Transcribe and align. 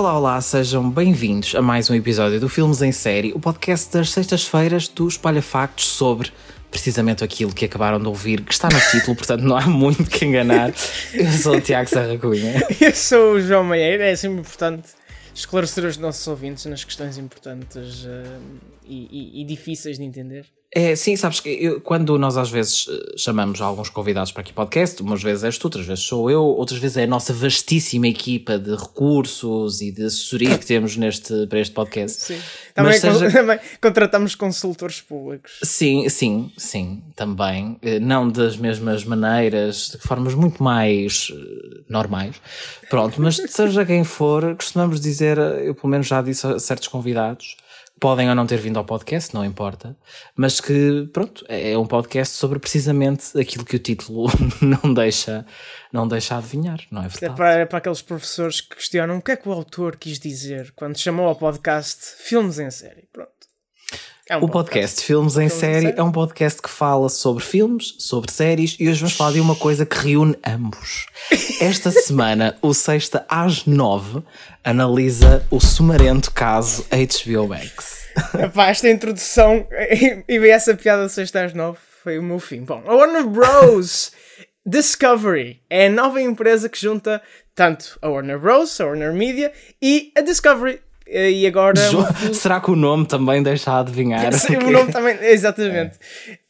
Olá, 0.00 0.16
olá, 0.16 0.40
sejam 0.40 0.90
bem-vindos 0.90 1.54
a 1.54 1.60
mais 1.60 1.90
um 1.90 1.94
episódio 1.94 2.40
do 2.40 2.48
Filmes 2.48 2.80
em 2.80 2.90
Série, 2.90 3.34
o 3.34 3.38
podcast 3.38 3.92
das 3.92 4.08
sextas-feiras 4.08 4.88
do 4.88 5.06
Espalha 5.06 5.42
Factos 5.42 5.88
sobre 5.88 6.32
precisamente 6.70 7.22
aquilo 7.22 7.52
que 7.52 7.66
acabaram 7.66 8.00
de 8.00 8.08
ouvir, 8.08 8.40
que 8.40 8.50
está 8.50 8.70
no 8.70 8.80
título, 8.90 9.14
portanto 9.14 9.42
não 9.42 9.54
há 9.54 9.66
muito 9.66 10.04
que 10.04 10.24
enganar. 10.24 10.72
Eu 11.12 11.30
sou 11.30 11.56
o 11.56 11.60
Tiago 11.60 11.86
Serra 11.86 12.16
Cunha. 12.16 12.66
Eu 12.80 12.94
sou 12.94 13.34
o 13.34 13.40
João 13.42 13.62
Meieira, 13.62 14.06
é 14.06 14.16
sempre 14.16 14.40
importante 14.40 14.88
esclarecer 15.34 15.84
os 15.84 15.98
nossos 15.98 16.26
ouvintes 16.26 16.64
nas 16.64 16.82
questões 16.82 17.18
importantes 17.18 18.06
uh, 18.06 18.40
e, 18.86 19.06
e, 19.36 19.42
e 19.42 19.44
difíceis 19.44 19.98
de 19.98 20.04
entender. 20.04 20.46
É, 20.72 20.94
sim, 20.94 21.16
sabes 21.16 21.40
que 21.40 21.48
eu, 21.48 21.80
quando 21.80 22.16
nós 22.16 22.36
às 22.36 22.48
vezes 22.48 22.86
eh, 22.88 23.14
chamamos 23.16 23.60
alguns 23.60 23.90
convidados 23.90 24.30
para 24.30 24.42
aqui 24.42 24.52
podcast, 24.52 25.02
umas 25.02 25.20
vezes 25.20 25.42
és 25.42 25.58
tu, 25.58 25.64
outras 25.64 25.84
vezes 25.84 26.04
sou 26.04 26.30
eu, 26.30 26.44
outras 26.44 26.78
vezes 26.78 26.96
é 26.96 27.02
a 27.02 27.06
nossa 27.08 27.32
vastíssima 27.32 28.06
equipa 28.06 28.56
de 28.56 28.76
recursos 28.76 29.80
e 29.80 29.90
de 29.90 30.04
assessoria 30.04 30.56
que 30.56 30.64
temos 30.64 30.96
neste, 30.96 31.48
para 31.48 31.58
este 31.58 31.74
podcast. 31.74 32.22
Sim. 32.22 32.40
Também, 32.72 33.00
seja... 33.00 33.30
também 33.32 33.58
contratamos 33.80 34.36
consultores 34.36 35.00
públicos. 35.00 35.58
Sim, 35.64 36.08
sim, 36.08 36.52
sim, 36.56 37.02
também. 37.16 37.76
Eh, 37.82 37.98
não 37.98 38.28
das 38.28 38.56
mesmas 38.56 39.02
maneiras, 39.04 39.96
de 39.96 39.98
formas 40.06 40.34
muito 40.34 40.62
mais 40.62 41.32
eh, 41.32 41.80
normais. 41.88 42.36
Pronto, 42.88 43.20
mas 43.20 43.42
seja 43.48 43.84
quem 43.84 44.04
for, 44.04 44.54
costumamos 44.54 45.00
dizer, 45.00 45.36
eu 45.36 45.74
pelo 45.74 45.88
menos 45.88 46.06
já 46.06 46.22
disse 46.22 46.46
a 46.46 46.60
certos 46.60 46.86
convidados, 46.86 47.56
podem 48.00 48.30
ou 48.30 48.34
não 48.34 48.46
ter 48.46 48.56
vindo 48.56 48.78
ao 48.78 48.84
podcast, 48.84 49.34
não 49.34 49.44
importa, 49.44 49.94
mas 50.34 50.58
que, 50.58 51.08
pronto, 51.12 51.44
é 51.48 51.76
um 51.76 51.86
podcast 51.86 52.34
sobre 52.34 52.58
precisamente 52.58 53.38
aquilo 53.38 53.64
que 53.64 53.76
o 53.76 53.78
título 53.78 54.26
não 54.60 54.92
deixa, 54.94 55.46
não 55.92 56.08
deixa 56.08 56.38
adivinhar, 56.38 56.80
não 56.90 57.02
é, 57.02 57.06
é 57.06 57.08
verdade? 57.08 57.32
É 57.32 57.36
para, 57.36 57.66
para 57.66 57.78
aqueles 57.78 58.00
professores 58.00 58.62
que 58.62 58.74
questionam 58.74 59.18
o 59.18 59.22
que 59.22 59.32
é 59.32 59.36
que 59.36 59.48
o 59.48 59.52
autor 59.52 59.96
quis 59.96 60.18
dizer 60.18 60.72
quando 60.74 60.98
chamou 60.98 61.28
ao 61.28 61.36
podcast 61.36 62.16
Filmes 62.18 62.58
em 62.58 62.70
Série. 62.70 63.06
Pronto. 63.12 63.39
É 64.30 64.36
um 64.36 64.44
o 64.44 64.48
podcast, 64.48 64.94
podcast 64.94 65.06
Filmes, 65.06 65.36
em, 65.36 65.48
série 65.48 65.86
Série 65.86 65.98
é 65.98 66.02
um 66.04 66.12
podcast 66.12 66.62
que 66.62 66.70
fala 66.70 67.08
sobre 67.08 67.42
filmes, 67.42 67.96
sobre 67.98 68.30
séries 68.30 68.76
e 68.78 68.88
hoje 68.88 69.00
vamos 69.00 69.16
falar 69.16 69.32
de 69.32 69.40
uma 69.40 69.56
coisa 69.56 69.84
que 69.84 69.96
reúne 69.96 70.38
ambos. 70.46 71.06
Esta 71.60 71.90
semana, 71.90 72.56
o 72.62 72.72
Sexta 72.72 73.26
às 73.28 73.66
Nove 73.66 74.22
analisa 74.62 75.44
o 75.50 75.58
sumarento 75.58 76.30
caso 76.30 76.86
HBO 76.92 77.48
Max. 77.48 78.06
Epá, 78.38 78.68
esta 78.68 78.88
introdução 78.88 79.66
e, 79.72 80.22
e 80.28 80.48
essa 80.48 80.76
piada 80.76 81.08
Sexta 81.08 81.44
às 81.44 81.52
Nove 81.52 81.78
foi 82.00 82.16
o 82.16 82.22
meu 82.22 82.38
fim. 82.38 82.62
Bom, 82.62 82.84
a 82.86 82.94
Warner 82.94 83.26
Bros. 83.26 84.12
Discovery 84.64 85.60
é 85.68 85.86
a 85.86 85.90
nova 85.90 86.22
empresa 86.22 86.68
que 86.68 86.80
junta 86.80 87.20
tanto 87.52 87.98
a 88.00 88.08
Warner 88.08 88.38
Bros., 88.38 88.80
a 88.80 88.86
Warner 88.86 89.12
Media 89.12 89.52
e 89.82 90.12
a 90.16 90.20
Discovery 90.20 90.80
e 91.10 91.46
agora. 91.46 91.76
Será 92.32 92.60
que 92.60 92.70
o 92.70 92.76
nome 92.76 93.06
também 93.06 93.42
deixa 93.42 93.72
a 93.72 93.80
adivinhar? 93.80 94.32
Sim, 94.32 94.56
o 94.56 94.70
nome 94.70 94.92
também, 94.92 95.16
exatamente. 95.22 95.98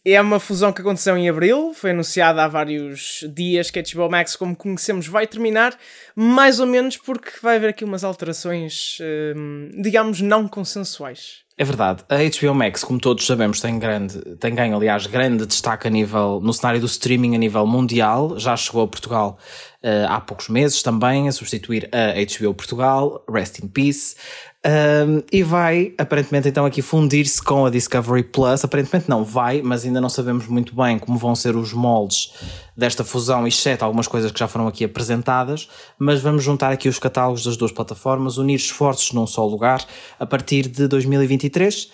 É. 0.04 0.12
é. 0.12 0.20
uma 0.20 0.38
fusão 0.38 0.72
que 0.72 0.80
aconteceu 0.80 1.16
em 1.16 1.28
abril, 1.28 1.72
foi 1.74 1.92
anunciada 1.92 2.44
há 2.44 2.48
vários 2.48 3.24
dias 3.34 3.70
que 3.70 3.78
a 3.78 3.82
HBO 3.82 4.10
Max, 4.10 4.36
como 4.36 4.54
conhecemos, 4.54 5.06
vai 5.06 5.26
terminar, 5.26 5.76
mais 6.14 6.60
ou 6.60 6.66
menos 6.66 6.96
porque 6.96 7.30
vai 7.42 7.56
haver 7.56 7.70
aqui 7.70 7.84
umas 7.84 8.04
alterações, 8.04 8.98
hum, 9.34 9.70
digamos, 9.80 10.20
não 10.20 10.46
consensuais. 10.46 11.40
É 11.60 11.64
verdade. 11.64 12.02
A 12.08 12.16
HBO 12.16 12.54
Max, 12.54 12.82
como 12.82 12.98
todos 12.98 13.26
sabemos, 13.26 13.60
tem, 13.60 13.78
grande, 13.78 14.18
tem 14.36 14.54
ganho, 14.54 14.74
aliás, 14.74 15.06
grande 15.06 15.44
destaque 15.44 15.86
a 15.86 15.90
nível, 15.90 16.40
no 16.42 16.54
cenário 16.54 16.80
do 16.80 16.86
streaming 16.86 17.34
a 17.34 17.38
nível 17.38 17.66
mundial. 17.66 18.38
Já 18.38 18.56
chegou 18.56 18.82
a 18.82 18.88
Portugal 18.88 19.36
uh, 19.84 20.08
há 20.08 20.18
poucos 20.22 20.48
meses 20.48 20.82
também, 20.82 21.28
a 21.28 21.32
substituir 21.32 21.90
a 21.92 22.14
HBO 22.14 22.54
Portugal, 22.54 23.22
Rest 23.30 23.58
in 23.58 23.68
Peace. 23.68 24.16
Um, 24.62 25.22
e 25.32 25.42
vai, 25.42 25.94
aparentemente, 25.96 26.46
então 26.46 26.66
aqui 26.66 26.82
fundir-se 26.82 27.42
com 27.42 27.64
a 27.64 27.70
Discovery 27.70 28.24
Plus. 28.24 28.62
Aparentemente 28.62 29.08
não 29.08 29.24
vai, 29.24 29.62
mas 29.62 29.84
ainda 29.84 30.00
não 30.00 30.10
sabemos 30.10 30.46
muito 30.46 30.74
bem 30.74 30.98
como 30.98 31.18
vão 31.18 31.34
ser 31.34 31.56
os 31.56 31.72
moldes 31.72 32.32
desta 32.76 33.02
fusão, 33.02 33.46
exceto 33.46 33.84
algumas 33.84 34.06
coisas 34.06 34.30
que 34.30 34.38
já 34.38 34.46
foram 34.46 34.66
aqui 34.66 34.84
apresentadas. 34.84 35.68
Mas 35.98 36.20
vamos 36.20 36.44
juntar 36.44 36.72
aqui 36.72 36.88
os 36.88 36.98
catálogos 36.98 37.44
das 37.44 37.56
duas 37.56 37.72
plataformas, 37.72 38.36
unir 38.36 38.56
esforços 38.56 39.12
num 39.12 39.26
só 39.26 39.46
lugar 39.46 39.84
a 40.18 40.26
partir 40.26 40.68
de 40.68 40.86
2023. 40.86 41.90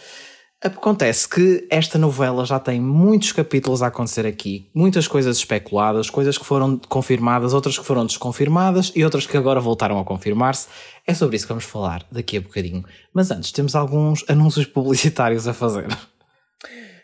Acontece 0.66 1.28
que 1.28 1.64
esta 1.70 1.96
novela 1.96 2.44
já 2.44 2.58
tem 2.58 2.80
muitos 2.80 3.30
capítulos 3.30 3.84
a 3.84 3.86
acontecer 3.86 4.26
aqui, 4.26 4.68
muitas 4.74 5.06
coisas 5.06 5.36
especuladas, 5.36 6.10
coisas 6.10 6.36
que 6.36 6.44
foram 6.44 6.76
confirmadas, 6.88 7.54
outras 7.54 7.78
que 7.78 7.84
foram 7.84 8.04
desconfirmadas 8.04 8.90
e 8.96 9.04
outras 9.04 9.28
que 9.28 9.36
agora 9.36 9.60
voltaram 9.60 9.96
a 10.00 10.04
confirmar-se. 10.04 10.66
É 11.06 11.14
sobre 11.14 11.36
isso 11.36 11.46
que 11.46 11.52
vamos 11.52 11.64
falar 11.64 12.04
daqui 12.10 12.36
a 12.36 12.40
bocadinho. 12.40 12.84
Mas 13.14 13.30
antes, 13.30 13.52
temos 13.52 13.76
alguns 13.76 14.24
anúncios 14.28 14.66
publicitários 14.66 15.46
a 15.46 15.54
fazer. 15.54 15.86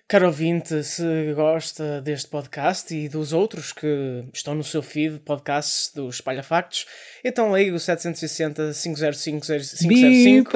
Caro 0.09 0.27
ouvinte, 0.27 0.83
se 0.83 1.33
gosta 1.33 2.03
deste 2.03 2.29
podcast 2.29 2.93
e 2.95 3.09
dos 3.09 3.33
outros 3.33 3.73
que 3.73 4.25
estão 4.35 4.55
no 4.55 4.65
seu 4.65 4.83
feed, 4.83 5.21
podcasts 5.21 5.93
do 5.95 6.09
Espalha 6.09 6.43
Factos, 6.43 6.85
então 7.25 7.57
ligue 7.57 7.71
o 7.71 7.79
760 7.79 8.73
505 8.75 9.47
505 9.47 10.51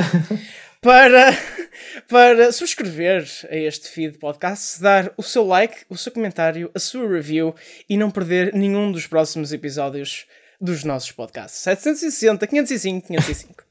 para, 0.87 1.37
para 2.09 2.53
subscrever 2.53 3.27
a 3.51 3.57
este 3.57 3.89
feed 3.89 4.19
podcast, 4.19 4.81
dar 4.81 5.13
o 5.17 5.23
seu 5.23 5.45
like, 5.45 5.79
o 5.91 5.97
seu 5.97 6.13
comentário, 6.13 6.71
a 6.73 6.79
sua 6.79 7.09
review 7.09 7.57
e 7.91 7.97
não 7.97 8.09
perder 8.09 8.55
nenhum 8.55 8.93
dos 8.93 9.05
próximos 9.05 9.53
episódios 9.53 10.27
dos 10.61 10.85
nossos 10.85 11.11
podcasts. 11.11 11.59
760, 11.63 12.47
505, 12.47 13.09
505. 13.09 13.65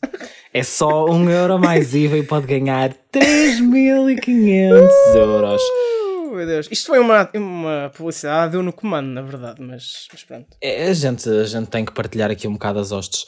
É 0.54 0.62
só 0.62 1.06
um 1.06 1.30
euro 1.30 1.58
mais 1.58 1.96
IVA 1.96 2.18
e 2.18 2.24
pode 2.24 2.48
ganhar 2.48 2.94
3.500 3.14 4.90
euros. 5.16 5.62
Uh, 5.62 6.36
meu 6.36 6.46
Deus, 6.46 6.68
isto 6.70 6.88
foi 6.88 7.00
uma, 7.00 7.30
uma 7.34 7.94
publicidade, 7.96 8.52
deu 8.52 8.62
no 8.62 8.74
comando, 8.74 9.08
na 9.08 9.22
verdade, 9.22 9.62
mas, 9.62 10.10
mas 10.12 10.22
pronto. 10.26 10.58
É, 10.60 10.90
a, 10.90 10.94
gente, 10.94 11.30
a 11.30 11.46
gente 11.46 11.70
tem 11.70 11.86
que 11.86 11.94
partilhar 11.94 12.30
aqui 12.30 12.46
um 12.46 12.54
bocado 12.54 12.80
as 12.80 12.92
hostes. 12.92 13.26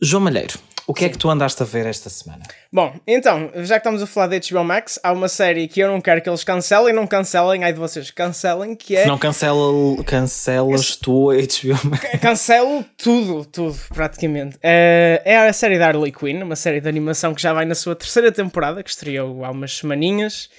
João 0.00 0.22
Malheiro, 0.22 0.58
o 0.86 0.92
que 0.92 1.00
Sim. 1.00 1.06
é 1.06 1.08
que 1.08 1.18
tu 1.18 1.30
andaste 1.30 1.62
a 1.62 1.66
ver 1.66 1.86
esta 1.86 2.10
semana? 2.10 2.42
Bom, 2.70 2.94
então, 3.06 3.50
já 3.56 3.76
que 3.76 3.80
estamos 3.80 4.02
a 4.02 4.06
falar 4.06 4.38
de 4.38 4.52
HBO 4.52 4.62
Max, 4.62 5.00
há 5.02 5.10
uma 5.10 5.26
série 5.26 5.66
que 5.66 5.80
eu 5.80 5.88
não 5.88 6.02
quero 6.02 6.20
que 6.20 6.28
eles 6.28 6.44
cancelem, 6.44 6.94
não 6.94 7.06
cancelem, 7.06 7.64
ai 7.64 7.72
de 7.72 7.78
vocês 7.78 8.10
cancelem, 8.10 8.76
que 8.76 8.94
é... 8.94 9.02
Se 9.02 9.08
não 9.08 9.16
cancela, 9.16 9.64
cancelas 10.04 10.96
tu 10.96 11.30
a 11.30 11.34
HBO 11.34 11.90
Max. 11.90 12.20
Cancelo 12.20 12.84
tudo, 12.96 13.44
tudo, 13.46 13.76
praticamente. 13.88 14.56
Uh, 14.56 15.18
é 15.24 15.48
a 15.48 15.52
série 15.52 15.78
da 15.78 15.88
Harley 15.88 16.12
Quinn, 16.12 16.42
uma 16.42 16.56
série 16.56 16.80
de 16.80 16.88
animação 16.88 17.34
que 17.34 17.40
já 17.40 17.54
vai 17.54 17.64
na 17.64 17.74
sua 17.74 17.96
terceira 17.96 18.30
temporada, 18.30 18.82
que 18.82 18.90
estreou 18.90 19.44
há 19.46 19.50
umas 19.50 19.78
semaninhas, 19.78 20.50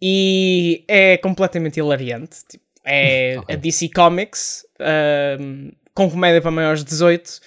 e 0.00 0.84
é 0.86 1.16
completamente 1.16 1.78
hilariante. 1.78 2.36
Tipo, 2.46 2.64
é 2.84 3.36
okay. 3.42 3.54
a 3.54 3.58
DC 3.58 3.88
Comics, 3.88 4.66
uh, 4.78 5.74
com 5.94 6.10
comédia 6.10 6.42
para 6.42 6.50
maiores 6.50 6.84
de 6.84 6.90
18 6.90 7.40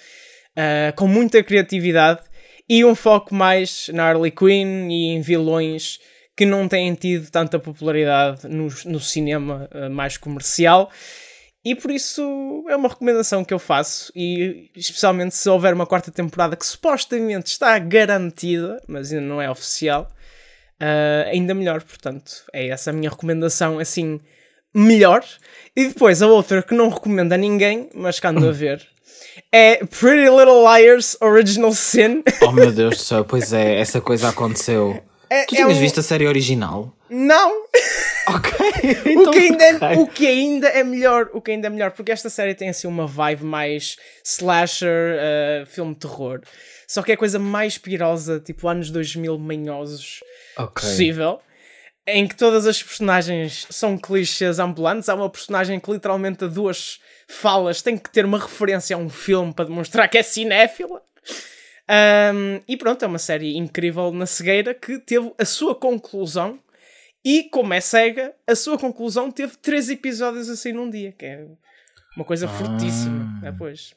uh, 0.56 0.94
com 0.96 1.06
muita 1.06 1.42
criatividade 1.42 2.20
e 2.68 2.84
um 2.84 2.94
foco 2.94 3.34
mais 3.34 3.88
na 3.92 4.08
Harley 4.08 4.30
Quinn 4.30 4.88
e 4.90 5.08
em 5.08 5.20
vilões 5.20 6.00
que 6.36 6.44
não 6.44 6.68
têm 6.68 6.94
tido 6.94 7.30
tanta 7.30 7.58
popularidade 7.58 8.46
no, 8.48 8.68
no 8.84 9.00
cinema 9.00 9.68
uh, 9.72 9.90
mais 9.90 10.16
comercial. 10.16 10.90
E 11.64 11.74
por 11.74 11.90
isso 11.90 12.64
é 12.68 12.76
uma 12.76 12.88
recomendação 12.88 13.44
que 13.44 13.52
eu 13.52 13.58
faço, 13.58 14.12
e 14.14 14.70
especialmente 14.76 15.34
se 15.34 15.48
houver 15.48 15.74
uma 15.74 15.84
quarta 15.84 16.12
temporada 16.12 16.54
que 16.54 16.64
supostamente 16.64 17.48
está 17.48 17.76
garantida, 17.76 18.80
mas 18.86 19.12
ainda 19.12 19.26
não 19.26 19.42
é 19.42 19.50
oficial, 19.50 20.08
uh, 20.80 21.28
ainda 21.28 21.54
melhor. 21.54 21.82
Portanto, 21.82 22.44
é 22.52 22.68
essa 22.68 22.90
a 22.90 22.92
minha 22.92 23.10
recomendação, 23.10 23.80
assim, 23.80 24.20
melhor. 24.72 25.24
E 25.74 25.88
depois 25.88 26.22
a 26.22 26.28
outra 26.28 26.62
que 26.62 26.72
não 26.72 26.88
recomendo 26.88 27.32
a 27.32 27.36
ninguém, 27.36 27.90
mas 27.94 28.20
que 28.20 28.26
ando 28.28 28.48
a 28.48 28.52
ver, 28.54 28.86
é 29.52 29.76
Pretty 29.84 30.28
Little 30.28 30.64
Liars 30.64 31.16
Original 31.20 31.72
Sin. 31.72 32.22
Oh 32.42 32.52
meu 32.52 32.72
Deus 32.72 32.98
do 32.98 33.02
céu, 33.02 33.24
pois 33.24 33.52
é, 33.52 33.80
essa 33.80 34.00
coisa 34.00 34.28
aconteceu. 34.28 35.02
É, 35.28 35.44
tu 35.44 35.54
tinhas 35.54 35.70
é 35.70 35.74
um... 35.74 35.80
visto 35.80 36.00
a 36.00 36.02
série 36.02 36.26
original? 36.26 36.94
Não! 37.08 37.64
Ok. 38.28 38.52
Então 39.06 39.30
o, 39.30 39.32
que 39.32 39.38
ainda 39.38 39.64
é, 39.64 39.98
o 39.98 40.06
que 40.06 40.26
ainda 40.26 40.68
é 40.68 40.84
melhor, 40.84 41.30
o 41.32 41.40
que 41.40 41.50
ainda 41.50 41.66
é 41.66 41.70
melhor, 41.70 41.90
porque 41.90 42.12
esta 42.12 42.28
série 42.28 42.54
tem 42.54 42.68
assim 42.68 42.86
uma 42.86 43.06
vibe 43.06 43.44
mais 43.44 43.96
slasher, 44.22 45.16
uh, 45.16 45.66
filme 45.66 45.94
de 45.94 46.00
terror. 46.00 46.40
Só 46.86 47.02
que 47.02 47.10
é 47.10 47.14
a 47.14 47.18
coisa 47.18 47.38
mais 47.38 47.78
pirosa, 47.78 48.38
tipo 48.38 48.68
anos 48.68 48.90
2000 48.90 49.38
manhosos 49.38 50.20
okay. 50.56 50.68
possível. 50.74 51.40
Em 52.06 52.28
que 52.28 52.36
todas 52.36 52.66
as 52.66 52.80
personagens 52.80 53.66
são 53.70 53.98
clichês 53.98 54.60
ambulantes. 54.60 55.08
Há 55.08 55.14
uma 55.14 55.30
personagem 55.30 55.80
que 55.80 55.90
literalmente 55.90 56.44
a 56.44 56.46
duas 56.46 57.00
falas 57.28 57.82
tem 57.82 57.96
que 57.96 58.10
ter 58.10 58.24
uma 58.24 58.38
referência 58.38 58.96
a 58.96 58.98
um 58.98 59.08
filme 59.08 59.52
para 59.52 59.66
demonstrar 59.66 60.08
que 60.08 60.18
é 60.18 60.22
cinéfila. 60.22 61.02
Um, 61.88 62.60
e 62.66 62.76
pronto, 62.76 63.04
é 63.04 63.08
uma 63.08 63.18
série 63.18 63.56
incrível 63.56 64.12
na 64.12 64.26
cegueira 64.26 64.74
que 64.74 64.98
teve 64.98 65.32
a 65.38 65.44
sua 65.44 65.74
conclusão. 65.74 66.58
E 67.24 67.44
como 67.44 67.74
é 67.74 67.80
cega, 67.80 68.34
a 68.46 68.54
sua 68.54 68.78
conclusão 68.78 69.30
teve 69.30 69.56
três 69.56 69.88
episódios 69.88 70.48
assim 70.48 70.72
num 70.72 70.88
dia, 70.88 71.12
que 71.12 71.26
é 71.26 71.44
uma 72.16 72.24
coisa 72.24 72.46
ah. 72.46 72.48
fortíssima. 72.48 73.40
É, 73.44 73.52
pois. 73.52 73.94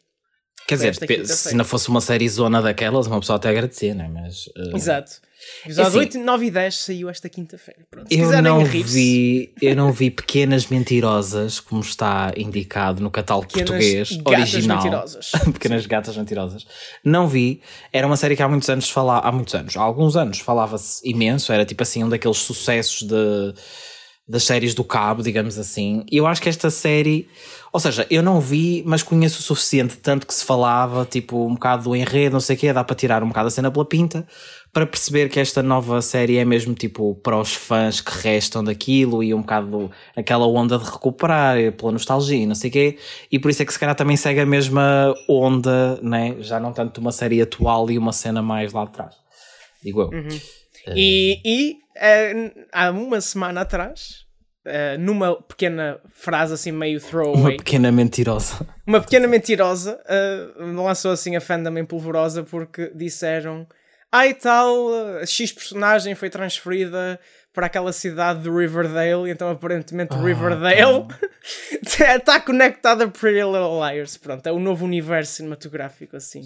Quer 0.68 0.76
dizer, 0.76 1.26
se 1.26 1.56
não 1.56 1.66
fosse 1.66 1.90
uma 1.90 2.02
série 2.02 2.28
zona 2.28 2.62
daquelas, 2.62 3.08
uma 3.08 3.20
pessoa 3.20 3.38
até 3.38 3.50
agradecia, 3.50 3.94
não 3.94 4.06
é? 4.06 4.08
Mas. 4.08 4.48
uh, 4.48 4.76
Exato. 4.76 5.22
Episódio 5.66 5.90
assim, 5.90 6.00
8, 6.00 6.20
9 6.20 6.46
e 6.46 6.52
10 6.52 6.76
saiu 6.78 7.10
esta 7.10 7.30
quinta-feira. 7.30 7.86
Eu 8.10 8.42
não, 8.42 8.66
vi, 8.66 9.54
eu 9.62 9.76
não 9.76 9.92
vi 9.92 10.12
Pequenas 10.12 10.68
Mentirosas, 10.68 11.60
como 11.60 11.82
está 11.82 12.32
indicado 12.36 13.02
no 13.02 13.10
catálogo 13.10 13.48
Pequenas 13.48 13.70
português 13.70 14.18
gatas 14.18 14.54
original. 14.54 14.78
mentirosas. 14.78 15.32
Pequenas 15.54 15.86
Gatas 15.86 16.18
Mentirosas. 16.18 16.68
Não 17.04 17.28
vi. 17.28 17.62
Era 17.92 18.06
uma 18.06 18.18
série 18.18 18.36
que 18.36 18.44
há 18.44 18.48
muitos 18.48 18.70
anos 18.70 18.90
falava, 18.90 19.28
há 19.28 19.32
muitos 19.32 19.56
anos, 19.56 19.78
há 19.78 19.82
alguns 19.82 20.16
anos 20.16 20.40
falava-se 20.40 21.08
imenso, 21.10 21.52
era 21.54 21.66
tipo 21.66 21.84
assim 21.84 22.04
um 22.04 22.10
daqueles 22.10 22.38
sucessos 22.38 23.08
de 23.08 23.54
das 24.30 24.44
séries 24.44 24.76
do 24.76 24.84
cabo, 24.84 25.24
digamos 25.24 25.58
assim. 25.58 26.06
E 26.12 26.18
eu 26.18 26.28
acho 26.28 26.40
que 26.40 26.48
esta 26.48 26.70
série, 26.70 27.28
ou 27.74 27.80
seja, 27.80 28.06
eu 28.12 28.22
não 28.22 28.40
vi, 28.40 28.84
mas 28.86 29.02
conheço 29.02 29.40
o 29.40 29.42
suficiente, 29.42 29.98
tanto 29.98 30.28
que 30.28 30.34
se 30.36 30.46
falava, 30.46 31.04
tipo, 31.04 31.48
um 31.48 31.56
bocado 31.56 31.86
do 31.86 31.96
enredo, 31.96 32.34
não 32.34 32.40
sei 32.40 32.56
o 32.56 32.60
quê, 32.60 32.72
dá 32.72 32.84
para 32.84 32.96
tirar 32.96 33.24
um 33.24 33.30
bocado 33.30 33.48
a 33.48 33.52
cena 33.52 33.72
pela 33.72 33.86
pinta, 33.86 34.28
para 34.72 34.86
perceber 34.86 35.30
que 35.30 35.40
esta 35.40 35.64
nova 35.64 36.02
série 36.02 36.38
é 36.38 36.46
mesmo, 36.46 36.74
tipo, 36.74 37.16
para 37.16 37.38
os 37.40 37.54
fãs 37.56 38.02
que 38.02 38.12
restam 38.12 38.64
daquilo 38.64 39.24
e 39.24 39.34
um 39.34 39.42
bocado 39.42 39.92
aquela 40.16 40.48
onda 40.48 40.78
de 40.78 40.86
recuperar 40.86 41.58
pela 41.74 41.92
nostalgia 41.92 42.38
e 42.38 42.46
não 42.46 42.56
sei 42.56 42.70
o 42.70 42.74
quê. 42.74 42.98
E 43.32 43.40
por 43.40 43.50
isso 43.50 43.62
é 43.64 43.66
que 43.66 43.74
se 43.74 43.80
calhar 43.80 43.96
também 43.96 44.16
segue 44.16 44.40
a 44.42 44.46
mesma 44.46 45.14
onda, 45.28 46.00
né? 46.02 46.36
Já 46.40 46.60
não 46.60 46.72
tanto 46.72 47.00
uma 47.02 47.12
série 47.12 47.42
atual 47.42 47.90
e 47.90 47.98
uma 47.98 48.14
cena 48.14 48.42
mais 48.42 48.72
lá 48.72 48.86
de 48.86 48.92
trás. 48.92 49.16
Digo 49.84 50.02
eu. 50.02 50.10
E, 50.96 51.42
e 51.44 51.78
eh, 51.96 52.52
há 52.72 52.92
uma 52.92 53.20
semana 53.22 53.62
atrás, 53.62 54.26
eh, 54.66 54.98
numa 54.98 55.36
pequena 55.42 56.00
frase 56.14 56.54
assim 56.54 56.72
meio 56.72 57.00
Uma 57.00 57.08
throwaway, 57.10 57.58
pequena 57.58 57.92
mentirosa. 57.92 58.68
uma 58.86 59.02
pequena 59.02 59.28
mentirosa 59.28 60.00
eh, 60.08 60.48
lançou 60.58 61.12
assim 61.12 61.36
a 61.36 61.42
fandom 61.42 61.78
em 61.78 61.86
polvorosa 61.86 62.44
porque 62.44 62.92
disseram 62.96 63.68
ai 64.12 64.34
tal, 64.34 64.94
eh, 65.22 65.26
X 65.26 65.52
personagem 65.52 66.16
foi 66.16 66.30
transferida 66.30 67.20
para 67.54 67.66
aquela 67.66 67.92
cidade 67.92 68.44
de 68.44 68.50
Riverdale, 68.50 69.28
e 69.28 69.32
então 69.32 69.50
aparentemente 69.50 70.14
Ah, 70.14 70.22
Riverdale 70.22 71.08
está 71.84 72.40
conectada 72.42 73.06
a 73.06 73.08
Pretty 73.08 73.38
Little 73.44 73.80
Liars. 73.84 74.18
Pronto, 74.18 74.46
é 74.48 74.52
o 74.52 74.60
novo 74.60 74.86
universo 74.86 75.34
cinematográfico 75.38 76.16
assim. 76.16 76.42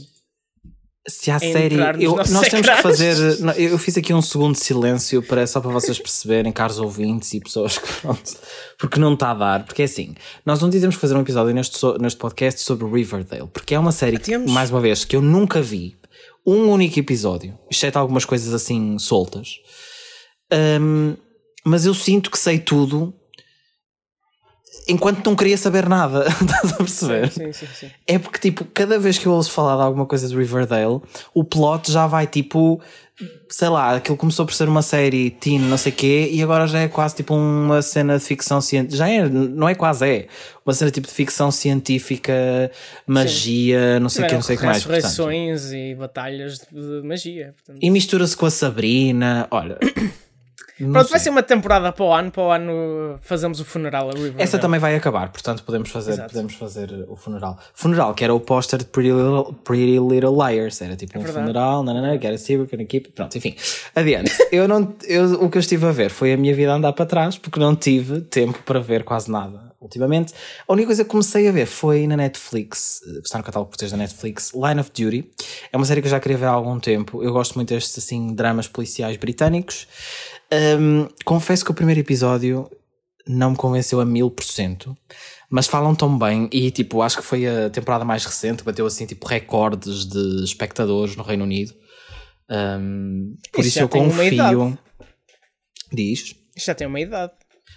Se 1.05 1.29
há 1.29 1.35
a 1.35 1.39
série. 1.39 1.75
eu- 2.01 2.15
nós 2.15 2.47
temos 2.47 2.69
que 2.69 2.81
fazer. 2.81 3.37
não, 3.41 3.51
Eu 3.53 3.77
fiz 3.77 3.97
aqui 3.97 4.13
um 4.13 4.21
segundo 4.21 4.53
de 4.53 4.61
silêncio 4.61 5.21
para, 5.21 5.45
só 5.45 5.59
para 5.59 5.69
vocês 5.69 5.99
perceberem, 5.99 6.49
caros 6.49 6.79
ouvintes 6.79 7.33
e 7.33 7.41
pessoas 7.41 7.77
que 7.77 7.91
pronto. 8.01 8.23
Porque 8.79 8.97
não 8.97 9.13
está 9.13 9.31
a 9.31 9.33
dar. 9.33 9.65
Porque 9.65 9.81
é 9.81 9.85
assim, 9.85 10.15
nós 10.45 10.63
um 10.63 10.69
temos 10.69 10.95
que 10.95 11.01
fazer 11.01 11.13
um 11.15 11.19
episódio 11.21 11.53
neste, 11.53 11.77
neste 11.99 12.17
podcast 12.17 12.61
sobre 12.61 12.87
Riverdale. 12.89 13.49
Porque 13.51 13.75
é 13.75 13.79
uma 13.79 13.91
série, 13.91 14.17
que, 14.17 14.37
mais 14.37 14.71
uma 14.71 14.79
vez, 14.79 15.03
que 15.03 15.13
eu 15.13 15.21
nunca 15.21 15.61
vi 15.61 15.97
um 16.45 16.69
único 16.69 16.99
episódio, 16.99 17.57
exceto 17.69 17.97
algumas 17.97 18.25
coisas 18.25 18.53
assim 18.53 18.97
soltas. 18.99 19.59
Hum, 20.79 21.15
mas 21.65 21.85
eu 21.85 21.93
sinto 21.93 22.29
que 22.29 22.37
sei 22.37 22.59
tudo 22.59 23.13
enquanto 24.87 25.25
não 25.25 25.35
queria 25.35 25.57
saber 25.57 25.87
nada. 25.87 26.25
Estás 26.41 26.73
a 26.73 26.77
perceber? 26.77 27.31
Sim, 27.31 27.51
sim, 27.53 27.67
sim. 27.73 27.91
É 28.07 28.19
porque, 28.19 28.39
tipo, 28.39 28.65
cada 28.65 28.99
vez 28.99 29.17
que 29.17 29.25
eu 29.25 29.31
ouço 29.31 29.51
falar 29.51 29.75
de 29.77 29.83
alguma 29.83 30.05
coisa 30.05 30.27
de 30.27 30.35
Riverdale, 30.35 31.01
o 31.33 31.43
plot 31.43 31.91
já 31.91 32.07
vai, 32.07 32.27
tipo, 32.27 32.81
sei 33.49 33.69
lá, 33.69 33.95
aquilo 33.95 34.17
começou 34.17 34.45
por 34.45 34.53
ser 34.53 34.67
uma 34.67 34.81
série 34.81 35.29
teen, 35.29 35.59
não 35.59 35.77
sei 35.77 35.91
quê, 35.91 36.29
e 36.31 36.41
agora 36.41 36.67
já 36.67 36.79
é 36.79 36.87
quase, 36.87 37.15
tipo, 37.15 37.33
uma 37.35 37.81
cena 37.81 38.17
de 38.17 38.23
ficção 38.23 38.59
científica. 38.59 38.97
Já 38.97 39.09
é, 39.09 39.27
não 39.27 39.69
é 39.69 39.75
quase, 39.75 40.07
é. 40.07 40.27
Uma 40.65 40.73
cena, 40.73 40.91
tipo, 40.91 41.07
de 41.07 41.13
ficção 41.13 41.51
científica, 41.51 42.33
magia, 43.05 43.99
não 43.99 44.09
sei 44.09 44.25
o 44.25 44.27
quê, 44.27 44.35
não 44.35 44.41
sei 44.41 44.55
o 44.55 44.59
que 44.59 44.65
mais. 44.65 44.83
portanto. 44.83 45.03
ressurreições 45.03 45.71
e 45.71 45.95
batalhas 45.95 46.59
de 46.59 47.01
magia. 47.03 47.53
portanto. 47.55 47.79
E 47.81 47.89
mistura-se 47.89 48.35
com 48.35 48.45
a 48.45 48.51
Sabrina, 48.51 49.47
olha. 49.51 49.77
Não 50.79 50.91
Pronto, 50.93 51.05
sei. 51.05 51.11
vai 51.11 51.19
ser 51.19 51.29
uma 51.29 51.43
temporada 51.43 51.91
para 51.91 52.03
o 52.03 52.11
ano. 52.13 52.31
Para 52.31 52.43
o 52.43 52.51
ano 52.51 53.19
fazemos 53.21 53.59
o 53.59 53.65
funeral 53.65 54.09
a 54.09 54.13
Riverdale. 54.13 54.41
Essa 54.43 54.57
também 54.57 54.79
vai 54.79 54.95
acabar, 54.95 55.29
portanto 55.31 55.63
podemos 55.63 55.89
fazer, 55.89 56.13
Exato. 56.13 56.29
podemos 56.29 56.53
fazer 56.55 57.05
o 57.07 57.15
funeral. 57.15 57.57
Funeral, 57.73 58.13
que 58.13 58.23
era 58.23 58.33
o 58.33 58.39
póster 58.39 58.79
de 58.79 58.85
Pretty 58.85 59.11
Little, 59.11 59.53
Pretty 59.63 59.99
Little 59.99 60.35
Liars, 60.35 60.81
era 60.81 60.95
tipo 60.95 61.17
um 61.17 61.21
É 61.21 61.25
verdade. 61.25 61.45
funeral, 61.47 61.83
nanana, 61.83 62.13
get 62.19 62.33
a 62.33 62.37
secret, 62.37 62.71
gonna 62.71 62.85
keep 62.85 63.05
it. 63.07 63.11
Pronto, 63.15 63.37
enfim. 63.37 63.55
Adiante. 63.95 64.31
eu 64.51 64.67
não, 64.67 64.93
eu, 65.03 65.43
o 65.43 65.49
que 65.49 65.57
eu 65.57 65.61
estive 65.61 65.85
a 65.85 65.91
ver 65.91 66.09
foi 66.09 66.33
a 66.33 66.37
minha 66.37 66.55
vida 66.55 66.73
andar 66.73 66.93
para 66.93 67.05
trás, 67.05 67.37
porque 67.37 67.59
não 67.59 67.75
tive 67.75 68.21
tempo 68.21 68.59
para 68.65 68.79
ver 68.79 69.03
quase 69.03 69.29
nada 69.31 69.73
ultimamente. 69.83 70.33
A 70.65 70.71
única 70.71 70.87
coisa 70.87 71.03
que 71.03 71.09
comecei 71.09 71.45
a 71.47 71.51
ver 71.51 71.65
foi 71.65 72.07
na 72.07 72.15
Netflix, 72.15 73.01
eh, 73.05 73.19
que 73.19 73.27
está 73.27 73.37
no 73.37 73.43
catálogo 73.43 73.69
português 73.69 73.91
da 73.91 73.97
Netflix, 73.97 74.53
Line 74.53 74.79
of 74.79 74.89
Duty. 74.89 75.29
É 75.73 75.75
uma 75.77 75.85
série 75.85 76.01
que 76.01 76.07
eu 76.07 76.11
já 76.11 76.21
queria 76.21 76.37
ver 76.37 76.45
há 76.45 76.51
algum 76.51 76.79
tempo. 76.79 77.21
Eu 77.21 77.33
gosto 77.33 77.55
muito 77.55 77.67
destes 77.67 77.97
assim 77.97 78.33
dramas 78.33 78.65
policiais 78.67 79.17
britânicos. 79.17 79.85
Hum, 80.79 81.07
confesso 81.25 81.65
que 81.65 81.71
o 81.71 81.73
primeiro 81.73 81.99
episódio 82.01 82.69
não 83.27 83.51
me 83.51 83.55
convenceu 83.57 83.99
a 84.01 84.05
mil 84.05 84.29
por 84.29 84.43
cento, 84.43 84.95
mas 85.49 85.65
falam 85.67 85.95
tão 85.95 86.17
bem 86.17 86.47
e 86.51 86.69
tipo, 86.71 87.01
acho 87.01 87.17
que 87.17 87.23
foi 87.23 87.47
a 87.47 87.69
temporada 87.69 88.03
mais 88.05 88.25
recente, 88.25 88.63
bateu 88.63 88.85
assim 88.85 89.05
tipo 89.05 89.25
recordes 89.27 90.05
de 90.05 90.43
espectadores 90.43 91.15
no 91.15 91.23
Reino 91.23 91.43
Unido. 91.43 91.73
Hum, 92.49 93.35
por 93.51 93.61
Isso 93.61 93.69
isso, 93.69 93.79
eu 93.79 93.89
confio. 93.89 94.77
Diz. 95.91 96.35
Isto 96.55 96.65
já 96.67 96.75
tem 96.75 96.85
uma 96.87 96.99
idade. 96.99 97.31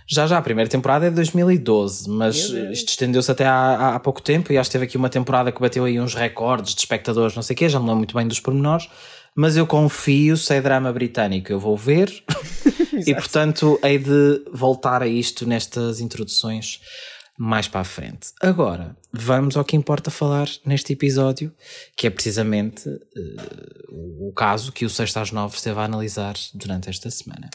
Já, 0.08 0.26
já, 0.26 0.38
a 0.38 0.42
primeira 0.42 0.68
temporada 0.70 1.06
é 1.06 1.10
de 1.10 1.16
2012, 1.16 2.08
mas 2.10 2.36
isto 2.70 2.90
estendeu-se 2.90 3.30
até 3.30 3.44
há, 3.44 3.52
há- 3.54 3.94
há 3.96 4.00
pouco 4.00 4.22
tempo 4.22 4.52
e 4.52 4.58
acho 4.58 4.68
que 4.70 4.72
teve 4.72 4.84
aqui 4.84 4.96
uma 4.96 5.08
temporada 5.08 5.50
que 5.50 5.60
bateu 5.60 5.84
aí 5.84 5.98
uns 5.98 6.14
recordes 6.14 6.74
de 6.74 6.80
espectadores, 6.80 7.34
não 7.34 7.42
sei 7.42 7.54
o 7.54 7.56
quê, 7.56 7.68
já 7.68 7.78
não 7.78 7.86
lembro 7.86 7.98
muito 7.98 8.14
bem 8.16 8.26
dos 8.28 8.38
pormenores, 8.38 8.88
mas 9.36 9.56
eu 9.56 9.66
confio, 9.66 10.36
se 10.36 10.54
é 10.54 10.60
drama 10.60 10.92
britânico 10.92 11.52
eu 11.52 11.60
vou 11.60 11.76
ver 11.76 12.10
e 13.06 13.14
portanto 13.14 13.78
hei 13.82 13.98
de 13.98 14.42
voltar 14.52 15.02
a 15.02 15.06
isto 15.06 15.46
nestas 15.46 16.00
introduções 16.00 16.80
mais 17.38 17.68
para 17.68 17.82
a 17.82 17.84
frente. 17.84 18.28
Agora, 18.40 18.96
vamos 19.12 19.56
ao 19.56 19.64
que 19.64 19.76
importa 19.76 20.10
falar 20.10 20.48
neste 20.64 20.94
episódio, 20.94 21.52
que 21.94 22.06
é 22.06 22.10
precisamente 22.10 22.88
eh, 22.88 23.86
o 23.90 24.32
caso 24.34 24.72
que 24.72 24.86
o 24.86 24.90
Sexta 24.90 25.20
às 25.20 25.30
Nove 25.30 25.56
esteve 25.56 25.78
a 25.78 25.84
analisar 25.84 26.34
durante 26.54 26.88
esta 26.88 27.10
semana. 27.10 27.50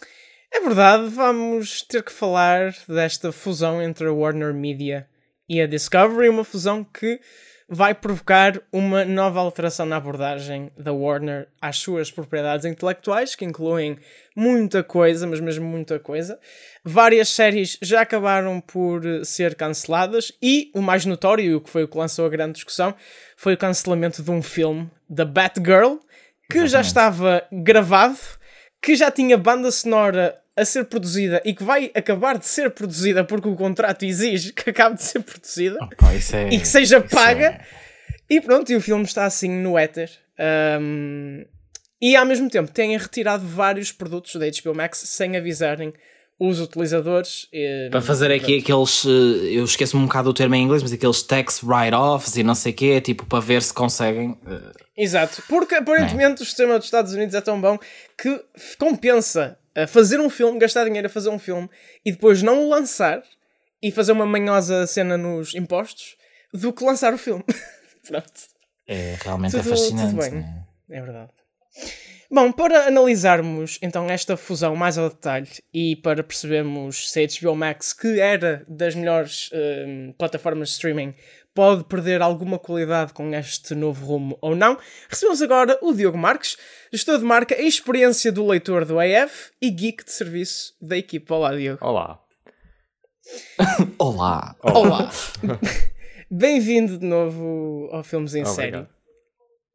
É 0.54 0.60
verdade, 0.60 1.08
vamos 1.08 1.82
ter 1.82 2.04
que 2.04 2.12
falar 2.12 2.76
desta 2.88 3.32
fusão 3.32 3.82
entre 3.82 4.06
a 4.08 4.14
Warner 4.14 4.54
Media 4.54 5.08
e 5.50 5.60
a 5.60 5.66
Discovery, 5.66 6.30
uma 6.30 6.44
fusão 6.44 6.84
que 6.84 7.20
vai 7.74 7.96
provocar 7.96 8.62
uma 8.70 9.06
nova 9.06 9.40
alteração 9.40 9.86
na 9.86 9.96
abordagem 9.96 10.70
da 10.78 10.92
Warner 10.92 11.48
às 11.62 11.78
suas 11.78 12.12
propriedades 12.12 12.66
intelectuais, 12.66 13.34
que 13.34 13.46
incluem 13.46 13.98
muita 14.36 14.84
coisa, 14.84 15.26
mas 15.26 15.40
mesmo 15.40 15.66
muita 15.66 15.98
coisa. 15.98 16.38
Várias 16.84 17.30
séries 17.30 17.78
já 17.82 18.02
acabaram 18.02 18.60
por 18.60 19.02
ser 19.24 19.56
canceladas 19.56 20.34
e 20.44 20.70
o 20.76 20.82
mais 20.82 21.06
notório, 21.06 21.46
e 21.46 21.56
o 21.56 21.62
que 21.62 21.70
foi 21.70 21.86
o 21.86 21.88
que 21.88 21.98
lançou 21.98 22.26
a 22.26 22.30
grande 22.30 22.56
discussão, 22.56 22.94
foi 23.38 23.54
o 23.54 23.58
cancelamento 23.58 24.22
de 24.22 24.32
um 24.32 24.42
filme, 24.42 24.92
da 25.10 25.24
Batgirl, 25.24 25.96
que 26.52 26.68
já 26.68 26.82
estava 26.82 27.42
gravado, 27.50 28.20
que 28.82 28.98
já 28.98 29.10
tinha 29.10 29.38
banda 29.38 29.72
sonora 29.72 30.41
a 30.56 30.66
ser 30.66 30.86
produzida 30.86 31.42
e 31.46 31.54
que 31.54 31.64
vai 31.64 31.92
acabar 31.96 32.38
de 32.38 32.46
ser 32.46 32.70
produzida 32.72 33.24
porque 33.24 33.48
o 33.48 33.56
contrato 33.56 34.04
exige 34.04 34.52
que 34.54 34.70
acabe 34.70 34.96
de 34.98 35.04
ser 35.04 35.22
produzida 35.22 35.78
isso 36.18 36.36
é- 36.36 36.50
e 36.50 36.60
que 36.60 36.68
seja 36.68 36.98
isso 36.98 37.08
paga. 37.16 37.46
é- 37.48 37.62
E 38.30 38.40
pronto, 38.42 38.72
e 38.72 38.76
o 38.76 38.82
filme 38.82 39.04
está 39.04 39.26
assim 39.26 39.50
no 39.50 39.78
éter. 39.78 40.10
Um, 40.80 41.46
e 42.02 42.16
ao 42.16 42.26
mesmo 42.26 42.50
tempo 42.50 42.72
têm 42.72 42.98
retirado 42.98 43.46
vários 43.46 43.92
produtos 43.92 44.36
da 44.36 44.46
HBO 44.48 44.74
Max 44.74 45.00
sem 45.00 45.36
avisarem 45.38 45.94
os 46.44 46.60
utilizadores. 46.60 47.48
E, 47.54 47.90
Para 47.92 48.02
fazer 48.02 48.32
aqui 48.32 48.58
aqueles, 48.60 49.06
eh, 49.06 49.10
eu 49.60 49.64
esqueço-me 49.64 50.02
um 50.04 50.08
bocado 50.08 50.30
do 50.30 50.34
termo 50.34 50.56
em 50.56 50.64
inglês, 50.64 50.82
mas 50.82 50.92
aqueles 50.92 51.22
tax 51.22 51.62
write-offs 51.64 52.36
e 52.36 52.42
não 52.44 52.56
sei 52.56 52.72
o 52.72 52.76
quê, 52.76 53.00
tipo 53.00 53.26
para 53.28 53.40
ver 53.40 53.62
se 53.62 53.72
conseguem. 53.74 54.36
eh, 54.48 54.72
Exato, 54.98 55.44
porque 55.48 55.76
aparentemente 55.76 56.42
o 56.42 56.46
sistema 56.46 56.78
dos 56.78 56.86
Estados 56.88 57.14
Unidos 57.14 57.36
é 57.36 57.42
tão 57.42 57.60
bom 57.62 57.78
que 58.18 58.44
compensa 58.80 59.58
fazer 59.88 60.20
um 60.20 60.30
filme, 60.30 60.58
gastar 60.60 60.84
dinheiro 60.86 61.08
a 61.08 61.10
fazer 61.10 61.30
um 61.30 61.40
filme 61.40 61.70
e 62.06 62.12
depois 62.12 62.42
não 62.44 62.66
o 62.66 62.70
lançar 62.70 63.22
e 63.82 63.92
fazer 63.92 64.12
uma 64.12 64.26
manhosa 64.26 64.86
cena 64.88 65.18
nos 65.18 65.54
impostos 65.56 66.16
do 66.54 66.74
que 66.74 66.84
lançar 66.84 67.14
o 67.14 67.18
filme. 67.18 67.44
Pronto. 68.08 68.32
É 68.88 69.16
realmente 69.24 69.56
é 69.56 69.60
Tudo- 69.60 69.70
fascinante. 69.70 70.10
tudo 70.10 70.22
bem. 70.22 70.32
né? 70.42 70.64
É 70.90 71.02
verdade. 71.02 71.30
Bom, 72.34 72.50
para 72.50 72.88
analisarmos 72.88 73.78
então 73.82 74.10
esta 74.10 74.38
fusão 74.38 74.74
mais 74.74 74.98
ao 74.98 75.10
detalhe 75.10 75.50
e 75.74 75.98
para 75.98 76.24
percebermos 76.24 77.12
se 77.12 77.20
a 77.20 77.28
HBO 77.28 77.58
Max, 77.58 77.92
que 77.92 78.22
era 78.22 78.64
das 78.70 78.96
melhores 78.96 79.50
hum, 79.54 80.14
plataformas 80.18 80.70
de 80.70 80.76
streaming, 80.76 81.14
pode 81.54 81.84
perder 81.84 82.22
alguma 82.22 82.58
qualidade 82.58 83.12
com 83.12 83.36
este 83.36 83.76
novo 83.76 84.06
rumo 84.06 84.38
ou 84.40 84.56
não, 84.56 84.78
recebemos 85.10 85.42
agora 85.42 85.78
o 85.82 85.94
Diogo 85.94 86.18
Marques, 86.18 86.56
gestor 86.94 87.18
de 87.18 87.26
marca 87.26 87.62
e 87.62 87.68
experiência 87.68 88.32
do 88.32 88.48
leitor 88.48 88.86
do 88.86 88.98
AF 88.98 89.52
e 89.62 89.70
geek 89.70 90.06
de 90.06 90.14
serviço 90.14 90.74
da 90.82 90.96
equipa. 90.96 91.36
Olá, 91.36 91.54
Diogo. 91.54 91.86
Olá. 91.86 92.18
Olá! 94.00 94.56
Olá! 94.64 95.12
Bem-vindo 96.32 96.98
de 96.98 97.06
novo 97.06 97.90
ao 97.92 98.06
Filmes 98.06 98.34
em 98.36 98.44
Obrigado. 98.44 98.56
Série. 98.56 99.01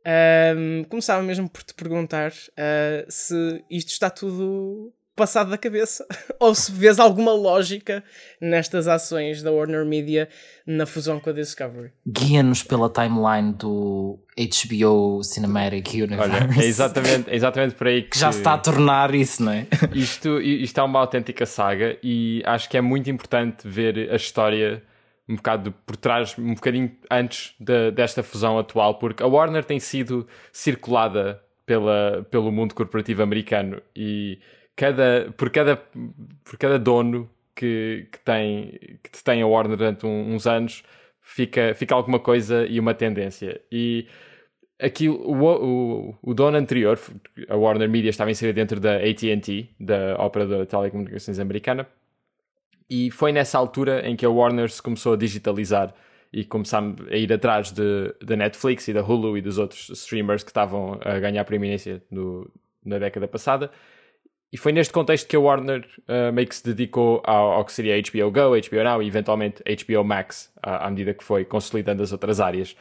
Um, 0.06 0.84
começava 0.84 1.20
mesmo 1.20 1.48
por 1.48 1.64
te 1.64 1.74
perguntar 1.74 2.30
uh, 2.30 3.04
se 3.08 3.64
isto 3.68 3.88
está 3.88 4.08
tudo 4.08 4.92
passado 5.16 5.50
da 5.50 5.58
cabeça 5.58 6.06
ou 6.38 6.54
se 6.54 6.70
vês 6.70 7.00
alguma 7.00 7.32
lógica 7.32 8.04
nestas 8.40 8.86
ações 8.86 9.42
da 9.42 9.50
Warner 9.50 9.84
Media 9.84 10.28
na 10.64 10.86
fusão 10.86 11.18
com 11.18 11.30
a 11.30 11.32
Discovery. 11.32 11.90
Guia-nos 12.06 12.62
pela 12.62 12.88
timeline 12.90 13.52
do 13.54 14.18
HBO 14.38 15.24
Cinematic 15.24 15.94
Universe. 15.94 16.22
Olha, 16.22 16.62
é 16.62 16.66
exatamente, 16.66 17.30
é 17.30 17.34
exatamente 17.34 17.74
por 17.74 17.86
aí 17.88 18.02
que, 18.02 18.10
que 18.14 18.18
já 18.18 18.30
se 18.30 18.38
está 18.38 18.54
a 18.54 18.58
tornar 18.58 19.12
isso, 19.14 19.42
não 19.42 19.52
é? 19.52 19.66
Isto, 19.92 20.40
isto 20.40 20.78
é 20.78 20.82
uma 20.82 21.00
autêntica 21.00 21.46
saga 21.46 21.96
e 22.00 22.42
acho 22.44 22.68
que 22.68 22.76
é 22.76 22.80
muito 22.80 23.10
importante 23.10 23.66
ver 23.66 24.10
a 24.12 24.16
história 24.16 24.82
um 25.28 25.36
bocado 25.36 25.72
por 25.84 25.96
trás, 25.96 26.38
um 26.38 26.54
bocadinho 26.54 26.90
antes 27.10 27.54
de, 27.58 27.90
desta 27.90 28.22
fusão 28.22 28.58
atual, 28.58 28.98
porque 28.98 29.22
a 29.22 29.26
Warner 29.26 29.64
tem 29.64 29.80
sido 29.80 30.26
circulada 30.52 31.42
pela, 31.64 32.26
pelo 32.30 32.52
mundo 32.52 32.74
corporativo 32.74 33.22
americano 33.22 33.82
e 33.94 34.38
cada, 34.76 35.32
por, 35.36 35.50
cada, 35.50 35.76
por 36.44 36.56
cada 36.58 36.78
dono 36.78 37.28
que, 37.54 38.08
que, 38.12 38.20
tem, 38.20 38.98
que 39.02 39.24
tem 39.24 39.42
a 39.42 39.46
Warner 39.46 39.76
durante 39.76 40.06
um, 40.06 40.34
uns 40.34 40.46
anos 40.46 40.84
fica, 41.20 41.74
fica 41.74 41.94
alguma 41.94 42.20
coisa 42.20 42.64
e 42.66 42.78
uma 42.78 42.94
tendência. 42.94 43.60
E 43.70 44.06
aquilo, 44.80 45.16
o, 45.16 46.10
o, 46.12 46.18
o 46.22 46.34
dono 46.34 46.56
anterior, 46.56 46.98
a 47.48 47.56
Warner 47.56 47.88
Media, 47.88 48.10
estava 48.10 48.30
inserida 48.30 48.54
dentro 48.54 48.78
da 48.78 48.96
AT&T, 48.96 49.70
da 49.80 50.14
operadora 50.24 50.64
de 50.64 50.70
telecomunicações 50.70 51.38
americana, 51.38 51.86
e 52.88 53.10
foi 53.10 53.32
nessa 53.32 53.58
altura 53.58 54.08
em 54.08 54.14
que 54.14 54.24
a 54.24 54.30
Warner 54.30 54.70
se 54.70 54.80
começou 54.80 55.14
a 55.14 55.16
digitalizar 55.16 55.94
e 56.32 56.44
começámos 56.44 57.00
a 57.08 57.16
ir 57.16 57.32
atrás 57.32 57.72
da 57.72 58.36
Netflix 58.36 58.88
e 58.88 58.92
da 58.92 59.02
Hulu 59.02 59.38
e 59.38 59.42
dos 59.42 59.58
outros 59.58 59.88
streamers 59.90 60.42
que 60.42 60.50
estavam 60.50 60.98
a 61.04 61.18
ganhar 61.18 61.44
preeminência 61.44 62.02
no, 62.10 62.50
na 62.84 62.98
década 62.98 63.26
passada. 63.26 63.70
E 64.52 64.56
foi 64.56 64.72
neste 64.72 64.92
contexto 64.92 65.26
que 65.26 65.34
a 65.34 65.40
Warner 65.40 65.86
uh, 66.08 66.32
meio 66.32 66.46
que 66.46 66.54
se 66.54 66.64
dedicou 66.64 67.20
ao, 67.24 67.52
ao, 67.52 67.64
que 67.64 67.72
seria 67.72 68.00
HBO 68.00 68.30
Go, 68.30 68.50
HBO 68.50 68.84
Now 68.84 69.02
e 69.02 69.06
eventualmente 69.06 69.62
HBO 69.62 70.04
Max, 70.04 70.52
à, 70.62 70.86
à 70.86 70.90
medida 70.90 71.12
que 71.12 71.24
foi 71.24 71.44
consolidando 71.44 72.02
as 72.02 72.12
outras 72.12 72.40
áreas. 72.40 72.76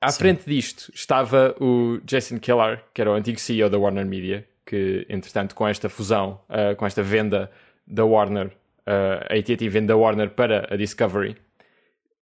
À 0.00 0.10
Sim. 0.10 0.18
frente 0.18 0.44
disto 0.46 0.90
estava 0.94 1.54
o 1.60 2.00
Jason 2.04 2.38
Killar, 2.38 2.84
que 2.92 3.00
era 3.00 3.10
o 3.10 3.14
antigo 3.14 3.38
CEO 3.38 3.70
da 3.70 3.78
Warner 3.78 4.06
Media, 4.06 4.46
que 4.66 5.06
entretanto 5.08 5.54
com 5.54 5.66
esta 5.66 5.88
fusão, 5.88 6.40
uh, 6.48 6.74
com 6.76 6.86
esta 6.86 7.02
venda 7.02 7.50
da 7.86 8.04
Warner 8.04 8.50
a 8.88 9.34
AT&T 9.34 9.68
vende 9.68 9.88
da 9.88 9.96
Warner 9.96 10.30
para 10.30 10.66
a 10.70 10.76
Discovery, 10.76 11.36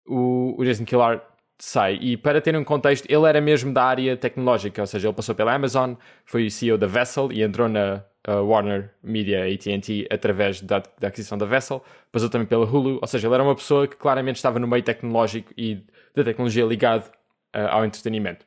o, 0.05 0.55
o 0.57 0.65
Jason 0.65 0.83
Killar 0.83 1.21
sai. 1.57 1.97
E 2.01 2.17
para 2.17 2.41
ter 2.41 2.55
um 2.55 2.63
contexto, 2.63 3.05
ele 3.09 3.25
era 3.25 3.39
mesmo 3.39 3.73
da 3.73 3.83
área 3.83 4.17
tecnológica, 4.17 4.81
ou 4.81 4.87
seja, 4.87 5.07
ele 5.07 5.15
passou 5.15 5.35
pela 5.35 5.53
Amazon, 5.53 5.93
foi 6.25 6.49
CEO 6.49 6.77
da 6.77 6.87
Vessel 6.87 7.31
e 7.31 7.43
entrou 7.43 7.69
na 7.69 8.03
uh, 8.27 8.43
Warner 8.43 8.93
Media 9.03 9.45
AT&T 9.45 10.07
através 10.09 10.61
da, 10.61 10.81
da, 10.99 11.07
aquisição 11.09 11.37
da 11.37 11.45
Vessel, 11.45 11.83
passou 12.11 12.29
também 12.29 12.47
pela 12.47 12.65
Hulu, 12.65 12.99
ou 13.01 13.07
seja, 13.07 13.27
ele 13.27 13.35
era 13.35 13.43
uma 13.43 13.55
pessoa 13.55 13.87
que 13.87 13.95
claramente 13.95 14.37
estava 14.37 14.57
no 14.57 14.67
meio 14.67 14.83
tecnológico 14.83 15.53
e 15.57 15.85
da 16.15 16.23
tecnologia 16.23 16.65
ligado 16.65 17.07
uh, 17.55 17.67
ao 17.69 17.85
entretenimento. 17.85 18.45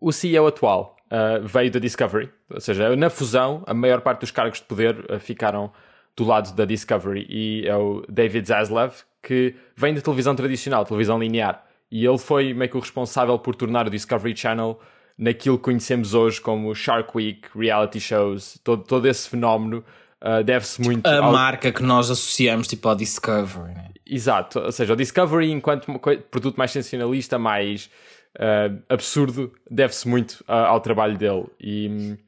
O 0.00 0.12
CEO 0.12 0.46
atual 0.46 0.96
uh, 1.06 1.46
veio 1.46 1.70
da 1.70 1.78
Discovery, 1.78 2.30
ou 2.50 2.60
seja, 2.60 2.94
na 2.96 3.08
fusão, 3.08 3.62
a 3.66 3.74
maior 3.74 4.00
parte 4.02 4.20
dos 4.20 4.30
cargos 4.30 4.58
de 4.58 4.66
poder 4.66 5.20
ficaram 5.20 5.72
do 6.16 6.24
lado 6.24 6.54
da 6.54 6.64
Discovery 6.64 7.26
e 7.28 7.66
é 7.66 7.76
o 7.76 8.04
David 8.08 8.46
Zaslav, 8.46 8.94
que 9.22 9.54
vem 9.76 9.94
da 9.94 10.00
televisão 10.00 10.34
tradicional, 10.34 10.84
televisão 10.84 11.18
linear. 11.18 11.64
E 11.90 12.04
ele 12.04 12.18
foi 12.18 12.54
meio 12.54 12.70
que 12.70 12.76
o 12.76 12.80
responsável 12.80 13.38
por 13.38 13.54
tornar 13.54 13.86
o 13.86 13.90
Discovery 13.90 14.36
Channel 14.36 14.78
naquilo 15.16 15.58
que 15.58 15.64
conhecemos 15.64 16.14
hoje 16.14 16.40
como 16.40 16.74
Shark 16.74 17.10
Week, 17.14 17.48
reality 17.54 18.00
shows, 18.00 18.58
todo, 18.64 18.82
todo 18.84 19.06
esse 19.06 19.28
fenómeno 19.28 19.84
uh, 20.22 20.42
deve-se 20.42 20.80
muito. 20.80 21.06
A 21.06 21.18
ao... 21.18 21.32
marca 21.32 21.70
que 21.70 21.82
nós 21.82 22.10
associamos 22.10 22.66
tipo 22.66 22.88
ao 22.88 22.94
Discovery. 22.94 23.74
Né? 23.74 23.88
Exato, 24.06 24.58
ou 24.58 24.72
seja, 24.72 24.92
o 24.92 24.96
Discovery, 24.96 25.50
enquanto 25.50 25.86
produto 26.30 26.56
mais 26.56 26.70
sensacionalista, 26.70 27.38
mais 27.38 27.90
uh, 28.36 28.82
absurdo, 28.88 29.52
deve-se 29.70 30.08
muito 30.08 30.40
uh, 30.42 30.52
ao 30.52 30.80
trabalho 30.80 31.16
dele. 31.16 31.46
E 31.60 31.88
um, 31.88 32.18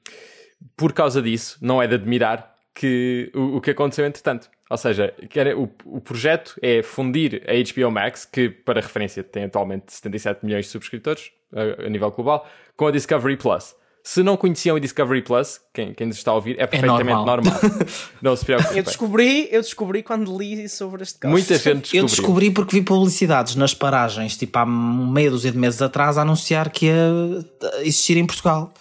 por 0.77 0.93
causa 0.93 1.21
disso, 1.21 1.59
não 1.61 1.83
é 1.83 1.87
de 1.87 1.95
admirar 1.95 2.54
que, 2.75 3.31
o, 3.35 3.57
o 3.57 3.61
que 3.61 3.71
aconteceu 3.71 4.05
entretanto. 4.05 4.51
Ou 4.69 4.77
seja, 4.77 5.15
o, 5.57 5.97
o 5.97 6.01
projeto 6.01 6.59
é 6.61 6.83
fundir 6.83 7.43
a 7.47 7.53
HBO 7.53 7.91
Max, 7.91 8.25
que, 8.25 8.49
para 8.49 8.81
referência, 8.81 9.23
tem 9.23 9.45
atualmente 9.45 9.93
77 9.93 10.45
milhões 10.45 10.65
de 10.65 10.73
subscritores 10.73 11.31
a, 11.55 11.87
a 11.87 11.89
nível 11.89 12.11
global, 12.11 12.49
com 12.77 12.87
a 12.87 12.91
Discovery 12.91 13.37
Plus. 13.37 13.77
Se 14.07 14.23
não 14.23 14.37
conheciam 14.37 14.77
a 14.77 14.79
Discovery 14.79 15.23
Plus, 15.23 15.61
quem, 15.73 15.95
quem 15.95 16.07
nos 16.07 16.19
está 16.19 16.31
a 16.31 16.35
ouvir, 16.35 16.57
é 16.59 16.67
perfeitamente 16.67 17.11
é 17.11 17.15
normal. 17.15 17.37
normal. 17.43 17.61
não 18.21 18.37
se 18.37 18.45
preocupe. 18.45 18.77
Eu 18.77 18.83
descobri, 18.83 19.49
eu 19.51 19.63
descobri 19.63 20.03
quando 20.03 20.37
li 20.37 20.69
sobre 20.69 21.03
este 21.05 21.19
caso. 21.19 21.33
Muita 21.33 21.57
gente 21.57 21.81
descobriu. 21.81 22.03
Eu 22.03 22.07
descobri 22.07 22.51
porque 22.51 22.77
vi 22.77 22.83
publicidades 22.83 23.55
nas 23.57 23.73
paragens, 23.73 24.37
tipo 24.37 24.59
há 24.59 24.67
meia 24.67 25.31
dúzia 25.31 25.51
de 25.51 25.57
meses 25.57 25.81
atrás, 25.81 26.19
a 26.19 26.23
anunciar 26.23 26.69
que 26.69 26.87
ia 26.87 27.47
existir 27.81 28.19
em 28.19 28.27
Portugal. 28.27 28.75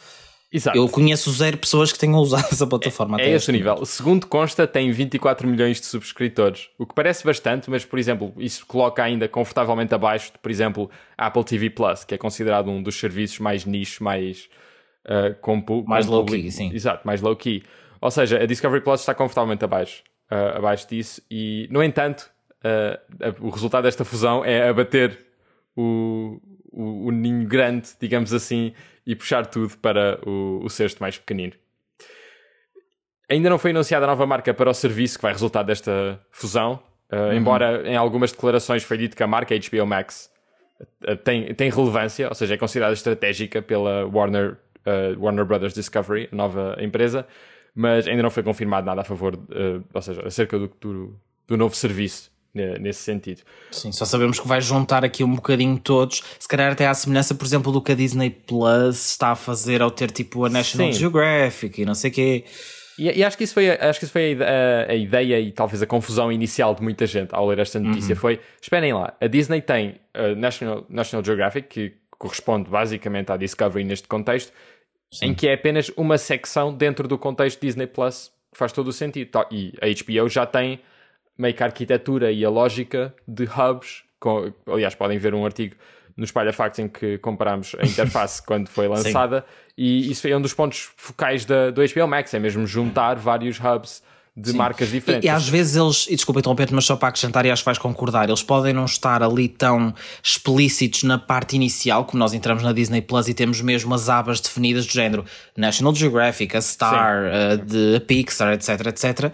Exato. 0.54 0.78
Eu 0.78 0.88
conheço 0.88 1.32
zero 1.32 1.58
pessoas 1.58 1.92
que 1.92 1.98
tenham 1.98 2.20
usado 2.20 2.46
essa 2.52 2.68
plataforma. 2.68 3.20
É, 3.20 3.32
é 3.32 3.36
esse 3.36 3.50
o 3.50 3.52
nível. 3.52 3.84
Segundo 3.86 4.28
consta, 4.28 4.68
tem 4.68 4.92
24 4.92 5.48
milhões 5.48 5.82
de 5.82 5.88
subscritores, 5.88 6.70
o 6.78 6.86
que 6.86 6.94
parece 6.94 7.26
bastante, 7.26 7.72
mas, 7.72 7.84
por 7.84 7.98
exemplo, 7.98 8.32
isso 8.38 8.64
coloca 8.68 9.04
ainda 9.04 9.28
confortavelmente 9.28 9.96
abaixo 9.96 10.32
de, 10.32 10.38
por 10.38 10.52
exemplo, 10.52 10.92
Apple 11.18 11.44
TV 11.44 11.72
Plus, 11.72 12.04
que 12.04 12.14
é 12.14 12.18
considerado 12.20 12.70
um 12.70 12.84
dos 12.84 13.00
serviços 13.00 13.40
mais 13.40 13.66
nicho, 13.66 14.04
mais. 14.04 14.48
Uh, 15.06 15.36
com, 15.42 15.84
mais 15.88 16.06
low-key, 16.06 16.52
sim. 16.52 16.72
Exato, 16.72 17.06
mais 17.06 17.20
low-key. 17.20 17.64
Ou 18.00 18.12
seja, 18.12 18.42
a 18.42 18.46
Discovery 18.46 18.84
Plus 18.84 19.00
está 19.00 19.16
confortavelmente 19.16 19.66
abaixo, 19.66 20.04
uh, 20.32 20.58
abaixo 20.58 20.88
disso, 20.88 21.20
e, 21.32 21.68
no 21.72 21.82
entanto, 21.82 22.30
uh, 22.64 23.46
o 23.46 23.50
resultado 23.50 23.84
desta 23.84 24.06
fusão 24.06 24.46
é 24.46 24.70
abater 24.70 25.18
o, 25.76 26.40
o, 26.74 27.08
o 27.08 27.12
ninho 27.12 27.48
grande, 27.48 27.90
digamos 28.00 28.34
assim, 28.34 28.74
e 29.06 29.16
puxar 29.16 29.46
tudo 29.46 29.78
para 29.78 30.20
o, 30.28 30.62
o 30.64 30.70
cesto 30.70 31.02
mais 31.02 31.18
pequenino. 31.18 31.54
Ainda 33.30 33.50
não 33.50 33.58
foi 33.58 33.72
anunciada 33.72 34.06
a 34.06 34.08
nova 34.08 34.26
marca 34.26 34.54
para 34.54 34.70
o 34.70 34.74
serviço 34.74 35.18
que 35.18 35.22
vai 35.22 35.32
resultar 35.32 35.64
desta 35.64 36.20
fusão, 36.32 36.80
uh, 37.12 37.16
uhum. 37.16 37.34
embora 37.34 37.88
em 37.88 37.96
algumas 37.96 38.32
declarações 38.32 38.84
foi 38.84 38.98
dito 38.98 39.16
que 39.16 39.24
a 39.24 39.28
marca 39.28 39.56
HBO 39.56 39.86
Max 39.86 40.30
uh, 41.08 41.16
tem, 41.18 41.54
tem 41.54 41.70
relevância, 41.70 42.28
ou 42.28 42.36
seja, 42.36 42.56
é 42.56 42.58
considerada 42.58 42.94
estratégica 42.94 43.62
pela 43.62 44.06
Warner, 44.06 44.58
uh, 44.86 45.20
Warner 45.20 45.46
Brothers 45.46 45.74
Discovery, 45.74 46.30
a 46.32 46.36
nova 46.36 46.76
empresa, 46.80 47.26
mas 47.74 48.08
ainda 48.08 48.22
não 48.22 48.30
foi 48.30 48.44
confirmado 48.44 48.86
nada 48.86 49.02
a 49.02 49.04
favor, 49.04 49.34
ou 49.92 50.02
seja, 50.02 50.22
acerca 50.28 50.60
do, 50.60 50.72
do, 50.80 51.20
do 51.48 51.58
novo 51.58 51.74
serviço 51.74 52.33
nesse 52.54 53.02
sentido. 53.02 53.42
Sim, 53.72 53.92
só 53.92 54.06
sabemos 54.06 54.40
que 54.40 54.48
vai 54.48 54.62
juntar 54.62 55.04
aqui 55.04 55.24
um 55.24 55.36
bocadinho 55.36 55.78
todos, 55.80 56.24
se 56.38 56.48
calhar 56.48 56.72
até 56.72 56.88
à 56.88 56.94
semelhança, 56.94 57.34
por 57.34 57.46
exemplo, 57.46 57.72
do 57.72 57.82
que 57.82 57.92
a 57.92 57.96
Disney 57.96 58.30
Plus 58.30 59.12
está 59.12 59.32
a 59.32 59.36
fazer 59.36 59.82
ao 59.82 59.90
ter 59.90 60.12
tipo 60.12 60.46
a 60.46 60.50
National 60.50 60.94
Sim. 60.94 61.00
Geographic 61.00 61.82
e 61.82 61.86
não 61.86 61.96
sei 61.96 62.12
o 62.12 62.14
quê. 62.14 62.46
E, 62.98 63.10
e, 63.10 63.24
acho 63.24 63.36
que 63.36 63.44
isso 63.44 63.56
foi, 63.56 63.72
acho 63.72 63.98
que 63.98 64.06
isso 64.06 64.12
foi 64.14 64.38
a, 64.40 64.92
a, 64.92 64.96
ideia 64.96 65.40
e 65.40 65.52
talvez 65.52 65.82
a 65.82 65.88
confusão 65.88 66.32
inicial 66.32 66.76
de 66.76 66.84
muita 66.84 67.08
gente 67.08 67.34
ao 67.34 67.48
ler 67.48 67.58
esta 67.58 67.80
notícia. 67.80 68.14
Uhum. 68.14 68.20
Foi, 68.20 68.40
esperem 68.62 68.94
lá, 68.94 69.16
a 69.20 69.26
Disney 69.26 69.62
tem 69.62 69.96
a 70.14 70.36
National, 70.36 70.86
National 70.88 71.26
Geographic, 71.26 71.68
que 71.68 71.94
corresponde 72.20 72.70
basicamente 72.70 73.32
à 73.32 73.38
Discovery 73.38 73.84
neste 73.84 74.08
contexto, 74.08 74.54
Sim. 75.12 75.28
em 75.28 75.34
que 75.34 75.48
é 75.48 75.56
apenas 75.56 75.90
uma 75.98 76.20
secção 76.20 76.72
dentro 76.72 77.08
do 77.08 77.18
contexto 77.18 77.60
Disney 77.60 77.88
Plus, 77.88 78.32
que 78.52 78.60
faz 78.60 78.72
todo 78.72 78.90
o 78.90 78.94
sentido. 78.94 79.32
E 79.52 79.74
a 79.82 79.88
HBO 79.88 80.30
já 80.30 80.46
tem 80.46 80.80
meio 81.38 81.54
que 81.54 81.64
a 81.64 81.66
arquitetura 81.66 82.32
e 82.32 82.44
a 82.44 82.50
lógica 82.50 83.14
de 83.28 83.44
hubs. 83.44 84.04
Com, 84.20 84.54
aliás, 84.68 84.96
podem 84.96 85.18
ver 85.18 85.34
um 85.34 85.46
artigo 85.46 85.76
no 86.16 86.24
Espalha 86.24 86.54
Facts 86.54 86.80
em 86.80 86.88
que 86.88 87.18
comparámos 87.18 87.76
a 87.80 87.84
interface 87.86 88.42
quando 88.42 88.70
foi 88.70 88.88
lançada 88.88 89.42
Sim. 89.42 89.74
e 89.78 90.12
isso 90.12 90.28
é 90.28 90.38
um 90.38 90.42
dos 90.42 90.54
pontos 90.54 90.92
focais 90.96 91.46
da, 91.46 91.72
do 91.72 91.82
HBO 91.82 92.08
Max, 92.08 92.34
é 92.34 92.40
mesmo 92.40 92.66
juntar 92.68 93.16
vários 93.16 93.60
hubs 93.60 94.02
de 94.36 94.50
Sim. 94.50 94.58
marcas 94.58 94.90
diferentes. 94.90 95.28
E, 95.28 95.28
e, 95.28 95.30
às 95.30 95.48
vezes 95.48 95.76
eles, 95.76 96.08
e 96.10 96.16
desculpa 96.16 96.40
interromper 96.40 96.68
mas 96.72 96.86
só 96.86 96.96
para 96.96 97.10
acrescentar 97.10 97.46
e 97.46 97.52
acho 97.52 97.62
que 97.62 97.66
vais 97.66 97.78
concordar, 97.78 98.28
eles 98.28 98.42
podem 98.42 98.74
não 98.74 98.86
estar 98.86 99.22
ali 99.22 99.48
tão 99.48 99.94
explícitos 100.24 101.04
na 101.04 101.20
parte 101.20 101.56
inicial, 101.56 102.06
como 102.06 102.18
nós 102.20 102.34
entramos 102.34 102.64
na 102.64 102.74
Disney 102.74 103.02
Plus 103.02 103.28
e 103.28 103.34
temos 103.34 103.62
mesmo 103.62 103.94
as 103.94 104.10
abas 104.10 104.40
definidas 104.40 104.88
do 104.88 104.92
género 104.92 105.24
National 105.56 105.94
Geographic, 105.94 106.58
a 106.58 106.62
Star, 106.62 107.26
uh, 107.26 107.58
de 107.58 107.98
a 107.98 108.02
Pixar, 108.02 108.54
etc, 108.54 108.88
etc 108.88 109.34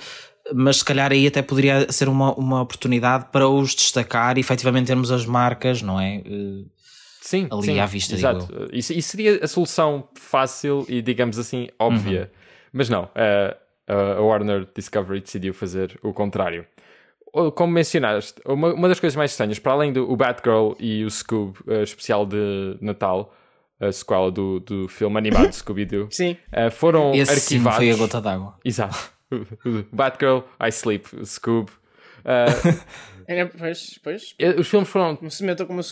mas 0.53 0.77
se 0.77 0.86
calhar 0.86 1.12
aí 1.12 1.27
até 1.27 1.41
poderia 1.41 1.91
ser 1.91 2.08
uma, 2.08 2.34
uma 2.36 2.62
oportunidade 2.62 3.25
para 3.32 3.48
os 3.48 3.75
destacar 3.75 4.38
e 4.38 4.41
efetivamente 4.41 4.88
termos 4.88 5.12
as 5.12 5.25
marcas, 5.25 5.82
não 5.82 6.00
é? 6.00 6.18
Eh, 6.18 6.65
sim, 7.22 7.48
ali 7.51 7.63
sim, 7.63 7.79
à 7.79 7.86
vista. 7.86 8.15
Exato. 8.15 8.48
Isso, 8.72 8.94
isso, 8.94 9.10
seria 9.10 9.44
a 9.44 9.48
solução 9.48 10.08
fácil 10.15 10.86
e, 10.88 11.01
digamos 11.01 11.38
assim, 11.39 11.70
óbvia. 11.79 12.22
Uhum. 12.22 12.39
Mas 12.74 12.89
não, 12.89 13.10
a, 13.15 13.56
a 14.18 14.22
Warner 14.22 14.68
Discovery 14.75 15.22
decidiu 15.22 15.53
fazer 15.53 15.98
o 16.03 16.13
contrário. 16.13 16.65
como 17.56 17.74
mencionaste, 17.74 18.41
uma, 18.46 18.74
uma 18.74 18.88
das 18.88 19.00
coisas 19.00 19.15
mais 19.15 19.32
estranhas, 19.32 19.60
para 19.60 19.72
além 19.72 19.91
do 19.94 20.10
o 20.12 20.15
Batgirl 20.15 20.74
e 20.79 21.03
o 21.03 21.10
Scoob 21.10 21.58
uh, 21.68 21.84
especial 21.84 22.25
de 22.25 22.77
Natal, 22.82 23.34
a 23.79 23.91
sequela 23.91 24.29
do, 24.32 24.60
do 24.60 24.88
filme 24.88 25.18
animado 25.18 25.51
Scooby-Doo, 25.53 26.08
Sim. 26.12 26.38
uh, 26.51 26.70
foram 26.70 27.13
Esse 27.13 27.39
sim 27.39 27.56
arquivados. 27.56 27.77
foi 27.77 27.91
a 27.91 27.96
gota 27.96 28.22
d'água. 28.22 28.58
Exato. 28.63 29.19
Batgirl, 29.91 30.39
I 30.59 30.69
Sleep, 30.69 31.07
Scoob. 31.25 31.71
Uh, 32.19 33.09
É, 33.29 33.45
pois, 33.45 34.00
pois. 34.03 34.36
os 34.57 34.67
filmes 34.67 34.89
foram, 34.89 35.19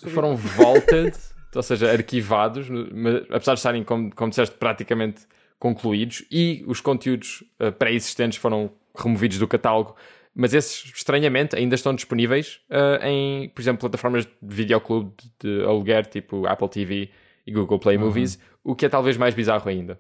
foram 0.10 0.36
vaulted, 0.36 1.16
ou 1.56 1.62
seja, 1.62 1.92
arquivados, 1.92 2.68
mas, 2.68 3.26
apesar 3.30 3.54
de 3.54 3.60
estarem, 3.60 3.84
como, 3.84 4.14
como 4.16 4.32
disseste, 4.32 4.56
praticamente 4.58 5.22
concluídos, 5.60 6.26
e 6.32 6.64
os 6.66 6.82
conteúdos 6.82 7.44
uh, 7.62 7.72
pré-existentes 7.72 8.40
foram 8.40 8.72
removidos 8.98 9.38
do 9.38 9.48
catálogo, 9.48 9.96
mas 10.34 10.56
esses, 10.56 10.92
estranhamente, 10.96 11.56
ainda 11.56 11.76
estão 11.76 11.94
disponíveis 11.94 12.60
uh, 12.72 13.06
em, 13.06 13.50
por 13.50 13.62
exemplo, 13.62 13.82
plataformas 13.82 14.26
de 14.26 14.32
videoclube 14.42 15.14
de, 15.40 15.60
de 15.60 15.64
aluguer, 15.64 16.08
tipo 16.08 16.48
Apple 16.48 16.70
TV 16.70 17.12
e 17.46 17.52
Google 17.52 17.78
Play 17.78 18.00
Movies, 18.00 18.40
o 18.64 18.76
que 18.76 18.88
é 18.88 18.90
talvez 18.90 19.16
mais 19.16 19.36
bizarro 19.36 19.70
ainda. 19.70 20.00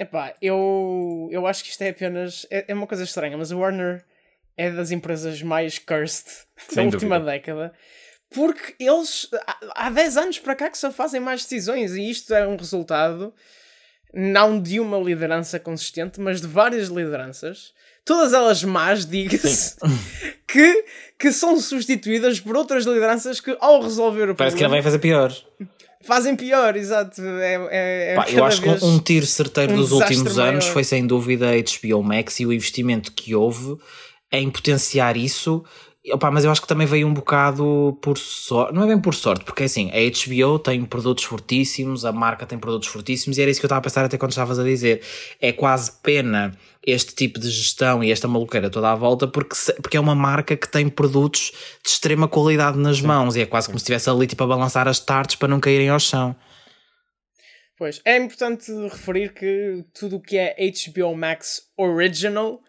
Epá, 0.00 0.32
eu, 0.40 1.28
eu 1.32 1.44
acho 1.46 1.64
que 1.64 1.70
isto 1.70 1.82
é 1.82 1.88
apenas. 1.88 2.46
É, 2.50 2.66
é 2.68 2.74
uma 2.74 2.86
coisa 2.86 3.02
estranha, 3.02 3.36
mas 3.36 3.50
a 3.50 3.56
Warner 3.56 4.04
é 4.56 4.70
das 4.70 4.90
empresas 4.92 5.42
mais 5.42 5.78
cursed 5.78 6.26
da 6.68 6.74
Sem 6.74 6.86
última 6.86 7.18
dúvida. 7.18 7.32
década. 7.32 7.72
Porque 8.30 8.74
eles, 8.78 9.28
há- 9.46 9.86
há 9.86 9.90
10 9.90 10.16
anos 10.16 10.38
para 10.38 10.54
cá, 10.54 10.70
que 10.70 10.78
só 10.78 10.92
fazem 10.92 11.18
mais 11.20 11.42
decisões, 11.42 11.94
e 11.96 12.08
isto 12.10 12.32
é 12.34 12.46
um 12.46 12.56
resultado 12.56 13.34
não 14.14 14.60
de 14.60 14.78
uma 14.80 14.98
liderança 14.98 15.58
consistente, 15.58 16.20
mas 16.20 16.40
de 16.40 16.46
várias 16.46 16.88
lideranças, 16.88 17.72
todas 18.04 18.32
elas 18.32 18.62
más, 18.64 19.04
diga-se, 19.04 19.76
que, 20.46 20.84
que 21.18 21.32
são 21.32 21.58
substituídas 21.60 22.38
por 22.40 22.56
outras 22.56 22.84
lideranças 22.84 23.40
que, 23.40 23.56
ao 23.60 23.82
resolver 23.82 24.30
o 24.30 24.34
Parece 24.34 24.56
que 24.56 24.60
problema, 24.62 24.76
vai 24.80 24.82
fazer 24.82 24.98
pior. 24.98 25.32
Fazem 26.00 26.36
pior, 26.36 26.76
exato. 26.76 27.20
É, 27.22 27.54
é, 27.70 28.12
é 28.12 28.14
Pá, 28.14 28.26
eu 28.30 28.44
acho 28.44 28.62
que 28.62 28.68
um, 28.68 28.94
um 28.94 28.98
tiro 28.98 29.26
certeiro 29.26 29.72
um 29.72 29.76
dos 29.76 29.92
últimos 29.92 30.38
anos 30.38 30.64
maior. 30.64 30.72
foi 30.72 30.84
sem 30.84 31.06
dúvida 31.06 31.50
a 31.50 31.54
HBO 31.54 32.02
Max 32.02 32.40
e 32.40 32.46
o 32.46 32.52
investimento 32.52 33.12
que 33.12 33.34
houve 33.34 33.76
em 34.30 34.50
potenciar 34.50 35.16
isso. 35.16 35.64
Opa, 36.12 36.30
mas 36.30 36.44
eu 36.44 36.50
acho 36.50 36.60
que 36.62 36.66
também 36.68 36.86
veio 36.86 37.06
um 37.06 37.12
bocado 37.14 37.98
por 38.02 38.16
sorte, 38.18 38.74
não 38.74 38.82
é 38.84 38.86
bem 38.86 39.00
por 39.00 39.14
sorte, 39.14 39.44
porque 39.44 39.64
assim, 39.64 39.90
a 39.90 39.96
HBO 39.96 40.58
tem 40.58 40.84
produtos 40.84 41.24
fortíssimos, 41.24 42.04
a 42.04 42.12
marca 42.12 42.46
tem 42.46 42.58
produtos 42.58 42.88
fortíssimos 42.88 43.36
e 43.38 43.42
era 43.42 43.50
isso 43.50 43.60
que 43.60 43.66
eu 43.66 43.68
estava 43.68 43.80
a 43.80 43.82
pensar 43.82 44.04
até 44.04 44.16
quando 44.18 44.32
estavas 44.32 44.58
a 44.58 44.64
dizer. 44.64 45.02
É 45.40 45.52
quase 45.52 45.92
pena 46.02 46.56
este 46.86 47.14
tipo 47.14 47.38
de 47.38 47.50
gestão 47.50 48.02
e 48.02 48.10
esta 48.10 48.26
maluqueira 48.26 48.70
toda 48.70 48.90
à 48.90 48.94
volta 48.94 49.26
porque, 49.28 49.54
se- 49.54 49.74
porque 49.74 49.96
é 49.96 50.00
uma 50.00 50.14
marca 50.14 50.56
que 50.56 50.68
tem 50.68 50.88
produtos 50.88 51.52
de 51.84 51.90
extrema 51.90 52.26
qualidade 52.28 52.78
nas 52.78 53.00
mãos 53.00 53.36
e 53.36 53.40
é 53.42 53.46
quase 53.46 53.66
como 53.68 53.78
se 53.78 53.82
estivesse 53.82 54.08
ali 54.08 54.26
tipo 54.26 54.42
a 54.44 54.46
balançar 54.46 54.88
as 54.88 54.98
tartes 55.00 55.36
para 55.36 55.48
não 55.48 55.60
caírem 55.60 55.88
ao 55.88 55.98
chão. 56.00 56.34
Pois, 57.76 58.00
é 58.04 58.16
importante 58.16 58.72
referir 58.90 59.32
que 59.34 59.84
tudo 59.94 60.16
o 60.16 60.20
que 60.20 60.36
é 60.36 60.56
HBO 60.58 61.14
Max 61.14 61.62
Original 61.76 62.60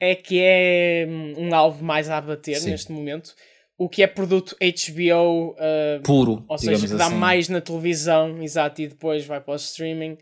é 0.00 0.14
que 0.14 0.40
é 0.42 1.06
hum, 1.08 1.34
um 1.38 1.54
alvo 1.54 1.84
mais 1.84 2.08
a 2.08 2.18
abater 2.18 2.56
Sim. 2.56 2.70
neste 2.70 2.92
momento. 2.92 3.34
O 3.76 3.88
que 3.88 4.02
é 4.02 4.06
produto 4.08 4.56
HBO, 4.60 5.50
uh, 5.52 6.02
Puro, 6.02 6.44
ou 6.48 6.58
seja, 6.58 6.86
que 6.86 6.94
dá 6.94 7.06
assim. 7.06 7.14
mais 7.16 7.48
na 7.48 7.60
televisão, 7.60 8.42
exato, 8.42 8.82
e 8.82 8.88
depois 8.88 9.24
vai 9.24 9.40
para 9.40 9.52
o 9.52 9.56
streaming, 9.56 10.12
uh, 10.14 10.18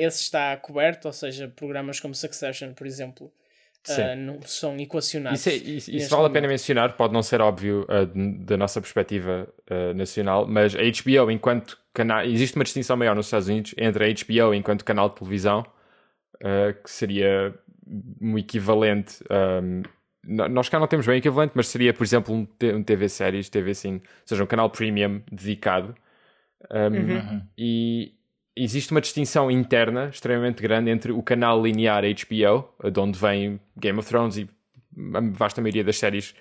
esse 0.00 0.22
está 0.22 0.56
coberto, 0.56 1.06
ou 1.08 1.12
seja, 1.12 1.48
programas 1.56 1.98
como 1.98 2.14
Succession, 2.14 2.72
por 2.74 2.86
exemplo, 2.86 3.26
uh, 3.88 4.16
não 4.16 4.40
são 4.42 4.78
equacionados. 4.78 5.40
Isso, 5.44 5.48
é- 5.48 5.54
isso- 5.54 5.90
isso 5.90 6.08
vale 6.10 6.26
a 6.26 6.28
pena 6.28 6.42
momento. 6.42 6.50
mencionar, 6.50 6.96
pode 6.96 7.12
não 7.12 7.22
ser 7.22 7.40
óbvio 7.40 7.84
uh, 7.88 8.44
da 8.44 8.56
nossa 8.56 8.80
perspectiva 8.80 9.48
uh, 9.68 9.94
nacional, 9.94 10.46
mas 10.46 10.76
a 10.76 10.78
HBO, 10.78 11.32
enquanto 11.32 11.76
canal. 11.92 12.24
Existe 12.24 12.54
uma 12.54 12.62
distinção 12.64 12.96
maior 12.96 13.16
nos 13.16 13.26
Estados 13.26 13.48
Unidos 13.48 13.74
entre 13.76 14.04
a 14.04 14.08
HBO 14.08 14.54
enquanto 14.54 14.84
canal 14.84 15.08
de 15.08 15.16
televisão, 15.16 15.66
uh, 16.36 16.80
que 16.80 16.88
seria 16.88 17.52
um 18.20 18.36
equivalente. 18.38 19.22
um, 19.62 19.82
nós 20.50 20.68
cá 20.68 20.78
não 20.78 20.86
temos 20.86 21.06
bem 21.06 21.16
equivalente, 21.18 21.52
mas 21.54 21.68
seria, 21.68 21.94
por 21.94 22.04
exemplo, 22.04 22.34
um, 22.34 22.46
um 22.74 22.82
TV 22.82 23.08
Séries, 23.08 23.48
TV 23.48 23.72
Sim, 23.74 23.94
ou 23.94 24.00
seja, 24.26 24.44
um 24.44 24.46
canal 24.46 24.68
premium 24.70 25.22
dedicado. 25.30 25.94
Um, 26.70 26.76
Uhum. 26.96 27.42
E 27.56 28.12
existe 28.56 28.90
uma 28.90 29.00
distinção 29.00 29.50
interna 29.50 30.08
extremamente 30.08 30.60
grande 30.62 30.90
entre 30.90 31.12
o 31.12 31.22
canal 31.22 31.62
linear 31.62 32.02
HBO, 32.04 32.68
de 32.90 33.00
onde 33.00 33.18
vem 33.18 33.60
Game 33.76 33.98
of 33.98 34.08
Thrones 34.08 34.36
e 34.36 34.48
a 35.14 35.20
vasta 35.32 35.60
maioria 35.60 35.84
das 35.84 35.96
séries 35.96 36.34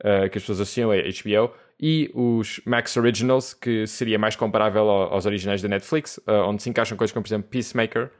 uh, 0.00 0.28
que 0.30 0.36
as 0.38 0.42
pessoas 0.44 0.60
associam 0.60 0.90
a 0.90 0.96
HBO, 0.96 1.52
e 1.80 2.10
os 2.14 2.60
Max 2.66 2.96
Originals, 2.96 3.54
que 3.54 3.86
seria 3.86 4.18
mais 4.18 4.36
comparável 4.36 4.82
ao- 4.88 5.14
aos 5.14 5.24
originais 5.26 5.62
da 5.62 5.68
Netflix, 5.68 6.18
uh, 6.18 6.46
onde 6.46 6.62
se 6.62 6.68
encaixam 6.70 6.96
coisas 6.96 7.12
como, 7.12 7.22
por 7.24 7.28
exemplo, 7.28 7.48
Peacemaker, 7.48 8.10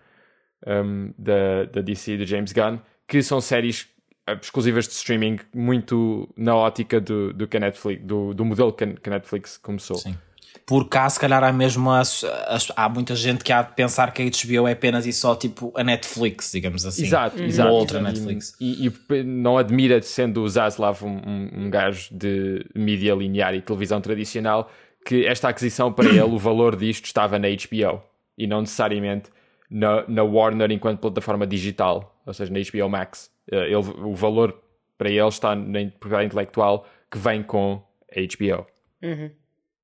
um, 0.67 1.13
da, 1.19 1.65
da 1.73 1.81
DC, 1.81 2.17
de 2.17 2.27
James 2.27 2.53
Gunn, 2.53 2.79
que 3.09 3.23
são 3.23 3.41
séries 3.41 3.83
uh, 4.29 4.33
exclusivas 4.41 4.87
de 4.87 4.95
streaming 4.95 5.39
muito 5.55 6.29
na 6.37 6.55
ótica 6.55 7.01
do, 7.01 7.33
do, 7.33 7.47
que 7.47 7.57
a 7.57 7.61
Netflix, 7.61 8.03
do, 8.05 8.33
do 8.35 8.45
modelo 8.45 8.73
que 8.73 8.85
a, 8.85 8.89
a 8.89 9.11
Netflix 9.11 9.57
começou. 9.59 9.97
Sim. 9.97 10.17
Por 10.65 10.89
cá, 10.89 11.09
se 11.11 11.19
calhar, 11.19 11.43
há 11.43 11.53
mesmo. 11.53 11.91
as- 11.91 12.23
as- 12.47 12.71
há 12.77 12.89
muita 12.89 13.17
gente 13.17 13.43
que 13.43 13.53
há 13.53 13.63
de 13.63 13.75
pensar 13.75 14.13
que 14.13 14.23
a 14.23 14.25
HBO 14.27 14.69
é 14.69 14.73
apenas 14.73 15.07
e 15.07 15.13
só 15.13 15.35
tipo 15.35 15.73
a 15.77 15.83
Netflix, 15.83 16.53
digamos 16.53 16.87
assim. 16.87 17.05
Exato, 17.05 17.37
Uma 17.39 17.47
exato. 17.47 17.71
outra 17.73 17.99
E- 17.99 18.03
Netflix. 18.03 18.55
E, 18.61 18.87
e 18.87 19.23
não 19.25 19.59
admira, 19.59 20.01
sendo 20.03 20.43
o 20.43 20.49
Zaslav 20.49 21.03
um, 21.05 21.09
um, 21.27 21.51
um 21.65 21.71
gajo 21.71 22.09
de 22.15 22.65
mídia 22.77 23.13
linear 23.15 23.55
e 23.55 23.61
televisão 23.61 24.01
tradicional, 24.01 24.71
que 25.05 25.27
esta 25.27 25.49
aquisição 25.49 25.93
para 25.93 26.09
ele, 26.09 26.21
o 26.21 26.39
valor 26.39 26.77
disto 26.77 27.07
estava 27.07 27.39
na 27.41 27.49
HBO 27.49 28.01
e 28.39 28.47
não 28.47 28.61
necessariamente 28.61 29.31
na, 29.73 30.05
na 30.07 30.23
Warner 30.23 30.71
enquanto 30.71 31.01
plataforma 31.01 31.47
digital, 31.47 32.21
ou 32.27 32.35
seja, 32.35 32.53
na 32.53 32.61
HBO 32.61 32.89
Max. 32.91 33.31
Eh, 33.51 33.67
Ele, 33.67 33.77
o 33.77 34.15
valor 34.15 34.63
para 34.99 35.09
ele 35.11 35.27
está 35.27 35.57
na 35.57 35.81
propriedade 35.87 36.27
intelectual 36.27 36.87
que 37.11 37.19
vem 37.19 37.43
com 37.43 37.83
a 38.15 38.21
HBO. 38.21 38.67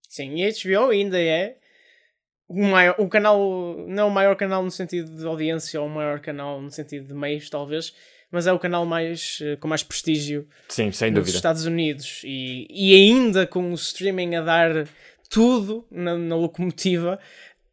Sim, 0.08 0.36
e 0.36 0.46
a 0.46 0.50
HBO 0.50 0.90
ainda 0.90 1.20
é 1.20 1.56
o, 2.46 2.62
maior, 2.62 2.94
o 2.98 3.08
canal, 3.08 3.76
não 3.88 4.08
o 4.08 4.10
maior 4.10 4.36
canal 4.36 4.62
no 4.62 4.70
sentido 4.70 5.10
de 5.16 5.26
audiência 5.26 5.80
ou 5.80 5.86
o 5.86 5.90
maior 5.90 6.20
canal 6.20 6.60
no 6.60 6.70
sentido 6.70 7.08
de 7.08 7.14
meios, 7.14 7.50
talvez, 7.50 7.94
mas 8.30 8.46
é 8.46 8.52
o 8.52 8.58
canal 8.58 8.84
mais, 8.86 9.38
eh, 9.42 9.56
com 9.56 9.66
mais 9.68 9.82
prestígio 9.82 10.46
Sim, 10.68 10.92
sem 10.92 11.12
dúvida. 11.12 11.36
Estados 11.36 11.64
Unidos 11.66 12.22
e, 12.24 12.66
e 12.70 12.94
ainda 12.94 13.46
com 13.46 13.70
o 13.70 13.74
streaming 13.74 14.36
a 14.36 14.42
dar 14.42 14.88
tudo 15.28 15.84
na, 15.90 16.16
na 16.16 16.36
locomotiva, 16.36 17.18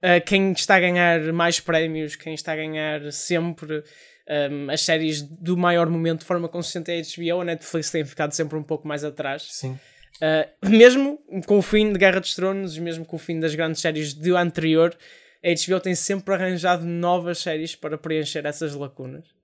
eh, 0.07 0.19
quem 0.19 0.51
está 0.51 0.75
a 0.75 0.79
ganhar 0.79 1.33
mais 1.33 1.59
prémios, 1.59 2.15
quem 2.15 2.35
está 2.35 2.53
a 2.53 2.55
ganhar 2.55 3.11
sempre 3.11 3.83
ehm, 4.27 4.69
as 4.69 4.81
séries 4.81 5.23
do 5.23 5.57
maior 5.57 5.89
momento 5.89 6.19
de 6.19 6.27
forma 6.27 6.47
consistente 6.47 6.91
é 6.91 6.99
a 6.99 7.01
HBO, 7.01 7.41
a 7.41 7.45
Netflix 7.45 7.89
tem 7.89 8.05
ficado 8.05 8.31
sempre 8.33 8.55
um 8.55 8.61
pouco 8.61 8.87
mais 8.87 9.03
atrás. 9.03 9.47
Sim. 9.49 9.79
Uh, 10.17 10.69
mesmo 10.69 11.19
com 11.47 11.57
o 11.57 11.61
fim 11.63 11.91
de 11.91 11.97
Guerra 11.97 12.19
dos 12.19 12.35
Tronos, 12.35 12.77
mesmo 12.77 13.03
com 13.03 13.15
o 13.15 13.19
fim 13.19 13.39
das 13.39 13.55
grandes 13.55 13.81
séries 13.81 14.13
do 14.13 14.37
anterior, 14.37 14.95
a 15.43 15.47
HBO 15.49 15.79
tem 15.79 15.95
sempre 15.95 16.35
arranjado 16.35 16.85
novas 16.85 17.39
séries 17.39 17.75
para 17.75 17.97
preencher 17.97 18.45
essas 18.45 18.75
lacunas. 18.75 19.34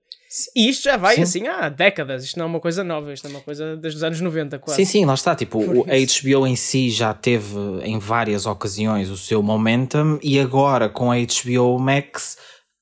E 0.56 0.68
isto 0.68 0.84
já 0.84 0.96
vai 0.96 1.16
Sim. 1.16 1.22
assim 1.22 1.46
há 1.48 1.68
décadas, 1.68 2.24
isto 2.24 2.38
não 2.38 2.46
é 2.46 2.48
uma 2.48 2.60
coisa 2.60 2.82
nova, 2.82 3.12
isto 3.12 3.26
é 3.26 3.30
uma 3.30 3.40
coisa 3.40 3.76
desde 3.76 3.98
os 3.98 4.02
anos 4.02 4.20
90, 4.20 4.58
quase. 4.58 4.76
Sim, 4.84 4.90
sim, 4.90 5.04
lá 5.04 5.14
está. 5.14 5.34
Tipo, 5.34 5.58
o- 5.58 5.82
a. 5.82 5.94
HBO 5.96 6.46
em 6.46 6.56
si 6.56 6.88
já 6.90 7.12
teve 7.12 7.54
em 7.84 7.98
várias 7.98 8.46
ocasiões 8.46 9.10
o 9.10 9.16
seu 9.16 9.42
momentum 9.42 10.18
e 10.22 10.40
agora 10.40 10.88
com 10.88 11.10
a 11.12 11.16
HBO 11.16 11.78
Max 11.78 12.38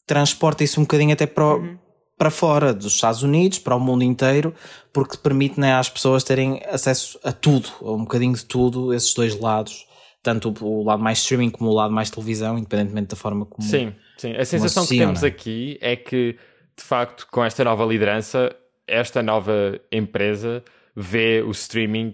transporta 0.07 0.65
isso 0.65 0.81
um 0.81 0.85
bocadinho 0.85 1.13
até 1.13 1.27
para, 1.27 1.57
o- 1.57 1.79
para 2.17 2.31
fora 2.31 2.73
dos 2.75 2.95
Estados 2.95 3.23
Unidos, 3.23 3.59
para 3.59 3.75
o 3.75 3.81
mundo 3.81 4.05
inteiro, 4.05 4.55
porque 4.93 5.17
permite 5.17 5.59
né, 5.59 5.75
às 5.75 5.89
pessoas 5.89 6.23
terem 6.25 6.61
acesso 6.69 7.19
a 7.25 7.33
tudo, 7.33 7.69
a 7.83 7.93
um 7.93 8.01
bocadinho 8.01 8.35
de 8.35 8.45
tudo, 8.45 8.93
esses 8.95 9.15
dois 9.15 9.39
lados. 9.39 9.87
Tanto 10.23 10.55
o, 10.61 10.81
o 10.81 10.85
lado 10.85 11.03
mais 11.03 11.19
streaming 11.19 11.49
como 11.49 11.71
o 11.71 11.75
lado 11.75 11.95
mais 11.95 12.11
televisão, 12.11 12.59
independentemente 12.59 13.09
da 13.09 13.17
forma 13.17 13.47
como. 13.47 13.67
Sim, 13.67 13.95
sim. 14.19 14.37
A 14.37 14.45
sensação 14.45 14.87
que 14.87 14.99
temos 14.99 15.25
aqui 15.25 15.79
é 15.81 15.97
que, 15.97 16.37
de 16.77 16.83
facto, 16.85 17.27
com 17.31 17.45
esta 17.45 17.65
nova 17.65 17.85
liderança, 17.85 18.55
esta 18.87 19.23
nova 19.23 19.81
empresa 19.91 20.63
vê 20.95 21.43
o 21.43 21.51
streaming, 21.51 22.13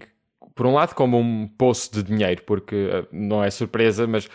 por 0.55 0.65
um 0.65 0.73
lado, 0.73 0.93
como 0.93 1.19
um 1.19 1.47
poço 1.47 1.91
de 1.93 2.03
dinheiro, 2.03 2.43
porque 2.43 2.89
eh, 2.91 3.05
não 3.11 3.43
é 3.43 3.49
surpresa, 3.49 4.07
mas 4.07 4.29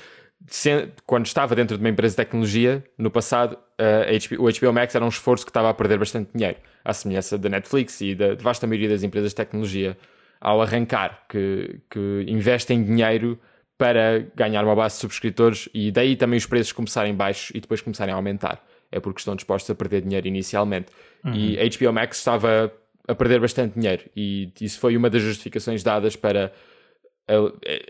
quando 1.07 1.27
estava 1.27 1.55
dentro 1.55 1.77
de 1.77 1.83
uma 1.83 1.89
empresa 1.89 2.13
de 2.13 2.17
tecnologia, 2.17 2.85
no 2.99 3.11
passado, 3.11 3.57
eh, 3.79 4.19
HBO 4.29 4.49
o 4.49 4.53
HBO 4.53 4.73
Max 4.73 4.95
era 4.95 5.05
um 5.05 5.09
esforço 5.09 5.45
que 5.45 5.51
estava 5.51 5.71
a 5.71 5.75
perder 5.75 5.99
bastante 5.99 6.31
dinheiro, 6.35 6.59
à 6.85 6.93
semelhança 6.93 7.39
da 7.39 7.49
Netflix 7.49 8.01
e 8.01 8.15
da 8.15 8.35
vasta 8.35 8.67
maioria 8.67 8.89
das 8.89 9.03
empresas 9.03 9.31
de 9.31 9.37
tecnologia, 9.37 9.97
ao 10.41 10.61
arrancar, 10.61 11.25
que, 11.29 11.81
que 11.89 12.25
investem 12.27 12.83
dinheiro 12.83 13.39
para 13.79 14.27
ganhar 14.35 14.65
uma 14.65 14.75
base 14.75 14.97
de 14.97 15.01
subscritores 15.01 15.69
e 15.73 15.91
daí 15.91 16.17
também 16.17 16.37
os 16.37 16.47
preços 16.47 16.73
começarem 16.73 17.15
baixos 17.15 17.51
e 17.55 17.61
depois 17.61 17.81
começarem 17.81 18.13
a 18.13 18.17
aumentar. 18.17 18.63
É 18.93 19.01
porque 19.01 19.21
estão 19.21 19.35
dispostos 19.35 19.71
a 19.71 19.75
perder 19.75 20.03
dinheiro 20.03 20.29
inicialmente. 20.29 20.93
E 21.35 21.59
a 21.59 21.63
HBO 21.65 21.93
Max 21.93 22.19
estava 22.19 22.73
a 23.09 23.15
perder 23.15 23.41
bastante 23.41 23.79
dinheiro. 23.79 24.03
E 24.15 24.53
isso 24.61 24.79
foi 24.79 24.97
uma 24.97 25.09
das 25.09 25.23
justificações 25.23 25.83
dadas 25.83 26.15
para 26.15 26.53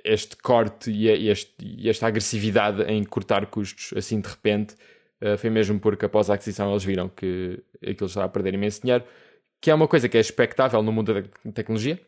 este 0.05 0.37
corte 0.37 0.91
e, 0.91 1.29
este, 1.29 1.53
e 1.61 1.89
esta 1.89 2.07
agressividade 2.07 2.83
em 2.83 3.03
cortar 3.05 3.47
custos 3.47 3.93
assim 3.97 4.21
de 4.21 4.29
repente. 4.29 4.75
Uh, 5.21 5.39
foi 5.39 5.51
mesmo 5.51 5.79
porque 5.79 6.05
após 6.05 6.29
a 6.29 6.35
aquisição 6.35 6.71
eles 6.71 6.85
viram 6.85 7.09
que 7.09 7.63
aquilo 7.81 8.07
estava 8.07 8.27
a 8.27 8.29
perder 8.29 8.55
imenso 8.55 8.83
dinheiro, 8.83 9.05
que 9.61 9.71
é 9.71 9.75
uma 9.75 9.87
coisa 9.87 10.09
que 10.09 10.17
é 10.17 10.21
expectável 10.21 10.83
no 10.83 10.91
mundo 10.91 11.15
da 11.15 11.23
tecnologia. 11.53 12.01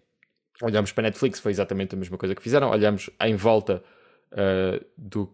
Olhamos 0.60 0.90
para 0.90 1.02
a 1.02 1.06
Netflix, 1.06 1.38
foi 1.38 1.52
exatamente 1.52 1.94
a 1.94 1.98
mesma 1.98 2.18
coisa 2.18 2.34
que 2.34 2.42
fizeram. 2.42 2.70
Olhamos 2.70 3.10
em 3.22 3.36
volta 3.36 3.82
uh, 4.32 4.84
do 4.98 5.32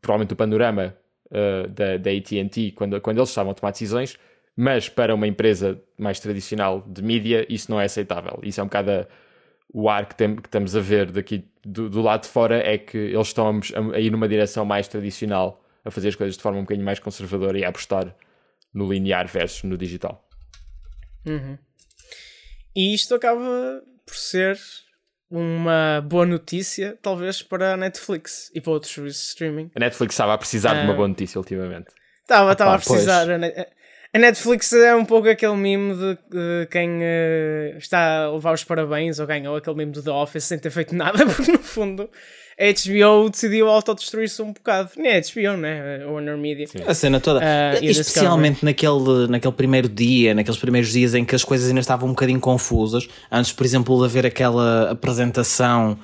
provavelmente 0.00 0.30
do 0.30 0.36
panorama 0.36 0.96
uh, 1.30 1.70
da, 1.70 1.96
da 1.96 2.10
AT&T 2.10 2.72
quando, 2.72 3.00
quando 3.00 3.18
eles 3.18 3.28
estavam 3.28 3.52
a 3.52 3.54
tomar 3.54 3.70
decisões, 3.70 4.18
mas 4.56 4.88
para 4.88 5.14
uma 5.14 5.26
empresa 5.26 5.80
mais 5.96 6.18
tradicional 6.20 6.84
de 6.86 7.02
mídia 7.02 7.46
isso 7.48 7.70
não 7.70 7.80
é 7.80 7.84
aceitável. 7.84 8.40
Isso 8.42 8.60
é 8.60 8.62
um 8.62 8.66
bocado 8.66 8.90
a, 8.90 9.06
o 9.72 9.88
ar 9.88 10.06
que, 10.06 10.14
tem, 10.14 10.36
que, 10.36 10.48
estamos 10.48 10.74
a 10.74 10.80
ver 10.80 11.10
daqui 11.10 11.44
do, 11.64 11.88
do, 11.90 12.00
lado 12.00 12.22
de 12.22 12.28
fora 12.28 12.56
é 12.56 12.78
que 12.78 12.96
eles 12.96 13.28
estão 13.28 13.48
a, 13.48 13.96
a, 13.96 14.00
ir 14.00 14.10
numa 14.10 14.28
direção 14.28 14.64
mais 14.64 14.88
tradicional, 14.88 15.62
a 15.84 15.90
fazer 15.90 16.08
as 16.08 16.16
coisas 16.16 16.36
de 16.36 16.42
forma 16.42 16.58
um 16.58 16.62
bocadinho 16.62 16.84
mais 16.84 16.98
conservadora 16.98 17.58
e 17.58 17.64
a 17.64 17.68
apostar 17.68 18.14
no 18.72 18.90
linear 18.90 19.28
versus 19.28 19.62
no 19.62 19.76
digital. 19.76 20.26
Uhum. 21.26 21.58
E 22.74 22.94
isto 22.94 23.14
acaba 23.14 23.82
por 24.06 24.16
ser 24.16 24.58
uma 25.30 26.02
boa 26.06 26.24
notícia, 26.24 26.98
talvez, 27.02 27.42
para 27.42 27.74
a 27.74 27.76
Netflix 27.76 28.50
e 28.54 28.60
para 28.60 28.72
outros 28.72 28.92
serviços 28.92 29.22
de 29.22 29.28
streaming. 29.28 29.70
A 29.74 29.80
Netflix 29.80 30.14
estava 30.14 30.34
a 30.34 30.38
precisar 30.38 30.74
de 30.74 30.80
uma 30.80 30.92
ah. 30.92 30.96
boa 30.96 31.08
notícia 31.08 31.38
ultimamente. 31.38 31.88
Estava, 32.22 32.52
estava 32.52 32.74
a 32.74 32.78
precisar. 32.78 33.26
A 34.14 34.18
Netflix 34.18 34.72
é 34.72 34.94
um 34.94 35.04
pouco 35.04 35.28
aquele 35.28 35.54
meme 35.54 35.94
de, 35.94 36.14
de 36.30 36.66
quem 36.70 36.98
uh, 36.98 37.76
está 37.76 38.24
a 38.24 38.32
levar 38.32 38.54
os 38.54 38.64
parabéns 38.64 39.18
ou 39.18 39.26
ganhou 39.26 39.56
aquele 39.56 39.76
meme 39.76 39.92
do 39.92 40.02
The 40.02 40.10
Office 40.10 40.44
sem 40.44 40.58
ter 40.58 40.70
feito 40.70 40.94
nada, 40.94 41.24
porque 41.28 41.52
no 41.52 41.58
fundo 41.58 42.08
a 42.58 42.72
HBO 42.72 43.30
decidiu 43.30 43.68
autodestruir-se 43.68 44.42
um 44.42 44.52
bocado. 44.52 44.90
Nem 44.96 45.12
a 45.12 45.20
HBO, 45.20 45.56
né? 45.56 46.02
A 46.02 46.10
Warner 46.10 46.36
Media. 46.36 46.66
Sim. 46.66 46.78
A 46.84 46.92
cena 46.92 47.20
toda. 47.20 47.38
Uh, 47.38 47.84
Especialmente 47.84 48.64
naquele, 48.64 49.28
naquele 49.28 49.54
primeiro 49.54 49.88
dia, 49.88 50.34
naqueles 50.34 50.58
primeiros 50.58 50.90
dias 50.90 51.14
em 51.14 51.24
que 51.24 51.36
as 51.36 51.44
coisas 51.44 51.68
ainda 51.68 51.80
estavam 51.80 52.08
um 52.08 52.12
bocadinho 52.12 52.40
confusas. 52.40 53.06
Antes, 53.30 53.52
por 53.52 53.64
exemplo, 53.64 53.96
de 53.98 54.04
haver 54.06 54.26
aquela 54.26 54.90
apresentação 54.90 55.96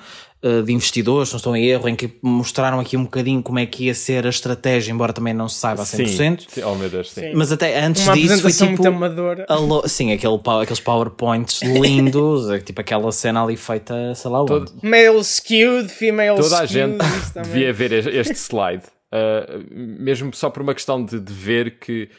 de 0.63 0.71
investidores, 0.71 1.31
não 1.31 1.37
estou 1.37 1.55
em 1.55 1.65
erro, 1.65 1.89
em 1.89 1.95
que 1.95 2.11
mostraram 2.21 2.79
aqui 2.79 2.95
um 2.95 3.03
bocadinho 3.03 3.41
como 3.41 3.57
é 3.57 3.65
que 3.65 3.85
ia 3.85 3.95
ser 3.95 4.27
a 4.27 4.29
estratégia, 4.29 4.91
embora 4.91 5.11
também 5.11 5.33
não 5.33 5.49
se 5.49 5.55
saiba 5.55 5.81
a 5.81 5.85
100%. 5.85 6.07
Sim, 6.07 6.37
sim. 6.47 6.63
Oh, 6.63 6.75
meu 6.75 6.87
Deus, 6.87 7.11
sim. 7.11 7.33
Mas 7.33 7.51
até 7.51 7.83
antes 7.83 8.05
Uma 8.05 8.13
disso 8.13 8.41
foi 8.41 8.51
tipo... 8.51 8.65
muito 8.65 8.87
amadora. 8.87 9.45
Lo... 9.49 9.87
Sim, 9.87 10.11
aquele, 10.11 10.39
aqueles 10.61 10.79
powerpoints 10.79 11.61
lindos, 11.63 12.49
é 12.51 12.59
tipo 12.59 12.79
aquela 12.79 13.11
cena 13.11 13.43
ali 13.43 13.57
feita, 13.57 14.13
sei 14.13 14.29
lá 14.29 14.45
Todo... 14.45 14.71
onde. 14.71 14.87
Male 14.87 15.19
skewed, 15.21 15.89
female 15.89 16.35
Toda 16.35 16.63
skewed. 16.65 16.97
Toda 16.97 17.05
a 17.05 17.09
gente 17.09 17.33
devia 17.49 17.73
ver 17.73 17.91
este 18.15 18.35
slide. 18.35 18.83
Uh, 19.11 19.63
mesmo 19.71 20.33
só 20.33 20.49
por 20.49 20.61
uma 20.61 20.75
questão 20.75 21.03
de, 21.03 21.19
de 21.19 21.33
ver 21.33 21.79
que 21.79 22.09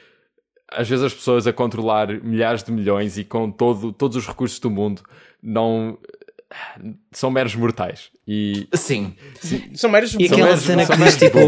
às 0.72 0.88
vezes 0.88 1.04
as 1.04 1.14
pessoas 1.14 1.46
a 1.46 1.52
controlar 1.52 2.08
milhares 2.22 2.62
de 2.62 2.72
milhões 2.72 3.18
e 3.18 3.24
com 3.24 3.50
todo, 3.50 3.92
todos 3.92 4.16
os 4.16 4.26
recursos 4.26 4.58
do 4.58 4.70
mundo 4.70 5.02
não 5.42 5.98
são 7.12 7.30
meros 7.30 7.54
mortais. 7.56 8.10
E... 8.26 8.68
Sim. 8.72 9.14
Sim. 9.40 9.70
São 9.74 9.90
meros 9.90 10.14
E 10.14 10.26
aquela 10.26 10.46
meros, 10.46 10.60
cena 10.60 10.86
que 10.86 10.96
diz 10.96 11.16
tipo: 11.16 11.38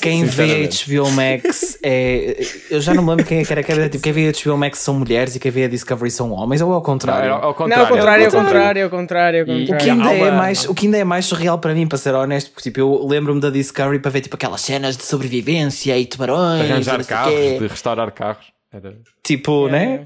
quem 0.00 0.24
vê 0.24 0.68
HBO 0.68 1.10
Max 1.10 1.78
é. 1.82 2.36
Eu 2.70 2.80
já 2.80 2.92
não 2.92 3.02
me 3.02 3.10
lembro 3.10 3.24
quem 3.24 3.38
é 3.38 3.44
que 3.44 3.52
era, 3.52 3.62
que 3.62 3.70
era 3.70 3.88
tipo, 3.88 4.02
quem 4.02 4.12
vê 4.12 4.32
HBO 4.32 4.56
Max 4.56 4.80
são 4.80 4.94
mulheres 4.94 5.36
e 5.36 5.40
quem 5.40 5.50
vê 5.50 5.64
a 5.64 5.68
Discovery 5.68 6.10
são 6.10 6.32
homens, 6.32 6.60
ou 6.60 6.72
é 6.72 6.74
ao 6.74 6.82
contrário? 6.82 7.30
Não, 7.30 7.36
ao 7.36 7.54
contrário. 7.54 7.76
Não, 7.76 7.90
ao 7.90 7.96
contrário, 7.96 8.24
ao 8.24 8.30
contrário, 8.32 8.84
ao 8.84 8.90
contrário. 8.90 9.42
O 9.42 9.76
que, 9.76 9.90
ainda 9.90 10.12
é 10.12 10.30
mais, 10.30 10.64
o 10.64 10.74
que 10.74 10.86
ainda 10.86 10.98
é 10.98 11.04
mais 11.04 11.26
surreal 11.26 11.58
para 11.58 11.74
mim, 11.74 11.86
para 11.86 11.98
ser 11.98 12.14
honesto, 12.14 12.50
porque 12.50 12.70
tipo, 12.70 12.80
eu 12.80 13.06
lembro-me 13.06 13.40
da 13.40 13.50
Discovery 13.50 14.00
para 14.00 14.10
ver 14.10 14.22
tipo 14.22 14.34
aquelas 14.34 14.60
cenas 14.60 14.96
de 14.96 15.04
sobrevivência 15.04 15.96
e 15.96 16.04
tubarões. 16.04 16.70
Arranjar 16.70 17.04
carros, 17.04 17.34
de 17.34 17.66
restaurar 17.66 18.10
carros. 18.10 18.46
Era... 18.72 18.96
Tipo, 19.22 19.68
é. 19.68 19.70
né? 19.70 20.04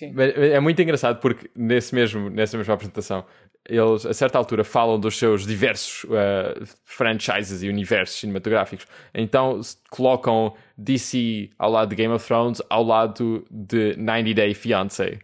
Sim. 0.00 0.14
É 0.16 0.58
muito 0.60 0.80
engraçado 0.80 1.20
porque 1.20 1.50
nesse 1.54 1.94
mesmo, 1.94 2.30
nessa 2.30 2.56
mesma 2.56 2.72
apresentação 2.72 3.22
eles 3.68 4.06
a 4.06 4.14
certa 4.14 4.38
altura 4.38 4.64
falam 4.64 4.98
dos 4.98 5.18
seus 5.18 5.46
diversos 5.46 6.04
uh, 6.04 6.64
franchises 6.84 7.62
e 7.62 7.68
universos 7.68 8.18
cinematográficos. 8.18 8.86
Então 9.12 9.60
colocam 9.90 10.54
DC 10.78 11.50
ao 11.58 11.70
lado 11.70 11.90
de 11.90 11.96
Game 11.96 12.14
of 12.14 12.26
Thrones, 12.26 12.62
ao 12.70 12.82
lado 12.82 13.44
de 13.50 13.94
90 13.98 14.34
Day 14.34 14.54
Fiancé. 14.54 15.18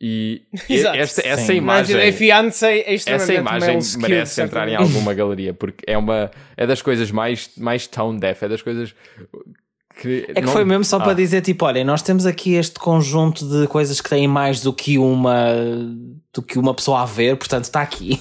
E 0.00 0.42
esta, 0.68 1.24
essa 1.24 1.36
Sim. 1.36 1.54
imagem, 1.54 2.12
Fiancé 2.12 2.80
é 2.80 2.94
essa 2.94 3.32
imagem 3.34 3.78
merece 3.98 4.42
entrar 4.42 4.68
em 4.68 4.74
alguma 4.74 5.12
galeria 5.14 5.54
porque 5.54 5.84
é 5.86 5.96
uma 5.96 6.30
é 6.56 6.66
das 6.66 6.82
coisas 6.82 7.12
mais 7.12 7.52
mais 7.56 7.86
tone 7.86 8.18
deaf, 8.18 8.42
é 8.44 8.48
das 8.48 8.62
coisas 8.62 8.92
que 10.00 10.24
é 10.28 10.34
que 10.34 10.40
não... 10.40 10.52
foi 10.52 10.64
mesmo 10.64 10.84
só 10.84 10.96
ah. 10.96 11.00
para 11.00 11.14
dizer 11.14 11.42
tipo, 11.42 11.64
olha, 11.66 11.84
nós 11.84 12.00
temos 12.00 12.24
aqui 12.24 12.54
este 12.54 12.78
conjunto 12.78 13.46
de 13.46 13.66
coisas 13.66 14.00
que 14.00 14.08
têm 14.08 14.26
mais 14.26 14.62
do 14.62 14.72
que 14.72 14.98
uma 14.98 15.54
do 16.32 16.40
que 16.40 16.58
uma 16.58 16.72
pessoa 16.72 17.02
a 17.02 17.04
ver, 17.04 17.36
portanto 17.36 17.64
está 17.64 17.82
aqui. 17.82 18.20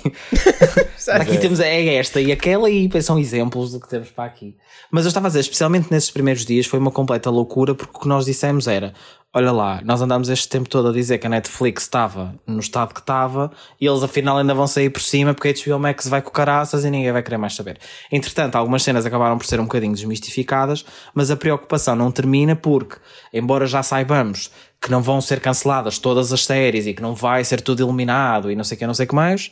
aqui 1.09 1.37
temos 1.37 1.59
é 1.59 1.95
esta 1.95 2.19
e 2.19 2.31
aquela 2.31 2.69
e 2.69 2.89
são 3.01 3.19
exemplos 3.19 3.71
do 3.71 3.79
que 3.79 3.87
temos 3.87 4.09
para 4.09 4.25
aqui. 4.25 4.57
Mas 4.91 5.05
eu 5.05 5.09
estava 5.09 5.27
a 5.27 5.29
dizer, 5.29 5.41
especialmente 5.41 5.91
nesses 5.91 6.09
primeiros 6.09 6.43
dias, 6.43 6.65
foi 6.65 6.79
uma 6.79 6.91
completa 6.91 7.29
loucura 7.29 7.75
porque 7.75 7.95
o 7.95 7.99
que 8.01 8.07
nós 8.07 8.25
dissemos 8.25 8.67
era: 8.67 8.93
olha 9.31 9.51
lá, 9.51 9.81
nós 9.83 10.01
andámos 10.01 10.27
este 10.29 10.49
tempo 10.49 10.67
todo 10.67 10.89
a 10.89 10.91
dizer 10.91 11.19
que 11.19 11.27
a 11.27 11.29
Netflix 11.29 11.83
estava 11.83 12.33
no 12.47 12.59
estado 12.59 12.93
que 12.93 12.99
estava 12.99 13.51
e 13.79 13.85
eles 13.85 14.01
afinal 14.01 14.37
ainda 14.37 14.53
vão 14.55 14.65
sair 14.65 14.89
por 14.89 15.01
cima 15.01 15.33
porque 15.33 15.49
a 15.49 15.53
HBO 15.53 15.79
Max 15.79 16.07
vai 16.07 16.21
com 16.21 16.31
caraças 16.31 16.83
e 16.83 16.89
ninguém 16.89 17.11
vai 17.11 17.21
querer 17.21 17.37
mais 17.37 17.53
saber. 17.55 17.77
Entretanto, 18.11 18.55
algumas 18.55 18.81
cenas 18.81 19.05
acabaram 19.05 19.37
por 19.37 19.45
ser 19.45 19.59
um 19.59 19.65
bocadinho 19.65 19.93
desmistificadas, 19.93 20.83
mas 21.13 21.29
a 21.29 21.37
preocupação 21.37 21.95
não 21.95 22.11
termina 22.11 22.55
porque, 22.55 22.97
embora 23.31 23.67
já 23.67 23.83
saibamos 23.83 24.49
que 24.81 24.89
não 24.89 25.01
vão 25.01 25.21
ser 25.21 25.39
canceladas 25.39 25.99
todas 25.99 26.33
as 26.33 26.45
séries 26.45 26.87
e 26.87 26.93
que 26.93 27.01
não 27.01 27.13
vai 27.13 27.43
ser 27.43 27.61
tudo 27.61 27.83
eliminado 27.83 28.51
e 28.51 28.55
não 28.55 28.63
sei 28.63 28.75
o 28.75 28.79
que, 28.79 28.87
não 28.87 28.93
sei 28.93 29.05
o 29.05 29.09
que 29.09 29.15
mais. 29.15 29.51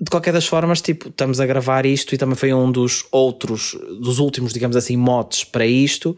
De 0.00 0.10
qualquer 0.10 0.32
das 0.32 0.46
formas, 0.46 0.80
tipo, 0.80 1.08
estamos 1.08 1.40
a 1.40 1.46
gravar 1.46 1.86
isto 1.86 2.14
e 2.14 2.18
também 2.18 2.34
foi 2.34 2.52
um 2.52 2.70
dos 2.70 3.04
outros, 3.10 3.76
dos 4.00 4.18
últimos, 4.18 4.52
digamos 4.52 4.76
assim, 4.76 4.96
motes 4.96 5.44
para 5.44 5.66
isto, 5.66 6.16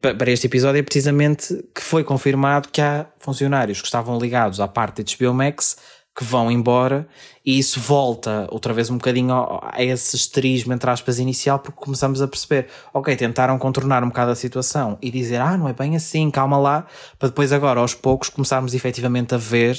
para 0.00 0.30
este 0.30 0.46
episódio, 0.46 0.78
é 0.78 0.82
precisamente 0.82 1.64
que 1.74 1.82
foi 1.82 2.04
confirmado 2.04 2.68
que 2.68 2.80
há 2.80 3.06
funcionários 3.18 3.80
que 3.80 3.86
estavam 3.86 4.18
ligados 4.18 4.60
à 4.60 4.68
parte 4.68 5.02
de 5.02 5.16
HBO 5.16 5.32
Max 5.32 5.76
que 6.16 6.24
vão 6.24 6.50
embora 6.50 7.08
e 7.46 7.58
isso 7.58 7.80
volta 7.80 8.46
outra 8.50 8.74
vez 8.74 8.90
um 8.90 8.96
bocadinho 8.98 9.32
a 9.62 9.82
esse 9.82 10.16
esterismo 10.16 10.72
entre 10.72 10.90
aspas 10.90 11.18
inicial 11.18 11.58
porque 11.58 11.80
começamos 11.80 12.20
a 12.20 12.28
perceber, 12.28 12.68
ok, 12.92 13.14
tentaram 13.16 13.58
contornar 13.58 14.02
um 14.02 14.08
bocado 14.08 14.32
a 14.32 14.34
situação 14.34 14.98
e 15.00 15.10
dizer, 15.10 15.40
ah, 15.40 15.56
não 15.56 15.68
é 15.68 15.72
bem 15.72 15.96
assim, 15.96 16.30
calma 16.30 16.58
lá, 16.58 16.86
para 17.18 17.28
depois 17.28 17.52
agora 17.52 17.80
aos 17.80 17.94
poucos 17.94 18.28
começarmos 18.28 18.74
efetivamente 18.74 19.34
a 19.34 19.38
ver 19.38 19.78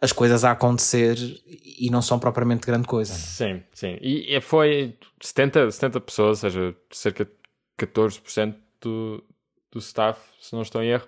as 0.00 0.12
coisas 0.12 0.44
a 0.44 0.50
acontecer 0.50 1.16
e 1.46 1.88
não 1.90 2.02
são 2.02 2.18
propriamente 2.18 2.66
grande 2.66 2.86
coisa. 2.86 3.14
Sim, 3.14 3.62
sim. 3.72 3.98
E 4.00 4.38
foi 4.40 4.96
70, 5.20 5.70
70 5.70 6.00
pessoas, 6.00 6.44
ou 6.44 6.50
seja, 6.50 6.76
cerca 6.90 7.24
de 7.24 7.86
14% 7.86 8.54
do, 8.80 9.24
do 9.70 9.78
staff, 9.78 10.20
se 10.40 10.52
não 10.54 10.62
estou 10.62 10.82
em 10.82 10.90
erro, 10.90 11.06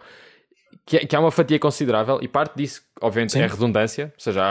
que 0.86 0.98
é, 0.98 1.06
que 1.06 1.16
é 1.16 1.18
uma 1.18 1.30
fatia 1.30 1.58
considerável 1.58 2.18
e 2.22 2.28
parte 2.28 2.56
disso, 2.56 2.82
obviamente, 3.00 3.32
Sim. 3.32 3.40
é 3.40 3.46
redundância, 3.46 4.12
ou 4.14 4.20
seja, 4.20 4.42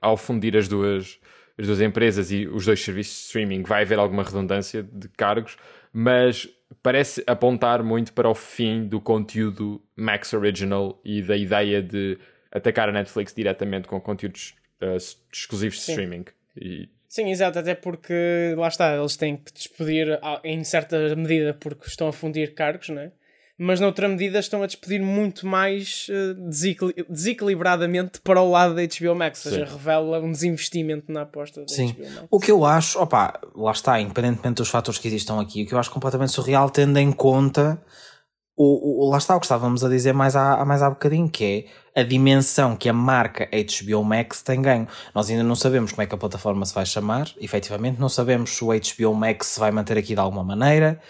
ao 0.00 0.16
fundir 0.16 0.56
as 0.56 0.68
duas, 0.68 1.18
as 1.58 1.66
duas 1.66 1.80
empresas 1.80 2.30
e 2.30 2.46
os 2.46 2.66
dois 2.66 2.82
serviços 2.82 3.14
de 3.14 3.22
streaming 3.26 3.62
vai 3.62 3.82
haver 3.82 3.98
alguma 3.98 4.22
redundância 4.22 4.82
de 4.82 5.08
cargos, 5.08 5.56
mas 5.92 6.48
parece 6.82 7.22
apontar 7.26 7.82
muito 7.82 8.12
para 8.12 8.28
o 8.28 8.34
fim 8.34 8.86
do 8.86 9.00
conteúdo 9.00 9.82
Max 9.96 10.32
Original 10.32 11.00
e 11.04 11.22
da 11.22 11.36
ideia 11.36 11.82
de 11.82 12.18
atacar 12.50 12.88
a 12.88 12.92
Netflix 12.92 13.34
diretamente 13.34 13.88
com 13.88 14.00
conteúdos 14.00 14.54
uh, 14.82 14.96
exclusivos 15.32 15.78
de 15.78 15.82
Sim. 15.82 15.92
streaming. 15.92 16.24
E... 16.56 16.88
Sim, 17.08 17.30
exato, 17.30 17.58
até 17.58 17.74
porque 17.74 18.54
lá 18.56 18.68
está, 18.68 18.96
eles 18.96 19.16
têm 19.16 19.36
que 19.36 19.52
despedir 19.52 20.18
em 20.42 20.64
certa 20.64 21.14
medida 21.14 21.54
porque 21.54 21.86
estão 21.86 22.08
a 22.08 22.12
fundir 22.12 22.54
cargos, 22.54 22.88
não 22.88 23.02
é? 23.02 23.12
Mas 23.58 23.80
noutra 23.80 24.08
medida 24.08 24.38
estão 24.38 24.62
a 24.62 24.66
despedir 24.66 25.00
muito 25.00 25.46
mais 25.46 26.06
uh, 26.08 26.34
desequilibradamente 27.08 28.20
para 28.20 28.40
o 28.40 28.50
lado 28.50 28.74
da 28.74 28.82
HBO 28.82 29.14
Max, 29.14 29.46
ou 29.46 29.52
seja, 29.52 29.64
revela 29.64 30.20
um 30.20 30.32
desinvestimento 30.32 31.12
na 31.12 31.22
aposta 31.22 31.60
da 31.60 31.68
Sim. 31.68 31.92
HBO 31.92 32.10
Max. 32.10 32.26
O 32.30 32.40
que 32.40 32.50
eu 32.50 32.64
acho, 32.64 32.98
opa, 33.00 33.40
lá 33.54 33.72
está, 33.72 34.00
independentemente 34.00 34.56
dos 34.56 34.68
fatores 34.68 34.98
que 34.98 35.08
existam 35.08 35.40
aqui, 35.40 35.62
o 35.62 35.66
que 35.66 35.74
eu 35.74 35.78
acho 35.78 35.90
completamente 35.90 36.32
surreal, 36.32 36.68
tendo 36.68 36.98
em 36.98 37.12
conta 37.12 37.80
o, 38.56 39.06
o, 39.06 39.10
lá 39.10 39.18
está 39.18 39.34
o 39.34 39.40
que 39.40 39.46
estávamos 39.46 39.84
a 39.84 39.88
dizer 39.88 40.12
mais 40.12 40.36
há, 40.36 40.64
mais 40.64 40.80
há 40.80 40.88
bocadinho, 40.88 41.28
que 41.28 41.68
é 41.94 42.00
a 42.00 42.04
dimensão 42.04 42.76
que 42.76 42.88
a 42.88 42.92
marca 42.92 43.48
HBO 43.50 44.04
Max 44.04 44.42
tem 44.42 44.62
ganho. 44.62 44.86
Nós 45.14 45.28
ainda 45.28 45.42
não 45.42 45.56
sabemos 45.56 45.90
como 45.90 46.02
é 46.02 46.06
que 46.06 46.14
a 46.14 46.18
plataforma 46.18 46.64
se 46.64 46.74
vai 46.74 46.86
chamar, 46.86 47.32
efetivamente, 47.40 48.00
não 48.00 48.08
sabemos 48.08 48.50
se 48.50 48.64
o 48.64 48.68
HBO 48.68 49.14
Max 49.14 49.48
se 49.48 49.60
vai 49.60 49.72
manter 49.72 49.98
aqui 49.98 50.14
de 50.14 50.20
alguma 50.20 50.44
maneira. 50.44 51.00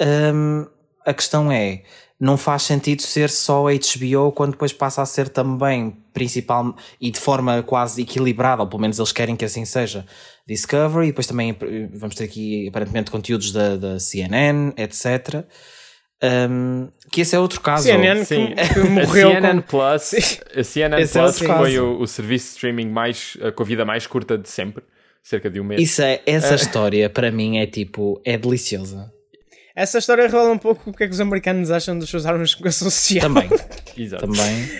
Um, 0.00 0.66
a 1.06 1.14
questão 1.14 1.50
é, 1.50 1.82
não 2.18 2.36
faz 2.36 2.62
sentido 2.62 3.00
ser 3.00 3.30
só 3.30 3.64
HBO 3.64 4.32
quando 4.32 4.52
depois 4.52 4.72
passa 4.72 5.02
a 5.02 5.06
ser 5.06 5.28
também 5.28 5.96
principal 6.12 6.74
e 7.00 7.10
de 7.10 7.20
forma 7.20 7.62
quase 7.62 8.02
equilibrada, 8.02 8.62
ou 8.62 8.68
pelo 8.68 8.80
menos 8.80 8.98
eles 8.98 9.12
querem 9.12 9.36
que 9.36 9.44
assim 9.44 9.64
seja. 9.64 10.04
Discovery, 10.46 11.06
e 11.06 11.10
depois 11.10 11.26
também 11.26 11.50
eh, 11.50 11.88
vamos 11.92 12.14
ter 12.14 12.24
aqui 12.24 12.68
aparentemente 12.68 13.10
conteúdos 13.10 13.52
da, 13.52 13.76
da 13.76 14.00
CNN, 14.00 14.72
etc. 14.76 15.44
Um, 16.22 16.88
que 17.12 17.20
esse 17.20 17.36
é 17.36 17.38
outro 17.38 17.60
caso. 17.60 17.84
CNN 17.84 18.24
Sim, 18.24 18.54
que, 18.54 18.74
que 18.74 18.80
morreu 18.88 19.28
a 19.28 19.34
CNN 19.34 19.62
com... 19.62 19.68
Plus, 19.68 20.40
a 20.56 20.64
CNN 20.64 21.02
Esse 21.02 21.18
é 21.18 21.22
Plus 21.22 21.40
outro 21.40 21.56
foi 21.56 21.78
o, 21.78 22.00
o 22.00 22.06
serviço 22.06 22.46
de 22.46 22.50
streaming 22.52 22.88
mais, 22.88 23.36
eh, 23.40 23.50
com 23.50 23.62
a 23.62 23.66
vida 23.66 23.84
mais 23.84 24.06
curta 24.06 24.38
de 24.38 24.48
sempre, 24.48 24.82
cerca 25.22 25.50
de 25.50 25.60
um 25.60 25.64
mês. 25.64 25.82
Isso 25.82 26.00
é, 26.00 26.22
essa 26.24 26.54
história 26.54 27.10
para 27.10 27.30
mim 27.30 27.58
é 27.58 27.66
tipo, 27.66 28.20
é 28.24 28.38
deliciosa. 28.38 29.12
Essa 29.76 29.98
história 29.98 30.24
revela 30.24 30.50
um 30.50 30.56
pouco 30.58 30.88
o 30.88 30.92
que 30.92 31.04
é 31.04 31.06
que 31.06 31.12
os 31.12 31.20
americanos 31.20 31.70
acham 31.70 31.98
dos 31.98 32.08
seus 32.08 32.24
armas 32.24 32.48
de 32.50 32.56
comunicação 32.56 32.90
social. 32.90 33.28
Também, 33.32 33.50
Exato. 33.96 34.26
também. 34.26 34.70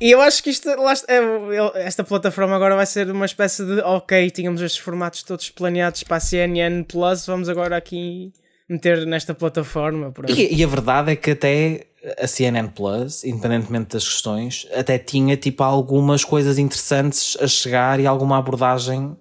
E 0.00 0.10
eu 0.10 0.20
acho 0.22 0.42
que 0.42 0.48
isto, 0.50 0.68
é- 0.70 1.84
esta 1.84 2.02
plataforma 2.02 2.56
agora 2.56 2.74
vai 2.74 2.86
ser 2.86 3.08
uma 3.10 3.26
espécie 3.26 3.64
de 3.64 3.80
ok, 3.82 4.30
tínhamos 4.30 4.60
estes 4.62 4.80
formatos 4.80 5.22
todos 5.22 5.50
planeados 5.50 6.02
para 6.02 6.16
a 6.16 6.20
CNN 6.20 6.82
Plus, 6.84 7.26
vamos 7.26 7.48
agora 7.48 7.76
aqui 7.76 8.32
meter 8.68 9.06
nesta 9.06 9.34
plataforma. 9.34 10.12
E, 10.28 10.56
e 10.56 10.64
a 10.64 10.66
verdade 10.66 11.12
é 11.12 11.16
que 11.16 11.32
até 11.32 11.86
a 12.18 12.26
CNN 12.26 12.68
Plus, 12.70 13.22
independentemente 13.22 13.90
das 13.92 14.08
questões, 14.08 14.66
até 14.74 14.98
tinha 14.98 15.36
tipo 15.36 15.62
algumas 15.62 16.24
coisas 16.24 16.58
interessantes 16.58 17.36
a 17.40 17.46
chegar 17.46 18.00
e 18.00 18.06
alguma 18.06 18.38
abordagem, 18.38 19.14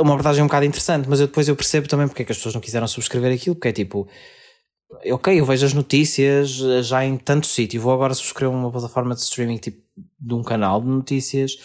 uma 0.00 0.12
abordagem 0.12 0.42
um 0.42 0.46
bocado 0.46 0.66
interessante, 0.66 1.08
mas 1.08 1.20
eu 1.20 1.26
depois 1.26 1.48
eu 1.48 1.56
percebo 1.56 1.88
também 1.88 2.06
porque 2.06 2.22
é 2.22 2.24
que 2.24 2.32
as 2.32 2.38
pessoas 2.38 2.54
não 2.54 2.60
quiseram 2.60 2.86
subscrever 2.86 3.34
aquilo, 3.34 3.54
porque 3.54 3.68
é 3.68 3.72
tipo, 3.72 4.06
ok, 5.10 5.40
eu 5.40 5.44
vejo 5.44 5.64
as 5.64 5.72
notícias 5.72 6.60
eh, 6.62 6.82
já 6.82 7.04
em 7.04 7.16
tanto 7.16 7.46
sítio, 7.46 7.80
vou 7.80 7.92
agora 7.92 8.12
subscrever 8.12 8.54
uma 8.54 8.70
plataforma 8.70 9.14
de 9.14 9.20
streaming 9.22 9.56
tipo 9.56 9.82
de 10.18 10.34
um 10.34 10.42
canal 10.42 10.80
de 10.80 10.88
notícias 10.88 11.58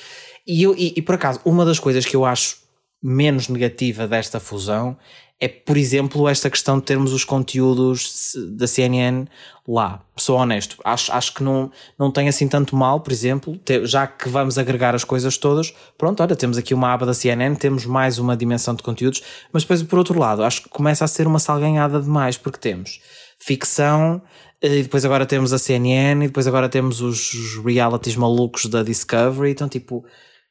e, 0.47 0.63
eu, 0.63 0.75
e, 0.77 0.93
e 0.95 1.01
por 1.01 1.15
acaso, 1.15 1.41
uma 1.43 1.65
das 1.65 1.79
coisas 1.79 2.05
que 2.05 2.15
eu 2.15 2.23
acho 2.23 2.63
menos 3.01 3.49
negativa 3.49 4.07
desta 4.07 4.39
fusão 4.39 4.97
é, 5.39 5.47
por 5.49 5.75
exemplo, 5.75 6.29
esta 6.29 6.49
questão 6.49 6.79
de 6.79 6.85
termos 6.85 7.11
os 7.11 7.25
conteúdos 7.25 8.33
da 8.51 8.65
CNN 8.67 9.25
lá. 9.67 10.01
Sou 10.15 10.37
honesto, 10.37 10.77
acho, 10.83 11.11
acho 11.11 11.33
que 11.33 11.43
não, 11.43 11.69
não 11.99 12.09
tem 12.09 12.29
assim 12.29 12.47
tanto 12.47 12.75
mal, 12.75 13.01
por 13.01 13.11
exemplo, 13.11 13.57
ter- 13.57 13.85
já 13.85 14.07
que 14.07 14.29
vamos 14.29 14.57
agregar 14.57 14.95
as 14.95 15.03
coisas 15.03 15.37
todas, 15.37 15.73
pronto, 15.97 16.21
olha, 16.23 16.35
temos 16.35 16.57
aqui 16.57 16.73
uma 16.73 16.93
aba 16.93 17.05
da 17.05 17.13
CNN, 17.13 17.55
temos 17.57 17.85
mais 17.85 18.17
uma 18.17 18.37
dimensão 18.37 18.73
de 18.75 18.83
conteúdos, 18.83 19.21
mas 19.51 19.63
depois, 19.63 19.83
por 19.83 19.99
outro 19.99 20.17
lado, 20.17 20.43
acho 20.43 20.63
que 20.63 20.69
começa 20.69 21.03
a 21.03 21.07
ser 21.07 21.27
uma 21.27 21.39
salganhada 21.39 21.99
demais, 22.01 22.37
porque 22.37 22.57
temos 22.59 23.01
ficção, 23.37 24.21
e 24.61 24.83
depois 24.83 25.03
agora 25.03 25.25
temos 25.25 25.51
a 25.51 25.59
CNN, 25.59 26.23
e 26.23 26.27
depois 26.27 26.47
agora 26.47 26.69
temos 26.69 27.01
os 27.01 27.57
realities 27.63 28.15
malucos 28.15 28.67
da 28.67 28.83
Discovery, 28.83 29.51
então, 29.51 29.67
tipo, 29.67 30.05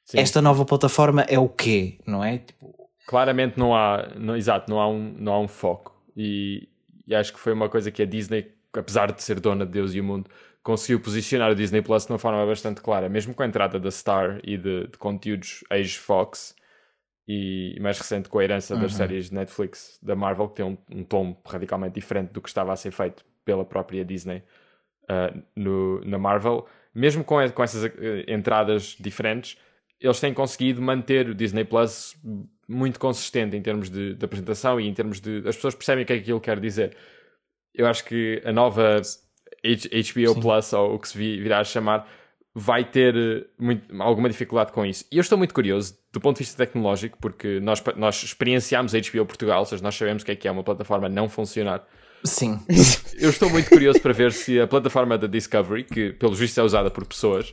Sim. 0.05 0.18
esta 0.18 0.42
nova 0.42 0.64
plataforma 0.66 1.23
é 1.23 1.38
o 1.38 1.49
quê, 1.49 1.99
não 2.07 2.23
é? 2.23 2.38
Tipo, 2.38 2.74
Claramente 3.07 3.59
não 3.59 3.75
há, 3.75 4.12
não, 4.17 4.37
exato, 4.37 4.71
não 4.71 4.81
há 4.81 4.88
um, 4.88 5.14
não 5.19 5.33
há 5.33 5.40
um 5.40 5.49
foco. 5.49 5.95
E, 6.17 6.69
e 7.07 7.14
acho 7.14 7.33
que 7.33 7.38
foi 7.38 7.53
uma 7.53 7.69
coisa 7.69 7.90
que 7.90 8.03
a 8.03 8.07
Disney, 8.07 8.51
apesar 8.73 9.12
de 9.12 9.23
ser 9.23 9.40
dona 9.40 9.67
de 9.67 9.73
Deus 9.73 9.95
e 9.95 10.01
o 10.01 10.05
mundo, 10.05 10.31
conseguiu 10.62 10.99
posicionar 10.99 11.51
o 11.51 11.55
Disney 11.55 11.83
Plus 11.83 12.07
de 12.07 12.12
uma 12.12 12.19
forma 12.19 12.45
bastante 12.47 12.81
clara, 12.81 13.09
mesmo 13.09 13.35
com 13.35 13.43
a 13.43 13.47
entrada 13.47 13.79
da 13.79 13.90
Star 13.90 14.40
e 14.43 14.57
de, 14.57 14.88
de 14.88 14.99
conteúdos 14.99 15.62
ex-Fox 15.71 16.57
e 17.29 17.79
mais 17.81 17.99
recente 17.99 18.29
com 18.29 18.38
a 18.38 18.45
herança 18.45 18.77
das 18.77 18.95
séries 18.95 19.29
de 19.29 19.35
Netflix 19.35 19.99
da 20.03 20.14
Marvel, 20.14 20.49
que 20.49 20.57
tem 20.57 20.64
um, 20.64 20.77
um 20.90 21.05
tom 21.05 21.40
radicalmente 21.47 21.95
diferente 21.95 22.33
do 22.33 22.40
que 22.40 22.49
estava 22.49 22.73
a 22.73 22.77
ser 22.77 22.90
feito 22.90 23.25
pela 23.45 23.64
própria 23.64 24.05
Disney 24.05 24.43
uh, 25.05 25.43
no, 25.55 26.03
na 26.05 26.19
Marvel, 26.19 26.67
mesmo 26.95 27.25
com, 27.25 27.37
com 27.51 27.62
essas 27.62 27.85
uh, 27.85 27.90
entradas 28.27 28.97
diferentes, 28.99 29.59
eles 30.01 30.21
têm 30.21 30.35
conseguido 30.35 30.83
manter 30.83 31.29
o 31.29 31.35
Disney 31.35 31.64
Plus 31.64 32.17
muito 32.68 32.98
consistente 32.98 33.57
em 33.57 33.62
termos 33.62 33.90
de, 33.90 34.14
de 34.14 34.24
apresentação 34.24 34.81
e 34.81 34.87
em 34.88 34.94
termos 34.94 35.20
de. 35.20 35.38
As 35.46 35.55
pessoas 35.57 35.74
percebem 35.74 36.05
o 36.05 36.07
que 36.07 36.12
é 36.12 36.16
que 36.16 36.22
aquilo 36.22 36.40
quer 36.40 36.59
dizer. 36.61 36.96
Eu 37.74 37.87
acho 37.87 38.05
que 38.05 38.40
a 38.44 38.53
nova 38.53 38.96
H- 39.64 39.88
HBO 40.14 40.40
Plus, 40.40 40.72
ou 40.72 40.94
o 40.94 40.98
que 40.98 41.09
se 41.09 41.18
vi- 41.18 41.40
virá 41.40 41.61
a 41.61 41.64
chamar, 41.64 42.09
vai 42.55 42.85
ter 42.85 43.16
eh, 43.16 43.44
muito- 43.59 44.00
alguma 44.00 44.29
dificuldade 44.29 44.70
com 44.72 44.87
isso. 44.87 45.05
E 45.11 45.16
eu 45.16 45.20
estou 45.20 45.37
muito 45.37 45.53
curioso, 45.53 45.96
do 46.12 46.20
ponto 46.20 46.37
de 46.38 46.44
vista 46.44 46.57
tecnológico, 46.64 47.18
porque 47.20 47.59
nós, 47.61 47.83
nós 47.96 48.22
experienciámos 48.22 48.94
a 48.94 48.98
HBO 48.98 49.27
Portugal, 49.27 49.61
ou 49.61 49.66
seja, 49.66 49.83
nós 49.83 49.94
sabemos 49.96 50.22
o 50.22 50.27
que 50.27 50.33
é 50.33 50.37
que 50.37 50.46
é 50.46 50.50
uma 50.50 50.62
plataforma 50.62 51.09
não 51.09 51.29
funcionar. 51.29 51.85
sim. 52.24 52.59
Eu 53.18 53.31
estou 53.31 53.48
muito 53.50 53.68
curioso 53.70 54.00
para 54.00 54.12
ver 54.12 54.33
se 54.33 54.61
a 54.61 54.66
plataforma 54.66 55.16
da 55.18 55.27
Discovery, 55.27 55.85
que 55.85 56.12
pelo 56.12 56.35
visto 56.35 56.59
é 56.59 56.62
usada 56.62 56.90
por 56.90 57.05
pessoas, 57.07 57.53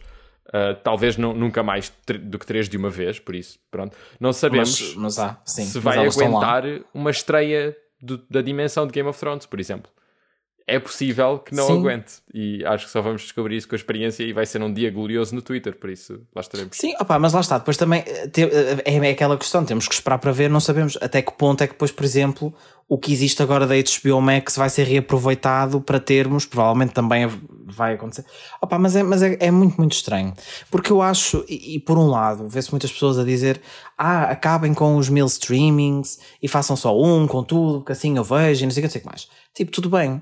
uh, 0.54 0.76
talvez 0.84 1.18
nu- 1.18 1.34
nunca 1.34 1.62
mais 1.64 1.92
do 2.22 2.38
que 2.40 2.46
três 2.46 2.68
de 2.70 2.78
uma 2.78 2.90
vez, 2.90 3.20
por 3.20 3.36
isso, 3.36 3.60
pronto, 3.70 3.96
não 4.20 4.32
sabemos 4.34 4.80
Mas, 4.82 4.96
mas 4.96 5.20
há, 5.20 5.40
sim. 5.46 5.64
se 5.66 5.80
vai 5.80 5.98
aguentar 6.06 6.64
uma 6.94 7.10
estreia 7.12 7.76
do- 8.02 8.22
da 8.30 8.42
dimensão 8.42 8.86
de 8.88 8.94
Game 8.94 9.08
of 9.10 9.20
Thrones, 9.20 9.46
por 9.46 9.60
exemplo. 9.60 9.92
É 10.72 10.80
possível 10.80 11.40
que 11.40 11.54
não 11.54 11.68
Sim. 11.68 11.80
aguente. 11.80 12.14
E 12.34 12.64
acho 12.66 12.86
que 12.86 12.92
só 12.92 13.02
vamos 13.02 13.24
descobrir 13.24 13.58
isso 13.58 13.68
com 13.68 13.76
a 13.76 13.78
experiência 13.78 14.24
e 14.24 14.32
vai 14.32 14.46
ser 14.46 14.62
um 14.62 14.72
dia 14.72 14.90
glorioso 14.90 15.36
no 15.36 15.42
Twitter, 15.42 15.76
por 15.76 15.90
isso 15.90 16.22
lá 16.34 16.42
estaremos. 16.42 16.78
Sim, 16.78 16.94
opá, 17.00 17.20
mas 17.20 17.34
lá 17.34 17.42
está. 17.42 17.58
Depois 17.58 17.76
também 17.76 18.04
eh, 18.08 18.30
eh, 18.38 18.82
é, 18.86 18.96
é 18.96 19.12
aquela 19.12 19.38
questão, 19.38 19.66
temos 19.66 19.86
que 19.86 19.94
esperar 19.94 20.18
para 20.18 20.32
ver, 20.32 20.50
não 20.50 20.62
sabemos 20.62 20.98
até 21.02 21.22
que 21.22 21.34
ponto 21.34 21.62
é 21.62 21.68
que 21.68 21.74
depois, 21.74 21.92
por 21.92 22.06
exemplo, 22.06 22.54
o 22.88 22.98
que 22.98 23.12
existe 23.12 23.42
agora 23.44 23.68
da 23.68 23.76
HBO 23.76 24.22
Max 24.22 24.56
vai 24.56 24.70
ser 24.70 24.84
reaproveitado 24.84 25.82
para 25.82 26.00
termos, 26.00 26.46
provavelmente 26.46 26.94
também 26.94 27.28
vai 27.66 27.94
acontecer. 27.94 28.26
Opá, 28.62 28.78
mas 28.78 28.96
é, 28.96 29.04
mas 29.04 29.22
é, 29.22 29.38
é 29.40 29.52
muito, 29.52 29.78
muito 29.78 29.94
estranho. 29.94 30.34
Porque 30.70 30.92
eu 30.92 31.02
acho, 31.02 31.44
e, 31.48 31.76
e 31.76 31.80
por 31.80 31.98
um 31.98 32.08
lado, 32.08 32.48
vê-se 32.48 32.72
muitas 32.72 32.92
pessoas 32.92 33.18
a 33.18 33.24
dizer 33.24 33.62
ah, 33.98 34.24
acabem 34.24 34.74
com 34.74 34.98
os 34.98 35.10
mil 35.10 35.26
streamings 35.26 36.20
e 36.42 36.48
façam 36.48 36.76
só 36.76 36.98
um 36.98 37.28
com 37.28 37.44
tudo, 37.44 37.84
que 37.84 37.92
assim 37.92 38.18
eu 38.18 38.24
vejo 38.24 38.64
e 38.64 38.66
não 38.66 38.72
sei 38.72 38.84
o 38.84 38.88
que, 38.88 38.88
não 38.88 38.92
sei 38.92 39.00
o 39.00 39.04
que 39.04 39.10
mais. 39.10 39.28
Tipo, 39.54 39.72
tudo 39.72 39.90
bem. 39.90 40.22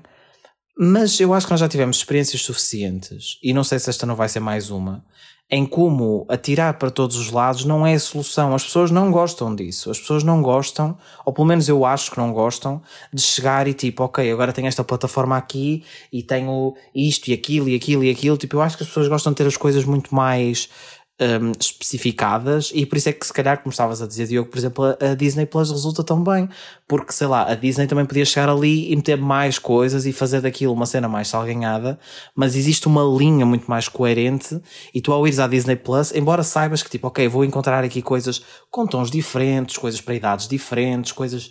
Mas 0.82 1.20
eu 1.20 1.34
acho 1.34 1.46
que 1.46 1.52
nós 1.52 1.60
já 1.60 1.68
tivemos 1.68 1.98
experiências 1.98 2.40
suficientes, 2.40 3.38
e 3.42 3.52
não 3.52 3.62
sei 3.62 3.78
se 3.78 3.90
esta 3.90 4.06
não 4.06 4.16
vai 4.16 4.30
ser 4.30 4.40
mais 4.40 4.70
uma, 4.70 5.04
em 5.50 5.66
como 5.66 6.24
atirar 6.26 6.78
para 6.78 6.90
todos 6.90 7.16
os 7.16 7.30
lados 7.30 7.66
não 7.66 7.86
é 7.86 7.92
a 7.92 8.00
solução. 8.00 8.54
As 8.54 8.64
pessoas 8.64 8.90
não 8.90 9.10
gostam 9.10 9.54
disso. 9.54 9.90
As 9.90 9.98
pessoas 9.98 10.22
não 10.22 10.40
gostam, 10.40 10.96
ou 11.22 11.32
pelo 11.32 11.46
menos 11.46 11.68
eu 11.68 11.84
acho 11.84 12.10
que 12.12 12.16
não 12.16 12.32
gostam, 12.32 12.80
de 13.12 13.20
chegar 13.20 13.66
e 13.66 13.74
tipo, 13.74 14.04
ok, 14.04 14.30
agora 14.32 14.52
tenho 14.52 14.68
esta 14.68 14.84
plataforma 14.84 15.36
aqui 15.36 15.84
e 16.10 16.22
tenho 16.22 16.74
isto 16.94 17.28
e 17.28 17.34
aquilo 17.34 17.68
e 17.68 17.74
aquilo 17.74 18.04
e 18.04 18.10
aquilo. 18.10 18.38
Tipo, 18.38 18.56
eu 18.56 18.62
acho 18.62 18.76
que 18.76 18.84
as 18.84 18.88
pessoas 18.88 19.08
gostam 19.08 19.32
de 19.32 19.36
ter 19.36 19.46
as 19.46 19.56
coisas 19.56 19.84
muito 19.84 20.14
mais 20.14 20.70
hum, 21.20 21.52
especificadas 21.58 22.72
e 22.74 22.86
por 22.86 22.96
isso 22.96 23.08
é 23.08 23.12
que 23.12 23.26
se 23.26 23.32
calhar, 23.32 23.58
como 23.58 23.70
estavas 23.70 24.00
a 24.00 24.06
dizer, 24.06 24.26
Diogo, 24.26 24.48
por 24.48 24.58
exemplo, 24.58 24.84
a, 24.84 25.10
a 25.10 25.14
Disney 25.14 25.46
Plus 25.46 25.70
resulta 25.70 26.02
tão 26.02 26.24
bem, 26.24 26.48
porque 26.88 27.12
sei 27.12 27.26
lá, 27.26 27.50
a 27.50 27.54
Disney 27.54 27.86
também 27.86 28.06
podia 28.06 28.24
chegar 28.24 28.48
ali 28.48 28.90
e 28.90 28.96
meter 28.96 29.16
mais 29.16 29.58
coisas 29.58 30.06
e 30.06 30.12
fazer 30.12 30.40
daquilo 30.40 30.72
uma 30.72 30.86
cena 30.86 31.08
mais 31.08 31.28
salganhada, 31.28 31.98
mas 32.34 32.56
existe 32.56 32.86
uma 32.86 33.02
linha 33.02 33.44
muito 33.44 33.70
mais 33.70 33.88
coerente 33.88 34.60
e 34.94 35.00
tu 35.00 35.12
ao 35.12 35.26
ires 35.26 35.38
à 35.38 35.46
Disney 35.46 35.76
Plus, 35.76 36.14
embora 36.14 36.42
saibas 36.42 36.82
que 36.82 36.90
tipo, 36.90 37.06
ok, 37.06 37.28
vou 37.28 37.44
encontrar 37.44 37.84
aqui 37.84 38.00
coisas 38.00 38.42
com 38.70 38.86
tons 38.86 39.10
diferentes, 39.10 39.76
coisas 39.76 40.00
para 40.00 40.14
idades 40.14 40.48
diferentes, 40.48 41.12
coisas 41.12 41.50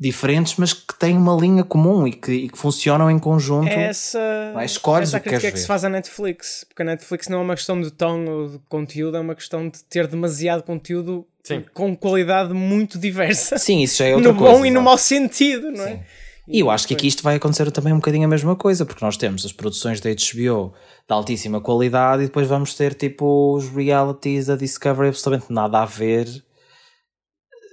diferentes, 0.00 0.54
mas 0.56 0.72
que 0.72 0.98
têm 0.98 1.14
uma 1.14 1.36
linha 1.36 1.62
comum 1.62 2.06
e 2.06 2.12
que, 2.12 2.32
e 2.32 2.48
que 2.48 2.56
funcionam 2.56 3.10
em 3.10 3.18
conjunto. 3.18 3.68
É 3.68 3.88
essa, 3.88 4.18
Vai, 4.54 4.64
escolhes 4.64 5.10
essa 5.10 5.18
o 5.18 5.20
que 5.20 5.28
crítica 5.28 5.42
queres 5.42 5.54
que 5.54 5.60
se 5.60 5.66
faz 5.66 5.84
à 5.84 5.90
Netflix, 5.90 6.64
porque 6.66 6.80
a 6.80 6.86
Netflix 6.86 7.28
não 7.28 7.40
é 7.40 7.42
uma 7.42 7.54
questão 7.54 7.78
de 7.78 7.90
tom 7.90 8.24
ou 8.24 8.48
de 8.48 8.58
conteúdo, 8.66 9.18
é 9.18 9.20
uma 9.20 9.34
questão 9.34 9.68
de 9.68 9.84
ter 9.84 10.06
demasiado 10.06 10.62
conteúdo 10.62 11.26
Sim. 11.42 11.62
com 11.74 11.94
qualidade 11.94 12.54
muito 12.54 12.98
diversa. 12.98 13.58
Sim, 13.58 13.82
isso 13.82 13.98
já 13.98 14.06
é 14.06 14.14
outra 14.16 14.32
no 14.32 14.38
coisa. 14.38 14.54
bom 14.54 14.64
e 14.64 14.70
no 14.70 14.76
exato. 14.76 14.84
mau 14.84 14.96
sentido, 14.96 15.70
não 15.70 15.84
é? 15.84 15.96
Sim. 15.96 16.00
E 16.48 16.60
eu 16.60 16.70
acho 16.70 16.88
que 16.88 16.94
aqui 16.94 17.06
isto 17.06 17.22
vai 17.22 17.36
acontecer 17.36 17.70
também 17.70 17.92
um 17.92 17.96
bocadinho 17.96 18.24
a 18.24 18.28
mesma 18.28 18.56
coisa, 18.56 18.86
porque 18.86 19.04
nós 19.04 19.16
temos 19.18 19.44
as 19.44 19.52
produções 19.52 20.00
da 20.00 20.10
HBO 20.10 20.72
de 21.06 21.14
altíssima 21.14 21.60
qualidade 21.60 22.22
e 22.22 22.26
depois 22.26 22.48
vamos 22.48 22.74
ter 22.74 22.94
tipo 22.94 23.54
os 23.54 23.68
realities 23.68 24.46
da 24.46 24.56
Discovery 24.56 25.08
absolutamente 25.08 25.52
nada 25.52 25.80
a 25.80 25.84
ver. 25.84 26.42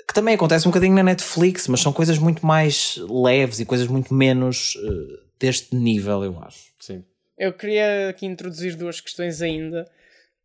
Que 0.07 0.13
também 0.13 0.35
acontece 0.35 0.67
um 0.67 0.71
bocadinho 0.71 0.95
na 0.95 1.03
Netflix, 1.03 1.67
mas 1.67 1.81
são 1.81 1.91
coisas 1.91 2.17
muito 2.17 2.45
mais 2.45 2.97
leves 3.09 3.59
e 3.59 3.65
coisas 3.65 3.87
muito 3.87 4.13
menos 4.13 4.73
eh, 4.77 5.19
deste 5.39 5.75
nível, 5.75 6.23
eu 6.23 6.39
acho. 6.41 6.71
Sim. 6.79 7.03
Eu 7.37 7.53
queria 7.53 8.09
aqui 8.09 8.25
introduzir 8.25 8.75
duas 8.75 8.99
questões 9.01 9.41
ainda 9.41 9.85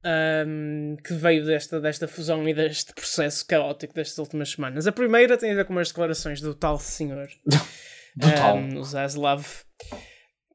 ahm, 0.04 0.96
que 0.96 1.14
veio 1.14 1.44
desta, 1.44 1.80
desta 1.80 2.08
fusão 2.08 2.46
e 2.48 2.52
deste 2.52 2.92
processo 2.92 3.46
caótico 3.46 3.94
destas 3.94 4.18
últimas 4.18 4.50
semanas. 4.50 4.86
A 4.86 4.92
primeira 4.92 5.38
tem 5.38 5.52
a 5.52 5.54
ver 5.54 5.64
com 5.64 5.78
as 5.78 5.88
declarações 5.88 6.40
do 6.40 6.54
tal 6.54 6.78
senhor, 6.78 7.28
Do 8.16 8.30
tal. 8.34 8.58
ahm, 8.58 8.76
o 8.76 8.84
Zaslav, 8.84 9.46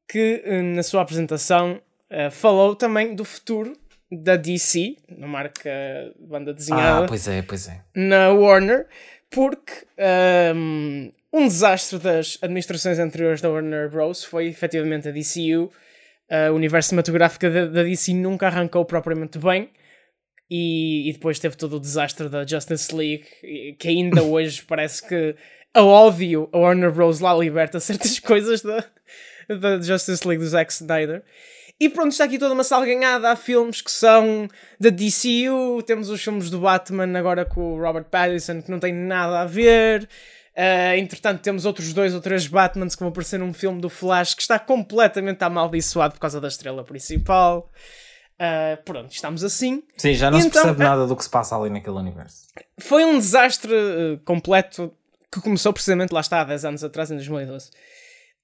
que 0.08 0.42
eh, 0.44 0.62
na 0.62 0.82
sua 0.82 1.02
apresentação 1.02 1.80
eh, 2.10 2.30
falou 2.30 2.76
também 2.76 3.14
do 3.14 3.24
futuro 3.24 3.72
da 4.10 4.36
DC, 4.36 4.96
na 5.16 5.26
marca 5.26 5.70
banda 6.18 6.54
desenhada 6.54 7.04
Ah, 7.04 7.08
pois 7.08 7.28
é, 7.28 7.42
pois 7.42 7.68
é. 7.68 7.82
na 7.94 8.30
Warner, 8.30 8.86
porque 9.30 9.72
ahm, 9.98 11.10
um 11.32 11.46
desastre 11.46 11.98
das 11.98 12.38
administrações 12.40 12.98
anteriores 12.98 13.40
da 13.40 13.50
Warner 13.50 13.90
Bros. 13.90 14.24
foi 14.24 14.46
efetivamente 14.46 15.08
a 15.08 15.12
DCU. 15.12 15.70
Uh, 16.30 16.52
o 16.52 16.56
universo 16.56 16.90
cinematográfico 16.90 17.48
da, 17.48 17.66
da, 17.66 17.82
DC 17.82 18.12
nunca 18.12 18.46
arrancou 18.46 18.84
propriamente 18.84 19.38
bem. 19.38 19.70
E, 20.50 21.08
e, 21.08 21.12
depois 21.12 21.38
teve 21.38 21.56
todo 21.56 21.76
o 21.76 21.80
desastre 21.80 22.28
da 22.28 22.46
Justice 22.46 22.94
League, 22.94 23.26
que 23.78 23.88
ainda 23.88 24.22
hoje 24.24 24.62
parece 24.62 25.06
que 25.06 25.36
a 25.74 25.82
ódio 25.82 26.48
a 26.52 26.58
Warner 26.58 26.90
Bros. 26.90 27.20
lá 27.20 27.34
liberta 27.34 27.78
certas 27.78 28.18
coisas 28.20 28.62
da, 28.62 28.84
da 29.48 29.80
Justice 29.80 30.26
League 30.26 30.42
do 30.42 30.48
Zack 30.48 30.72
Snyder. 30.72 31.22
E 31.80 31.88
pronto, 31.88 32.10
está 32.10 32.24
aqui 32.24 32.38
toda 32.38 32.54
uma 32.54 32.64
salganhada. 32.64 33.30
Há 33.30 33.36
filmes 33.36 33.80
que 33.80 33.90
são 33.90 34.48
da 34.80 34.90
DCU, 34.90 35.80
temos 35.86 36.10
os 36.10 36.22
filmes 36.22 36.50
do 36.50 36.58
Batman 36.58 37.16
agora 37.16 37.44
com 37.44 37.74
o 37.74 37.80
Robert 37.80 38.04
Pattinson, 38.04 38.60
que 38.60 38.70
não 38.70 38.80
tem 38.80 38.92
nada 38.92 39.40
a 39.40 39.44
ver. 39.44 40.08
Uh, 40.56 40.98
entretanto, 40.98 41.40
temos 41.40 41.64
outros 41.64 41.92
dois 41.92 42.16
ou 42.16 42.20
três 42.20 42.48
Batmans 42.48 42.96
que 42.96 43.00
vão 43.00 43.10
aparecer 43.10 43.38
num 43.38 43.52
filme 43.52 43.80
do 43.80 43.88
Flash 43.88 44.34
que 44.34 44.42
está 44.42 44.58
completamente 44.58 45.44
amaldiçoado 45.44 46.14
por 46.14 46.20
causa 46.20 46.40
da 46.40 46.48
estrela 46.48 46.82
principal. 46.82 47.70
Uh, 48.34 48.82
pronto, 48.84 49.12
estamos 49.12 49.44
assim. 49.44 49.84
Sim, 49.96 50.14
já 50.14 50.32
não 50.32 50.38
e 50.38 50.42
se 50.42 50.48
então, 50.48 50.62
percebe 50.62 50.84
uh, 50.84 50.88
nada 50.88 51.06
do 51.06 51.14
que 51.14 51.22
se 51.22 51.30
passa 51.30 51.56
ali 51.56 51.70
naquele 51.70 51.96
universo. 51.96 52.48
Foi 52.80 53.04
um 53.04 53.18
desastre 53.18 53.70
completo 54.24 54.92
que 55.30 55.40
começou 55.40 55.72
precisamente 55.72 56.12
lá 56.12 56.20
está 56.20 56.40
há 56.40 56.44
10 56.44 56.64
anos 56.64 56.82
atrás, 56.82 57.08
em 57.12 57.14
2012. 57.14 57.70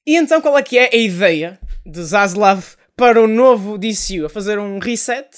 E 0.06 0.16
então 0.16 0.40
qual 0.40 0.56
é 0.56 0.62
que 0.62 0.78
é 0.78 0.90
a 0.92 0.96
ideia 0.96 1.58
de 1.84 2.00
Zaslav 2.00 2.76
para 2.96 3.20
o 3.20 3.26
novo 3.26 3.78
DCU? 3.78 4.26
A 4.26 4.28
fazer 4.28 4.58
um 4.58 4.78
reset 4.78 5.28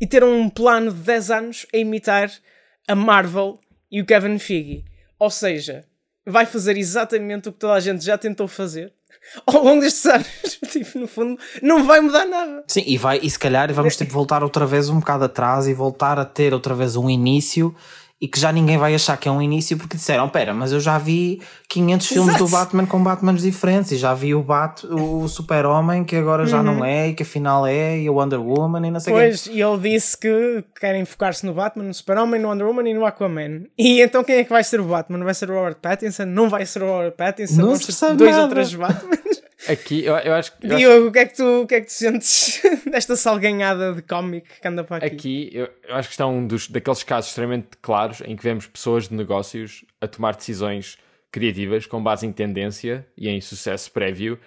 e 0.00 0.06
ter 0.06 0.24
um 0.24 0.48
plano 0.48 0.92
de 0.92 1.00
10 1.00 1.30
anos 1.30 1.66
a 1.72 1.76
imitar 1.76 2.30
a 2.88 2.94
Marvel 2.94 3.60
e 3.90 4.00
o 4.00 4.06
Kevin 4.06 4.38
Feige. 4.38 4.84
Ou 5.18 5.30
seja, 5.30 5.84
vai 6.26 6.46
fazer 6.46 6.76
exatamente 6.76 7.48
o 7.48 7.52
que 7.52 7.58
toda 7.58 7.74
a 7.74 7.80
gente 7.80 8.04
já 8.04 8.18
tentou 8.18 8.48
fazer 8.48 8.92
ao 9.46 9.62
longo 9.62 9.80
destes 9.80 10.06
anos. 10.06 10.28
tipo, 10.70 10.98
no 10.98 11.06
fundo, 11.06 11.38
não 11.62 11.84
vai 11.84 12.00
mudar 12.00 12.26
nada. 12.26 12.64
Sim, 12.68 12.84
e, 12.86 12.96
vai, 12.96 13.20
e 13.22 13.30
se 13.30 13.38
calhar 13.38 13.72
vamos 13.72 13.96
tipo, 13.96 14.12
voltar 14.12 14.42
outra 14.42 14.66
vez 14.66 14.88
um 14.88 15.00
bocado 15.00 15.24
atrás 15.24 15.66
e 15.66 15.74
voltar 15.74 16.18
a 16.18 16.24
ter 16.24 16.52
outra 16.52 16.74
vez 16.74 16.96
um 16.96 17.08
início 17.08 17.74
e 18.20 18.28
que 18.28 18.38
já 18.38 18.52
ninguém 18.52 18.78
vai 18.78 18.94
achar 18.94 19.16
que 19.16 19.28
é 19.28 19.30
um 19.30 19.42
início 19.42 19.76
porque 19.76 19.96
disseram, 19.96 20.28
pera, 20.28 20.54
mas 20.54 20.72
eu 20.72 20.80
já 20.80 20.96
vi 20.98 21.42
500 21.68 22.06
Exato. 22.06 22.14
filmes 22.14 22.38
do 22.38 22.48
Batman 22.48 22.86
com 22.86 23.02
Batmans 23.02 23.42
diferentes 23.42 23.92
e 23.92 23.96
já 23.96 24.14
vi 24.14 24.34
o, 24.34 24.42
Bat, 24.42 24.86
o 24.86 25.26
Super-Homem 25.28 26.04
que 26.04 26.16
agora 26.16 26.46
já 26.46 26.58
uhum. 26.58 26.62
não 26.62 26.84
é 26.84 27.08
e 27.08 27.14
que 27.14 27.22
afinal 27.22 27.66
é 27.66 27.98
e 27.98 28.08
o 28.08 28.14
Wonder 28.14 28.40
Woman 28.40 28.86
e 28.86 28.90
não 28.90 29.00
sei 29.00 29.12
Pois, 29.12 29.46
e 29.46 29.60
ele 29.60 29.78
disse 29.78 30.16
que 30.16 30.64
querem 30.78 31.04
focar-se 31.04 31.44
no 31.44 31.52
Batman, 31.52 31.84
no 31.84 31.94
Super-Homem, 31.94 32.40
no 32.40 32.48
Wonder 32.48 32.66
Woman 32.66 32.88
e 32.88 32.94
no 32.94 33.04
Aquaman. 33.04 33.64
E 33.76 34.00
então 34.00 34.22
quem 34.24 34.36
é 34.36 34.44
que 34.44 34.50
vai 34.50 34.64
ser 34.64 34.80
o 34.80 34.84
Batman? 34.84 35.24
Vai 35.24 35.34
ser 35.34 35.50
o 35.50 35.54
Robert 35.54 35.76
Pattinson? 35.76 36.24
Não 36.24 36.48
vai 36.48 36.64
ser 36.64 36.82
o 36.82 36.86
Robert 36.86 37.12
Pattinson? 37.12 37.60
Não 37.60 37.76
se 37.76 37.86
percebe 37.86 38.16
dois 38.16 38.30
nada. 38.30 38.42
ou 38.44 38.48
três 38.48 38.74
Batmans? 38.74 39.42
Aqui, 39.68 40.04
eu, 40.04 40.16
eu 40.16 40.34
acho 40.34 40.56
que. 40.56 40.66
Diogo, 40.66 40.84
acho... 40.84 41.06
o, 41.06 41.12
que 41.12 41.18
é 41.18 41.26
que 41.26 41.34
tu, 41.34 41.62
o 41.62 41.66
que 41.66 41.74
é 41.74 41.80
que 41.80 41.86
tu 41.86 41.92
sentes 41.92 42.62
desta 42.90 43.16
salganhada 43.16 43.92
de 43.92 44.02
cómic 44.02 44.48
que 44.60 44.68
anda 44.68 44.84
para 44.84 45.06
aqui? 45.06 45.14
Aqui, 45.14 45.50
eu, 45.52 45.68
eu 45.88 45.94
acho 45.94 46.08
que 46.08 46.14
está 46.14 46.26
um 46.26 46.46
dos, 46.46 46.68
daqueles 46.68 47.02
casos 47.02 47.30
extremamente 47.30 47.68
claros 47.80 48.22
em 48.24 48.36
que 48.36 48.42
vemos 48.42 48.66
pessoas 48.66 49.08
de 49.08 49.14
negócios 49.14 49.84
a 50.00 50.06
tomar 50.06 50.36
decisões 50.36 50.98
criativas 51.30 51.86
com 51.86 52.02
base 52.02 52.26
em 52.26 52.32
tendência 52.32 53.06
e 53.16 53.28
em 53.28 53.40
sucesso 53.40 53.90
prévio, 53.90 54.38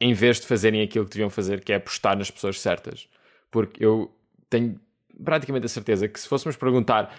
em 0.00 0.14
vez 0.14 0.40
de 0.40 0.46
fazerem 0.46 0.82
aquilo 0.82 1.04
que 1.04 1.10
deviam 1.10 1.28
fazer, 1.28 1.62
que 1.62 1.72
é 1.72 1.76
apostar 1.76 2.16
nas 2.16 2.30
pessoas 2.30 2.60
certas. 2.60 3.08
Porque 3.50 3.84
eu 3.84 4.10
tenho 4.48 4.80
praticamente 5.22 5.66
a 5.66 5.68
certeza 5.68 6.08
que 6.08 6.18
se 6.18 6.28
fôssemos 6.28 6.56
perguntar 6.56 7.14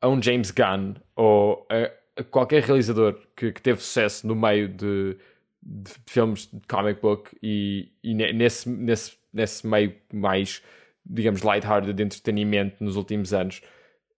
a 0.00 0.08
um 0.08 0.20
James 0.20 0.50
Gunn 0.50 0.94
ou 1.16 1.66
a, 1.70 2.20
a 2.20 2.24
qualquer 2.24 2.62
realizador 2.62 3.18
que, 3.36 3.52
que 3.52 3.62
teve 3.62 3.80
sucesso 3.80 4.26
no 4.26 4.34
meio 4.34 4.68
de 4.68 5.16
de 5.64 5.92
filmes 6.06 6.46
de 6.52 6.60
comic 6.68 7.00
book 7.00 7.36
e, 7.42 7.90
e 8.02 8.14
nesse, 8.14 8.68
nesse, 8.68 9.12
nesse 9.32 9.66
meio 9.66 9.94
mais, 10.12 10.62
digamos, 11.04 11.42
light-hearted 11.42 11.94
de 11.94 12.02
entretenimento 12.02 12.84
nos 12.84 12.96
últimos 12.96 13.32
anos, 13.32 13.62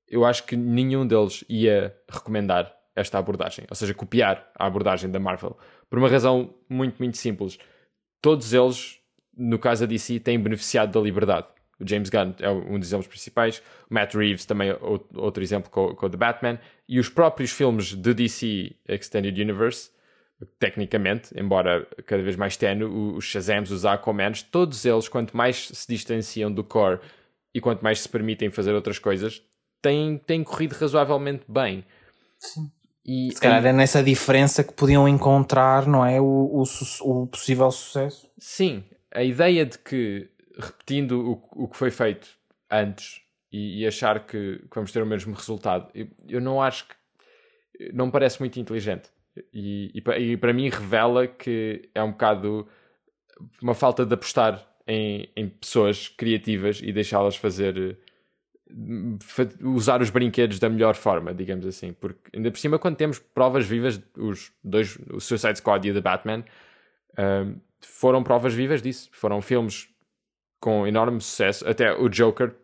eu 0.08 0.24
acho 0.24 0.44
que 0.44 0.56
nenhum 0.56 1.06
deles 1.06 1.44
ia 1.48 1.96
recomendar 2.08 2.74
esta 2.94 3.18
abordagem, 3.18 3.66
ou 3.68 3.76
seja, 3.76 3.92
copiar 3.94 4.50
a 4.58 4.66
abordagem 4.66 5.10
da 5.10 5.20
Marvel, 5.20 5.56
por 5.88 5.98
uma 5.98 6.08
razão 6.08 6.54
muito, 6.68 6.98
muito 6.98 7.16
simples. 7.16 7.58
Todos 8.22 8.52
eles, 8.52 8.98
no 9.36 9.58
caso 9.58 9.82
da 9.82 9.86
DC, 9.86 10.18
têm 10.20 10.40
beneficiado 10.40 10.92
da 10.92 11.00
liberdade. 11.00 11.46
O 11.78 11.86
James 11.86 12.08
Gunn 12.08 12.34
é 12.40 12.50
um 12.50 12.78
dos 12.78 12.88
exemplos 12.88 13.06
principais, 13.06 13.62
o 13.90 13.92
Matt 13.94 14.14
Reeves 14.14 14.46
também 14.46 14.70
é 14.70 14.78
outro 15.14 15.42
exemplo 15.42 15.70
com, 15.70 16.06
o 16.06 16.10
The 16.10 16.16
Batman, 16.16 16.58
e 16.88 16.98
os 16.98 17.10
próprios 17.10 17.50
filmes 17.50 17.94
de 17.94 18.14
DC 18.14 18.74
Extended 18.88 19.38
Universe 19.38 19.90
tecnicamente, 20.58 21.30
embora 21.38 21.86
cada 22.04 22.22
vez 22.22 22.36
mais 22.36 22.56
tenue, 22.56 22.84
os 22.84 23.24
Shazams, 23.24 23.70
os 23.70 23.84
Aquamans, 23.84 24.42
todos 24.42 24.84
eles, 24.84 25.08
quanto 25.08 25.36
mais 25.36 25.68
se 25.68 25.86
distanciam 25.88 26.52
do 26.52 26.62
core 26.62 27.00
e 27.54 27.60
quanto 27.60 27.82
mais 27.82 28.00
se 28.00 28.08
permitem 28.08 28.50
fazer 28.50 28.74
outras 28.74 28.98
coisas, 28.98 29.42
têm, 29.80 30.18
têm 30.18 30.44
corrido 30.44 30.74
razoavelmente 30.74 31.44
bem. 31.48 31.84
Sim. 32.38 32.70
E, 33.04 33.32
se 33.32 33.40
calhar 33.40 33.64
é 33.64 33.72
nessa 33.72 34.02
diferença 34.02 34.64
que 34.64 34.72
podiam 34.72 35.08
encontrar, 35.08 35.86
não 35.86 36.04
é? 36.04 36.20
O, 36.20 36.24
o, 36.24 36.64
o 37.02 37.26
possível 37.28 37.70
sucesso. 37.70 38.28
Sim, 38.36 38.84
a 39.14 39.22
ideia 39.22 39.64
de 39.64 39.78
que, 39.78 40.28
repetindo 40.58 41.40
o, 41.54 41.64
o 41.64 41.68
que 41.68 41.76
foi 41.76 41.90
feito 41.90 42.28
antes 42.68 43.20
e, 43.52 43.82
e 43.82 43.86
achar 43.86 44.26
que, 44.26 44.58
que, 44.58 44.74
vamos 44.74 44.90
ter 44.90 45.02
o 45.02 45.06
mesmo 45.06 45.34
resultado, 45.34 45.88
eu, 45.94 46.08
eu 46.28 46.40
não 46.40 46.60
acho 46.60 46.88
que. 46.88 46.94
Não 47.92 48.06
me 48.06 48.12
parece 48.12 48.40
muito 48.40 48.58
inteligente. 48.58 49.10
E, 49.52 49.90
e, 49.94 50.32
e, 50.32 50.36
para 50.36 50.52
mim 50.52 50.68
revela 50.68 51.26
que 51.26 51.88
é 51.94 52.02
um 52.02 52.12
bocado 52.12 52.66
uma 53.60 53.74
falta 53.74 54.06
de 54.06 54.14
apostar 54.14 54.66
em, 54.86 55.28
em 55.36 55.48
pessoas 55.48 56.08
criativas 56.08 56.80
e 56.82 56.92
deixá-las 56.92 57.36
fazer 57.36 57.98
usar 59.62 60.02
os 60.02 60.10
brinquedos 60.10 60.58
da 60.58 60.68
melhor 60.68 60.94
forma, 60.94 61.32
digamos 61.32 61.66
assim, 61.66 61.92
porque 61.92 62.30
ainda 62.34 62.50
por 62.50 62.58
cima 62.58 62.78
quando 62.78 62.96
temos 62.96 63.18
provas 63.18 63.66
vivas, 63.66 64.00
os 64.16 64.52
dois, 64.62 64.98
o 65.10 65.20
Suicide 65.20 65.58
Squad 65.58 65.86
e 65.86 65.90
o 65.92 65.94
The 65.94 66.00
Batman 66.00 66.44
um, 67.18 67.60
foram 67.80 68.22
provas 68.24 68.54
vivas 68.54 68.82
disso, 68.82 69.08
foram 69.12 69.40
filmes 69.40 69.88
com 70.58 70.86
enorme 70.86 71.20
sucesso, 71.20 71.68
até 71.68 71.94
o 71.94 72.08
Joker 72.08 72.54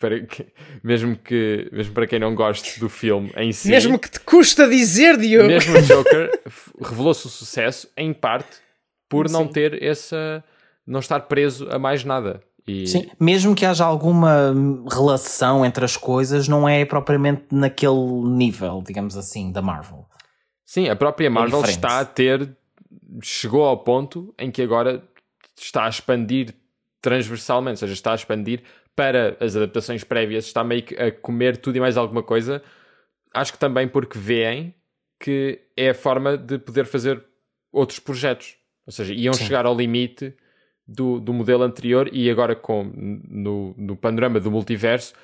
para 0.00 0.18
que, 0.26 0.46
mesmo 0.82 1.14
que 1.14 1.68
mesmo 1.70 1.94
para 1.94 2.06
quem 2.06 2.18
não 2.18 2.34
goste 2.34 2.80
do 2.80 2.88
filme 2.88 3.30
em 3.36 3.52
si 3.52 3.68
mesmo 3.68 3.98
que 3.98 4.10
te 4.10 4.18
custa 4.20 4.66
dizer 4.66 5.16
Diogo 5.16 5.46
mesmo 5.46 5.76
o 5.76 5.82
Joker 5.86 6.30
revelou-se 6.82 7.26
o 7.26 7.30
sucesso 7.30 7.88
em 7.96 8.12
parte 8.12 8.56
por 9.08 9.28
Sim. 9.28 9.34
não 9.34 9.46
ter 9.46 9.80
essa 9.82 10.42
não 10.86 11.00
estar 11.00 11.20
preso 11.20 11.70
a 11.70 11.78
mais 11.78 12.02
nada 12.02 12.40
e... 12.66 12.86
Sim, 12.86 13.10
mesmo 13.18 13.54
que 13.54 13.64
haja 13.64 13.84
alguma 13.84 14.54
relação 14.90 15.64
entre 15.64 15.84
as 15.84 15.96
coisas, 15.96 16.46
não 16.46 16.68
é 16.68 16.84
propriamente 16.84 17.46
naquele 17.50 18.22
nível, 18.24 18.82
digamos 18.86 19.16
assim, 19.16 19.50
da 19.50 19.62
Marvel. 19.62 20.06
Sim, 20.64 20.88
a 20.88 20.94
própria 20.94 21.26
é 21.26 21.30
Marvel 21.30 21.64
é 21.64 21.68
está 21.68 22.00
a 22.00 22.04
ter. 22.04 22.56
chegou 23.22 23.64
ao 23.64 23.78
ponto 23.78 24.32
em 24.38 24.50
que 24.50 24.62
agora 24.62 25.02
está 25.58 25.84
a 25.84 25.88
expandir 25.88 26.54
transversalmente, 27.00 27.72
ou 27.72 27.78
seja, 27.78 27.94
está 27.94 28.12
a 28.12 28.14
expandir 28.14 28.62
para 29.00 29.34
as 29.40 29.56
adaptações 29.56 30.04
prévias 30.04 30.44
está 30.44 30.62
meio 30.62 30.82
que 30.82 30.94
a 30.94 31.10
comer 31.10 31.56
tudo 31.56 31.76
e 31.76 31.80
mais 31.80 31.96
alguma 31.96 32.22
coisa. 32.22 32.62
Acho 33.32 33.50
que 33.50 33.58
também 33.58 33.88
porque 33.88 34.18
veem 34.18 34.74
que 35.18 35.58
é 35.74 35.88
a 35.88 35.94
forma 35.94 36.36
de 36.36 36.58
poder 36.58 36.84
fazer 36.84 37.24
outros 37.72 37.98
projetos. 37.98 38.58
Ou 38.86 38.92
seja, 38.92 39.14
iam 39.14 39.32
Sim. 39.32 39.44
chegar 39.44 39.64
ao 39.64 39.74
limite 39.74 40.34
do, 40.86 41.18
do 41.18 41.32
modelo 41.32 41.62
anterior 41.62 42.10
e 42.12 42.28
agora 42.28 42.54
com 42.54 42.92
no, 42.94 43.74
no 43.78 43.96
panorama 43.96 44.38
do 44.38 44.50
multiverso 44.50 45.14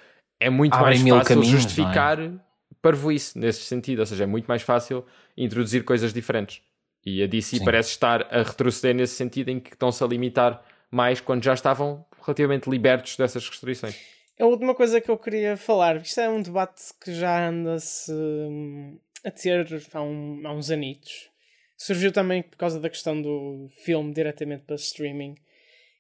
é 0.41 0.49
muito 0.49 0.73
Abrem 0.73 1.01
mais 1.01 1.19
fácil 1.19 1.35
caminhos, 1.35 1.63
justificar 1.63 2.19
é? 2.19 2.33
parvoíce 2.81 3.39
nesse 3.39 3.61
sentido. 3.61 3.99
Ou 3.99 4.07
seja, 4.07 4.25
é 4.25 4.27
muito 4.27 4.47
mais 4.47 4.63
fácil 4.63 5.05
introduzir 5.37 5.85
coisas 5.85 6.15
diferentes. 6.15 6.63
E 7.05 7.23
a 7.23 7.27
DC 7.27 7.59
Sim. 7.59 7.65
parece 7.65 7.91
estar 7.91 8.27
a 8.31 8.43
retroceder 8.43 8.95
nesse 8.95 9.17
sentido 9.17 9.51
em 9.51 9.61
que 9.61 9.75
estão-se 9.75 10.03
a 10.03 10.07
limitar 10.07 10.63
mais 10.91 11.21
quando 11.21 11.45
já 11.45 11.53
estavam 11.53 12.07
relativamente 12.27 12.69
libertos 12.69 13.17
dessas 13.17 13.49
restrições. 13.49 13.97
A 14.39 14.45
última 14.45 14.75
coisa 14.75 15.01
que 15.01 15.11
eu 15.11 15.17
queria 15.17 15.57
falar, 15.57 15.97
isto 15.97 16.21
é 16.21 16.29
um 16.29 16.43
debate 16.43 16.83
que 17.01 17.15
já 17.15 17.49
anda-se 17.49 18.13
hum, 18.13 18.99
a 19.25 19.31
ter 19.31 19.67
há, 19.95 20.03
um, 20.03 20.43
há 20.45 20.53
uns 20.53 20.71
anitos. 20.71 21.31
Surgiu 21.77 22.13
também 22.13 22.43
por 22.43 22.57
causa 22.57 22.79
da 22.79 22.91
questão 22.91 23.21
do 23.21 23.71
filme 23.85 24.13
diretamente 24.13 24.65
para 24.65 24.77
streaming, 24.77 25.37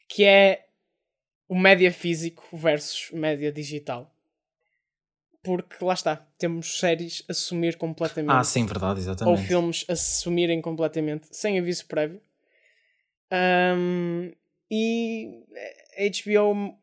que 0.08 0.24
é 0.24 0.66
o 1.48 1.56
média 1.56 1.92
físico 1.92 2.46
versus 2.52 3.10
média 3.12 3.50
digital. 3.50 4.12
Porque 5.42 5.82
lá 5.82 5.94
está, 5.94 6.16
temos 6.38 6.78
séries 6.78 7.22
a 7.28 7.32
assumir 7.32 7.76
completamente. 7.76 8.36
Ah, 8.36 8.42
sim, 8.42 8.66
verdade, 8.66 9.00
exatamente. 9.00 9.38
Ou 9.38 9.46
filmes 9.46 9.84
a 9.88 9.92
assumirem 9.92 10.60
completamente, 10.60 11.28
sem 11.30 11.58
aviso 11.58 11.86
prévio. 11.86 12.20
Um, 13.32 14.32
e 14.70 15.44
HBO 15.96 16.78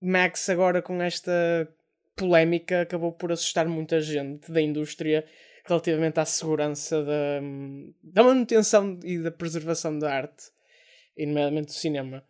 Max 0.00 0.48
agora 0.48 0.82
com 0.82 1.00
esta 1.02 1.68
polémica 2.14 2.82
acabou 2.82 3.12
por 3.12 3.32
assustar 3.32 3.66
muita 3.66 4.00
gente 4.00 4.50
da 4.50 4.60
indústria 4.60 5.24
relativamente 5.64 6.18
à 6.18 6.24
segurança 6.24 7.02
da, 7.04 7.40
da 8.02 8.24
manutenção 8.24 8.98
e 9.04 9.18
da 9.18 9.30
preservação 9.30 9.98
da 9.98 10.12
arte, 10.12 10.50
e 11.16 11.26
nomeadamente 11.26 11.66
do 11.66 11.72
cinema. 11.72 12.24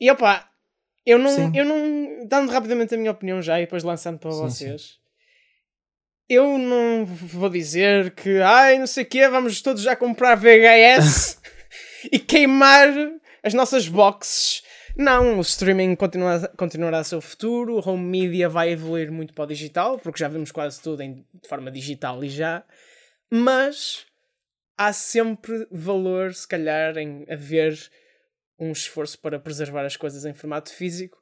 E 0.00 0.10
opá, 0.10 0.50
eu 1.04 1.18
não, 1.18 1.54
eu 1.54 1.64
não. 1.64 2.26
Dando 2.26 2.50
rapidamente 2.50 2.94
a 2.94 2.98
minha 2.98 3.10
opinião 3.10 3.42
já 3.42 3.60
e 3.60 3.64
depois 3.64 3.82
lançando 3.82 4.18
para 4.18 4.30
sim, 4.30 4.38
vocês. 4.38 4.82
Sim. 4.82 5.02
Eu 6.28 6.58
não 6.58 7.04
vou 7.04 7.50
dizer 7.50 8.14
que, 8.14 8.38
ai, 8.38 8.78
não 8.78 8.86
sei 8.86 9.04
o 9.04 9.06
quê, 9.06 9.28
vamos 9.28 9.60
todos 9.60 9.82
já 9.82 9.94
comprar 9.94 10.36
VHS 10.36 11.40
e 12.10 12.18
queimar 12.18 12.88
as 13.42 13.52
nossas 13.52 13.86
boxes. 13.86 14.62
Não, 14.96 15.38
o 15.38 15.40
streaming 15.40 15.96
continua, 15.96 16.48
continuará 16.56 16.98
a 16.98 17.04
ser 17.04 17.16
o 17.16 17.20
futuro, 17.20 17.76
o 17.76 17.88
home 17.88 18.04
media 18.04 18.48
vai 18.48 18.70
evoluir 18.70 19.10
muito 19.10 19.32
para 19.32 19.44
o 19.44 19.46
digital, 19.46 19.98
porque 19.98 20.18
já 20.18 20.28
vemos 20.28 20.52
quase 20.52 20.80
tudo 20.82 21.02
em, 21.02 21.26
de 21.32 21.48
forma 21.48 21.70
digital 21.70 22.22
e 22.22 22.28
já. 22.28 22.62
Mas 23.30 24.06
há 24.76 24.92
sempre 24.92 25.66
valor, 25.70 26.34
se 26.34 26.46
calhar, 26.46 26.98
em 26.98 27.24
haver 27.30 27.78
um 28.58 28.70
esforço 28.70 29.18
para 29.18 29.40
preservar 29.40 29.84
as 29.84 29.96
coisas 29.96 30.26
em 30.26 30.34
formato 30.34 30.70
físico, 30.70 31.18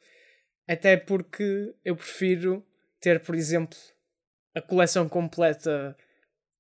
até 0.69 0.97
porque 0.97 1.73
eu 1.85 1.95
prefiro 1.95 2.67
ter, 3.01 3.21
por 3.21 3.37
exemplo, 3.37 3.79
a 4.55 4.61
coleção 4.61 5.09
completa, 5.09 5.97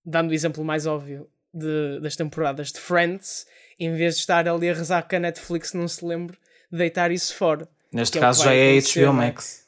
dando 0.04 0.30
o 0.30 0.34
exemplo 0.34 0.64
mais 0.64 0.86
óbvio 0.86 1.28
de, 1.52 1.98
das 2.00 2.14
temporadas 2.14 2.70
de 2.70 2.78
Friends, 2.78 3.46
em 3.78 3.92
vez 3.94 4.14
de 4.14 4.20
estar 4.20 4.48
ali 4.48 4.70
a 4.70 4.74
rezar 4.74 5.02
que 5.02 5.16
a 5.16 5.20
Netflix 5.20 5.72
não 5.72 5.88
se 5.88 6.04
lembre 6.04 6.38
deitar 6.70 7.10
isso 7.10 7.34
fora. 7.34 7.68
Neste 7.92 8.18
é 8.18 8.20
caso 8.20 8.44
já 8.44 8.54
é 8.54 8.78
HBO 8.80 9.12
Max. 9.12 9.60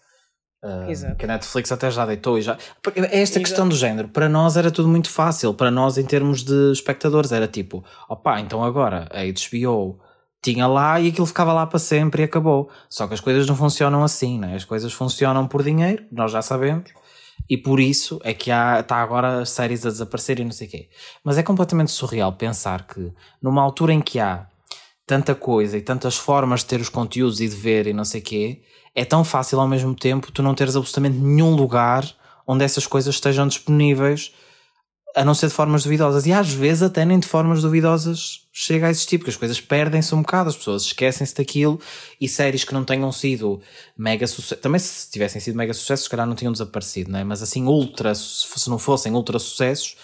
Uh, 0.65 1.17
que 1.17 1.25
a 1.25 1.29
Netflix 1.29 1.73
até 1.73 1.91
já 1.91 2.07
deitou 2.07 2.39
e 2.39 2.43
já. 2.43 2.57
É 2.95 3.01
esta 3.01 3.17
Exato. 3.17 3.41
questão 3.41 3.69
do 3.69 3.75
género. 3.75 4.09
Para 4.09 4.29
nós 4.29 4.57
era 4.57 4.71
tudo 4.71 4.89
muito 4.89 5.11
fácil. 5.11 5.53
Para 5.53 5.73
nós, 5.73 5.99
em 5.99 6.05
termos 6.05 6.45
de 6.45 6.71
espectadores, 6.71 7.33
era 7.33 7.49
tipo: 7.49 7.85
opá, 8.09 8.39
então 8.39 8.63
agora 8.63 9.09
a 9.11 9.25
HBO 9.25 9.99
tinha 10.43 10.67
lá 10.67 11.01
e 11.01 11.09
aquilo 11.09 11.27
ficava 11.27 11.53
lá 11.53 11.67
para 11.67 11.79
sempre 11.79 12.23
e 12.23 12.25
acabou. 12.25 12.69
Só 12.91 13.07
que 13.07 13.15
as 13.15 13.21
coisas 13.21 13.47
não 13.47 13.57
funcionam 13.57 14.03
assim, 14.03 14.39
né? 14.39 14.55
as 14.57 14.65
coisas 14.65 14.93
funcionam 14.93 15.47
por 15.47 15.63
dinheiro, 15.63 16.05
nós 16.11 16.33
já 16.33 16.43
sabemos, 16.43 16.91
e 17.49 17.57
por 17.57 17.79
isso 17.79 18.21
é 18.25 18.35
que 18.35 18.51
há, 18.51 18.81
está 18.81 18.97
agora 18.97 19.41
as 19.41 19.51
séries 19.51 19.87
a 19.87 19.91
desaparecer 19.91 20.41
e 20.41 20.45
não 20.45 20.51
sei 20.51 20.67
o 20.67 20.71
quê. 20.71 20.89
Mas 21.25 21.39
é 21.39 21.43
completamente 21.43 21.93
surreal 21.93 22.33
pensar 22.33 22.87
que 22.87 23.13
numa 23.41 23.63
altura 23.63 23.93
em 23.93 24.01
que 24.01 24.19
há 24.19 24.49
tanta 25.07 25.35
coisa 25.35 25.77
e 25.77 25.83
tantas 25.83 26.17
formas 26.17 26.61
de 26.61 26.67
ter 26.67 26.81
os 26.81 26.89
conteúdos 26.89 27.41
e 27.41 27.49
de 27.49 27.57
ver 27.57 27.87
e 27.87 27.93
não 27.93 28.05
sei 28.05 28.21
quê, 28.21 28.63
é 28.95 29.05
tão 29.05 29.25
fácil 29.25 29.61
ao 29.61 29.69
mesmo 29.69 29.95
tempo 29.95 30.31
tu 30.31 30.43
não 30.43 30.55
teres 30.55 30.77
absolutamente 30.77 31.19
nenhum 31.19 31.55
lugar 31.55 32.05
onde 32.47 32.65
essas 32.65 32.87
coisas 32.87 33.15
estejam 33.15 33.47
disponíveis 33.47 34.33
a 35.15 35.25
não 35.25 35.35
ser 35.35 35.49
de 35.49 35.55
formas 35.55 35.85
duvidosas. 35.85 36.27
E 36.27 36.33
às 36.33 36.53
vezes 36.53 36.83
até 36.83 37.05
nem 37.05 37.19
de 37.19 37.27
formas 37.27 37.63
duvidosas 37.63 38.41
chega 38.53 38.87
a 38.87 38.91
existir, 38.91 39.19
porque 39.19 39.31
as 39.31 39.37
coisas 39.37 39.61
perdem-se 39.61 40.15
um 40.15 40.23
bocado, 40.23 40.49
as 40.49 40.57
pessoas 40.57 40.83
esquecem-se 40.85 41.35
daquilo 41.35 41.81
e 42.21 42.29
séries 42.29 42.65
que 42.65 42.75
não 42.75 42.85
tenham 42.85 43.11
sido 43.13 43.61
mega 43.97 44.27
sucesso, 44.27 44.61
também 44.61 44.79
se 44.79 45.11
tivessem 45.11 45.41
sido 45.41 45.57
mega 45.57 45.75
sucessos, 45.75 46.05
se 46.05 46.11
calhar 46.11 46.27
não 46.27 46.35
tinham 46.35 46.53
desaparecido, 46.53 47.11
não 47.11 47.19
é? 47.19 47.25
Mas 47.25 47.43
assim, 47.43 47.65
ultra, 47.67 48.15
se 48.15 48.69
não 48.69 48.79
fossem 48.79 49.13
ultra 49.13 49.39
sucessos, 49.39 49.97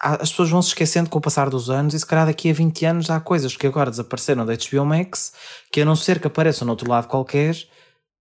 as 0.00 0.30
pessoas 0.30 0.50
vão 0.50 0.60
se 0.60 0.68
esquecendo 0.68 1.08
com 1.08 1.18
o 1.18 1.22
passar 1.22 1.48
dos 1.48 1.70
anos 1.70 1.94
e 1.94 1.98
se 1.98 2.06
calhar 2.06 2.26
daqui 2.26 2.50
a 2.50 2.52
20 2.52 2.84
anos 2.84 3.10
há 3.10 3.18
coisas 3.18 3.56
que 3.56 3.66
agora 3.66 3.90
desapareceram 3.90 4.44
da 4.44 4.54
HBO 4.54 4.84
Max 4.84 5.32
que 5.72 5.80
a 5.80 5.84
não 5.84 5.96
ser 5.96 6.20
que 6.20 6.26
apareçam 6.26 6.66
no 6.66 6.72
outro 6.72 6.90
lado 6.90 7.08
qualquer 7.08 7.56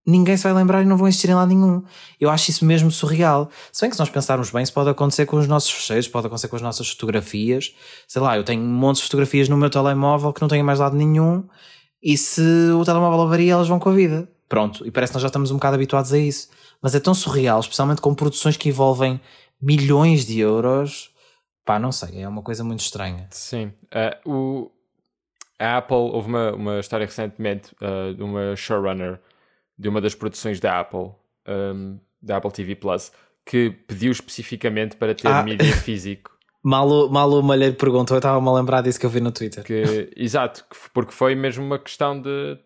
ninguém 0.05 0.37
se 0.37 0.43
vai 0.43 0.53
lembrar 0.53 0.83
e 0.83 0.85
não 0.85 0.97
vão 0.97 1.07
existir 1.07 1.29
em 1.29 1.33
lado 1.33 1.49
nenhum. 1.49 1.83
Eu 2.21 2.29
acho 2.29 2.51
isso 2.51 2.63
mesmo 2.63 2.91
surreal. 2.91 3.49
Se 3.71 3.81
bem 3.81 3.89
que 3.89 3.95
se 3.95 3.99
nós 3.99 4.09
pensarmos 4.09 4.51
bem, 4.51 4.61
isso 4.61 4.73
pode 4.73 4.89
acontecer 4.89 5.25
com 5.25 5.37
os 5.37 5.47
nossos 5.47 5.71
fecheiros, 5.71 6.07
pode 6.07 6.27
acontecer 6.27 6.47
com 6.47 6.55
as 6.55 6.61
nossas 6.61 6.89
fotografias. 6.89 7.73
Sei 8.07 8.21
lá, 8.21 8.37
eu 8.37 8.43
tenho 8.43 8.61
um 8.61 8.67
monte 8.67 8.97
de 8.97 9.03
fotografias 9.03 9.49
no 9.49 9.57
meu 9.57 9.69
telemóvel 9.69 10.31
que 10.31 10.41
não 10.41 10.47
tenho 10.47 10.63
mais 10.63 10.79
lado 10.79 10.95
nenhum 10.95 11.43
e 12.03 12.15
se 12.17 12.41
o 12.79 12.85
telemóvel 12.85 13.21
avaria, 13.21 13.53
elas 13.53 13.67
vão 13.67 13.79
com 13.79 13.89
a 13.89 13.93
vida. 13.93 14.29
Pronto, 14.47 14.85
e 14.85 14.91
parece 14.91 15.11
que 15.11 15.15
nós 15.15 15.23
já 15.23 15.27
estamos 15.27 15.49
um 15.49 15.55
bocado 15.55 15.73
habituados 15.73 16.13
a 16.13 16.19
isso. 16.19 16.49
Mas 16.79 16.93
é 16.93 16.99
tão 16.99 17.15
surreal, 17.15 17.59
especialmente 17.59 17.99
com 17.99 18.13
produções 18.13 18.55
que 18.55 18.69
envolvem 18.69 19.19
milhões 19.59 20.23
de 20.23 20.39
euros. 20.39 21.09
Pá, 21.65 21.79
não 21.79 21.91
sei, 21.91 22.21
é 22.21 22.27
uma 22.27 22.43
coisa 22.43 22.63
muito 22.63 22.81
estranha. 22.81 23.27
Sim. 23.31 23.73
Uh, 24.25 24.31
o, 24.31 24.71
a 25.57 25.77
Apple, 25.77 25.95
houve 25.95 26.29
uma, 26.29 26.51
uma 26.53 26.79
história 26.79 27.05
recentemente 27.05 27.73
uh, 27.81 28.13
de 28.13 28.21
uma 28.21 28.55
showrunner 28.55 29.19
de 29.77 29.89
uma 29.89 29.99
das 29.99 30.15
produções 30.15 30.59
da 30.59 30.79
Apple, 30.79 31.11
um, 31.47 31.99
da 32.21 32.37
Apple 32.37 32.51
TV 32.51 32.75
Plus, 32.75 33.11
que 33.45 33.71
pediu 33.87 34.11
especificamente 34.11 34.95
para 34.95 35.13
ter 35.13 35.27
ah. 35.27 35.43
mídia 35.43 35.73
físico. 35.77 36.31
Malo, 36.63 37.09
Malo 37.11 37.43
Malheiro 37.43 37.75
perguntou, 37.75 38.15
eu 38.15 38.19
estava-me 38.19 38.47
a 38.47 38.53
lembrar 38.53 38.81
disso 38.81 38.99
que 38.99 39.05
eu 39.05 39.09
vi 39.09 39.19
no 39.19 39.31
Twitter. 39.31 39.63
Que, 39.63 40.11
exato, 40.15 40.65
porque 40.93 41.11
foi 41.11 41.35
mesmo 41.35 41.63
uma 41.63 41.77
questão 41.77 42.19
de 42.19 42.57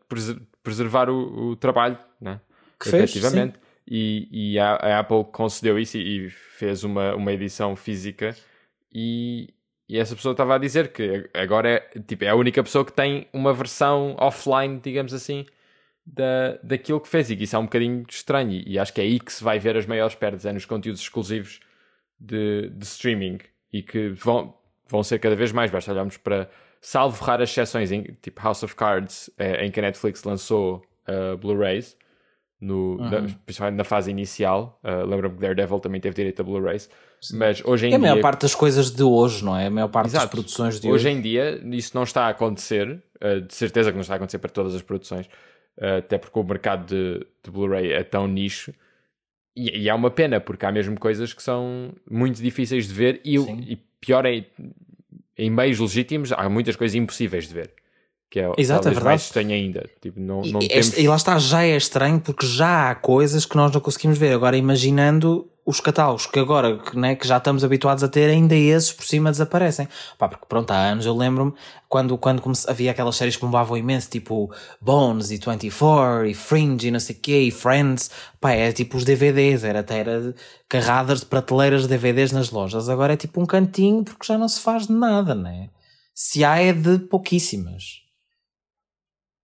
preservar 0.63 1.09
o, 1.09 1.49
o 1.49 1.55
trabalho, 1.57 1.97
né? 2.21 2.39
Que 2.79 2.89
fez, 2.89 3.03
efetivamente. 3.09 3.55
Sim. 3.55 3.59
E, 3.91 4.53
e 4.53 4.59
a, 4.59 4.75
a, 4.75 4.99
Apple 4.99 5.25
concedeu 5.33 5.77
isso 5.77 5.97
e, 5.97 6.27
e, 6.27 6.29
fez 6.29 6.83
uma, 6.83 7.15
uma 7.15 7.33
edição 7.33 7.75
física 7.75 8.35
e, 8.93 9.53
e 9.87 9.97
essa 9.97 10.15
pessoa 10.15 10.31
estava 10.33 10.55
a 10.55 10.57
dizer 10.57 10.91
que 10.91 11.29
agora 11.33 11.69
é, 11.69 11.99
tipo, 11.99 12.23
é 12.23 12.29
a 12.29 12.35
única 12.35 12.63
pessoa 12.63 12.85
que 12.85 12.93
tem 12.93 13.27
uma 13.33 13.53
versão 13.53 14.15
offline, 14.19 14.79
digamos 14.79 15.13
assim, 15.13 15.45
da, 16.05 16.57
daquilo 16.63 16.99
que 16.99 17.07
fez. 17.07 17.29
E 17.29 17.41
isso 17.41 17.55
é 17.55 17.59
um 17.59 17.63
bocadinho 17.63 18.05
estranho. 18.09 18.63
E 18.65 18.77
acho 18.79 18.93
que 18.93 19.01
é 19.01 19.03
aí 19.03 19.19
que 19.19 19.31
se 19.31 19.43
vai 19.43 19.59
ver 19.59 19.77
as 19.77 19.85
maiores 19.85 20.15
perdas, 20.15 20.45
é 20.45 20.51
nos 20.51 20.65
conteúdos 20.65 21.01
exclusivos 21.01 21.59
de, 22.19 22.69
de 22.69 22.85
streaming. 22.85 23.39
E 23.71 23.83
que 23.83 24.09
vão, 24.09 24.53
vão 24.87 25.03
ser 25.03 25.19
cada 25.19 25.35
vez 25.35 25.51
mais, 25.51 25.69
basta 25.69 25.91
olharmos 25.91 26.17
para 26.17 26.49
salvo 26.81 27.23
raras 27.23 27.49
exceções, 27.49 27.91
em, 27.91 28.03
tipo 28.21 28.41
House 28.41 28.63
of 28.63 28.75
Cards, 28.75 29.29
é, 29.37 29.65
em 29.65 29.71
que 29.71 29.79
a 29.79 29.83
Netflix 29.83 30.23
lançou 30.23 30.83
uh, 31.07 31.37
Blu-rays, 31.37 31.95
no, 32.59 32.97
uhum. 32.97 33.09
na, 33.09 33.21
principalmente 33.45 33.77
na 33.77 33.83
fase 33.83 34.11
inicial. 34.11 34.79
Uh, 34.83 35.05
Lembro-me 35.05 35.35
que 35.35 35.41
Daredevil 35.41 35.79
também 35.79 36.01
teve 36.01 36.15
direito 36.15 36.41
a 36.41 36.43
Blu-rays, 36.43 36.89
mas 37.33 37.63
hoje 37.65 37.85
em 37.85 37.87
é 37.87 37.89
dia. 37.89 37.97
a 37.97 37.99
maior 37.99 38.21
parte 38.21 38.41
das 38.41 38.55
coisas 38.55 38.91
de 38.91 39.03
hoje, 39.03 39.43
não 39.43 39.57
é? 39.57 39.67
A 39.67 39.69
maior 39.69 39.87
parte 39.87 40.07
Exato. 40.07 40.25
das 40.25 40.31
produções 40.31 40.79
de 40.79 40.87
hoje. 40.87 41.07
Hoje 41.07 41.09
em 41.09 41.21
dia, 41.21 41.61
isso 41.71 41.91
não 41.95 42.03
está 42.03 42.23
a 42.25 42.29
acontecer, 42.29 43.01
uh, 43.23 43.41
de 43.41 43.53
certeza 43.53 43.91
que 43.91 43.95
não 43.95 44.01
está 44.01 44.13
a 44.13 44.17
acontecer 44.17 44.39
para 44.39 44.49
todas 44.49 44.75
as 44.75 44.81
produções, 44.81 45.29
até 45.97 46.17
porque 46.17 46.37
o 46.37 46.43
mercado 46.43 46.87
de, 46.87 47.25
de 47.41 47.51
Blu-ray 47.51 47.93
é 47.93 48.03
tão 48.03 48.27
nicho. 48.27 48.73
E, 49.55 49.83
e 49.83 49.89
é 49.89 49.93
uma 49.93 50.11
pena, 50.11 50.39
porque 50.39 50.65
há 50.65 50.71
mesmo 50.71 50.99
coisas 50.99 51.33
que 51.33 51.41
são 51.41 51.93
muito 52.09 52.41
difíceis 52.41 52.87
de 52.87 52.93
ver 52.93 53.21
e, 53.23 53.37
e 53.37 53.77
pior 54.01 54.25
é 54.25 54.45
em 55.37 55.49
meios 55.49 55.79
legítimos 55.79 56.33
há 56.33 56.49
muitas 56.49 56.75
coisas 56.75 56.95
impossíveis 56.95 57.47
de 57.47 57.53
ver. 57.53 57.73
Que 58.29 58.41
é, 58.41 58.51
Exato, 58.57 58.87
é 58.87 58.91
verdade. 58.91 59.05
mais 59.05 59.21
estranho 59.23 59.51
ainda. 59.51 59.89
Tipo, 59.99 60.19
não, 60.19 60.41
não 60.41 60.61
e, 60.61 60.67
temos... 60.67 60.97
e 60.97 61.07
lá 61.07 61.15
está, 61.15 61.39
já 61.39 61.63
é 61.63 61.75
estranho 61.75 62.19
porque 62.19 62.45
já 62.45 62.91
há 62.91 62.95
coisas 62.95 63.45
que 63.45 63.55
nós 63.55 63.71
não 63.71 63.81
conseguimos 63.81 64.19
ver. 64.19 64.33
Agora, 64.33 64.55
imaginando 64.55 65.49
os 65.69 65.79
catálogos 65.79 66.25
que 66.25 66.39
agora 66.39 66.81
né, 66.95 67.15
que 67.15 67.27
já 67.27 67.37
estamos 67.37 67.63
habituados 67.63 68.03
a 68.03 68.07
ter, 68.07 68.27
ainda 68.27 68.55
esses 68.55 68.91
por 68.91 69.05
cima 69.05 69.29
desaparecem. 69.29 69.87
Pá, 70.17 70.27
porque 70.27 70.47
pronto, 70.47 70.71
há 70.71 70.77
anos 70.77 71.05
eu 71.05 71.15
lembro-me 71.15 71.53
quando, 71.87 72.17
quando 72.17 72.41
havia 72.67 72.89
aquelas 72.89 73.15
séries 73.15 73.35
que 73.35 73.43
bombavam 73.43 73.77
imenso, 73.77 74.09
tipo 74.09 74.51
Bones 74.81 75.29
e 75.29 75.37
24 75.37 76.25
e 76.25 76.33
Fringe 76.33 76.87
e 76.87 76.91
não 76.91 76.99
sei 76.99 77.15
o 77.15 77.19
quê, 77.19 77.39
e 77.41 77.51
Friends. 77.51 78.09
Pá, 78.41 78.51
é 78.51 78.71
tipo 78.71 78.97
os 78.97 79.03
DVDs, 79.03 79.63
era 79.63 79.81
até 79.81 79.99
era 79.99 80.33
carradas 80.67 81.19
de 81.19 81.27
prateleiras 81.27 81.83
de 81.83 81.89
DVDs 81.89 82.31
nas 82.31 82.49
lojas. 82.49 82.89
Agora 82.89 83.13
é 83.13 83.17
tipo 83.17 83.39
um 83.39 83.45
cantinho 83.45 84.03
porque 84.03 84.25
já 84.25 84.37
não 84.37 84.47
se 84.47 84.61
faz 84.61 84.87
de 84.87 84.93
nada, 84.93 85.35
né? 85.35 85.69
Se 86.15 86.43
há 86.43 86.59
é 86.59 86.73
de 86.73 86.97
pouquíssimas. 86.97 88.08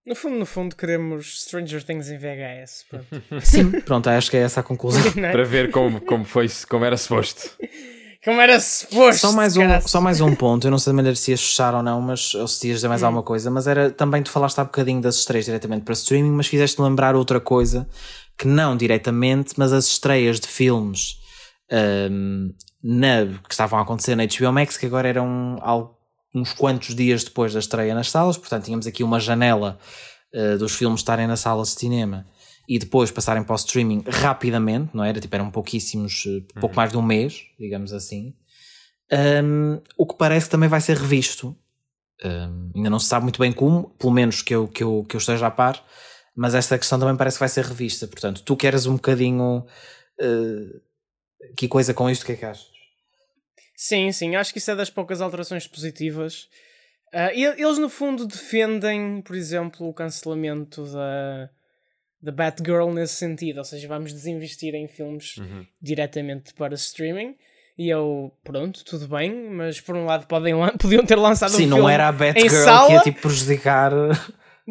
No 0.06 0.16
fundo, 0.16 0.38
no 0.38 0.46
fundo, 0.46 0.76
queremos 0.76 1.42
Stranger 1.42 1.84
Things 1.84 2.10
em 2.10 2.18
VHS. 2.18 2.86
Pronto. 2.90 3.06
Sim, 3.42 3.72
pronto, 3.82 4.08
acho 4.08 4.30
que 4.30 4.38
é 4.38 4.42
essa 4.42 4.60
a 4.60 4.64
conclusão. 4.64 5.02
É? 5.18 5.32
Para 5.32 5.44
ver 5.44 5.72
como, 5.72 6.00
como, 6.02 6.24
foi, 6.24 6.48
como 6.70 6.86
era 6.86 6.96
suposto. 6.96 7.50
Como 8.24 8.40
era 8.40 8.60
suposto. 8.60 9.22
Só 9.22 9.32
mais, 9.32 9.58
um, 9.58 9.82
só 9.82 10.02
mais 10.02 10.22
um 10.22 10.36
ponto, 10.36 10.68
eu 10.68 10.72
não 10.72 10.78
sei 10.78 10.92
de 10.92 10.96
maneira 10.96 11.16
se 11.16 11.32
ias 11.32 11.42
fechar 11.42 11.74
ou 11.74 11.82
não, 11.82 12.02
mas, 12.02 12.36
ou 12.36 12.48
se 12.48 12.68
ias 12.68 12.78
dizer 12.78 12.88
mais 12.88 13.02
hum. 13.02 13.08
alguma 13.08 13.24
coisa, 13.24 13.50
mas 13.50 13.66
era 13.66 13.90
também 13.90 14.22
tu 14.22 14.30
falaste 14.30 14.60
há 14.60 14.64
bocadinho 14.64 15.02
das 15.02 15.16
estreias 15.18 15.46
diretamente 15.46 15.84
para 15.84 15.94
streaming, 15.94 16.32
mas 16.32 16.48
fizeste-me 16.48 16.88
lembrar 16.88 17.16
outra 17.16 17.40
coisa 17.40 17.88
que 18.38 18.48
não 18.48 18.78
diretamente, 18.78 19.54
mas 19.58 19.74
as 19.74 19.88
estreias 19.88 20.40
de 20.40 20.48
filmes 20.48 21.18
um, 21.72 22.54
na, 22.84 23.26
que 23.48 23.54
estavam 23.54 23.80
a 23.80 23.82
acontecer 23.82 24.16
na 24.16 24.26
HBO 24.26 24.52
Max, 24.52 24.78
que 24.78 24.86
agora 24.86 25.08
eram 25.08 25.58
algo 25.62 25.95
uns 26.36 26.52
quantos 26.54 26.94
dias 26.94 27.24
depois 27.24 27.54
da 27.54 27.60
estreia 27.60 27.96
nas 27.96 28.12
salas, 28.12 28.38
portanto 28.38 28.66
tínhamos 28.66 28.86
aqui 28.86 29.04
uma 29.04 29.20
janela 29.20 29.80
uh, 30.34 30.58
dos 30.58 30.76
filmes 30.76 31.00
estarem 31.00 31.26
na 31.26 31.38
sala 31.38 31.64
de 31.64 31.70
cinema 31.70 32.26
e 32.68 32.78
depois 32.78 33.12
passarem 33.12 33.44
para 33.44 33.54
o 33.54 33.56
streaming 33.56 34.04
rapidamente, 34.08 34.90
não 34.94 35.04
era? 35.04 35.20
Tipo, 35.20 35.36
eram 35.36 35.50
pouquíssimos, 35.50 36.26
uh, 36.26 36.42
pouco 36.60 36.70
uhum. 36.70 36.76
mais 36.76 36.92
de 36.92 36.98
um 36.98 37.02
mês, 37.02 37.44
digamos 37.58 37.94
assim. 37.94 38.36
Um, 39.12 39.80
o 39.98 40.06
que 40.06 40.18
parece 40.18 40.48
que 40.48 40.52
também 40.52 40.68
vai 40.68 40.82
ser 40.82 40.98
revisto. 40.98 41.56
Um, 42.24 42.72
ainda 42.76 42.90
não 42.90 43.00
se 43.00 43.08
sabe 43.08 43.24
muito 43.24 43.40
bem 43.40 43.52
como, 43.52 43.90
pelo 44.00 44.12
menos 44.12 44.42
que 44.42 44.56
eu, 44.56 44.68
que, 44.68 44.84
eu, 44.84 45.06
que 45.08 45.16
eu 45.16 45.20
esteja 45.20 45.48
a 45.48 45.52
par, 45.52 45.84
mas 46.36 46.56
esta 46.56 46.78
questão 46.78 47.00
também 47.00 47.16
parece 47.16 47.38
que 47.38 47.42
vai 47.42 47.50
ser 47.50 47.66
revista. 47.66 48.08
Portanto, 48.08 48.42
tu 48.44 48.58
queres 48.58 48.86
um 48.86 48.96
bocadinho 48.96 49.66
uh, 50.22 50.82
que 51.56 51.68
coisa 51.68 51.94
com 51.94 52.10
isto, 52.10 52.24
o 52.24 52.26
que 52.26 52.32
é 52.34 52.36
que 52.36 52.46
achas? 52.46 52.75
Sim, 53.76 54.12
sim, 54.12 54.36
acho 54.36 54.54
que 54.54 54.60
isso 54.60 54.72
é 54.72 54.76
das 54.76 54.90
poucas 54.90 55.22
alterações 55.22 55.68
positivas. 55.68 56.48
Uh, 57.14 57.32
eles, 57.34 57.78
no 57.78 57.90
fundo, 57.90 58.26
defendem, 58.26 59.22
por 59.22 59.36
exemplo, 59.36 59.88
o 59.88 59.94
cancelamento 59.94 60.86
da, 60.86 61.50
da 62.22 62.32
Batgirl 62.32 62.92
nesse 62.92 63.16
sentido, 63.16 63.58
ou 63.58 63.64
seja, 63.64 63.88
vamos 63.88 64.12
desinvestir 64.12 64.74
em 64.76 64.88
filmes 64.88 65.38
uhum. 65.38 65.66
diretamente 65.82 66.54
para 66.54 66.76
streaming. 66.76 67.36
E 67.78 67.90
eu, 67.90 68.32
pronto, 68.44 68.86
tudo 68.86 69.08
bem, 69.08 69.50
mas 69.50 69.82
por 69.82 69.96
um 69.96 70.06
lado 70.06 70.26
podem, 70.28 70.54
podiam 70.80 71.06
ter 71.06 71.18
lançado 71.18 71.52
Sim, 71.52 71.66
um 71.66 71.70
não 71.70 71.90
era 71.90 72.08
a 72.08 72.12
Batgirl 72.12 72.88
que 72.88 72.94
ia 72.94 73.00
tipo 73.02 73.22
prejudicar 73.22 73.92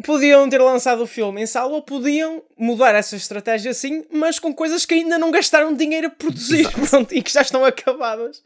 podiam 0.03 0.49
ter 0.49 0.61
lançado 0.61 1.03
o 1.03 1.07
filme 1.07 1.41
em 1.41 1.45
sala 1.45 1.73
ou 1.73 1.81
podiam 1.81 2.43
mudar 2.57 2.93
essa 2.93 3.15
estratégia 3.15 3.71
assim, 3.71 4.05
mas 4.11 4.39
com 4.39 4.53
coisas 4.53 4.85
que 4.85 4.93
ainda 4.93 5.17
não 5.17 5.31
gastaram 5.31 5.73
dinheiro 5.73 6.07
a 6.07 6.09
produzir 6.09 6.69
pronto, 6.89 7.13
e 7.13 7.21
que 7.21 7.31
já 7.31 7.41
estão 7.41 7.63
acabadas. 7.63 8.43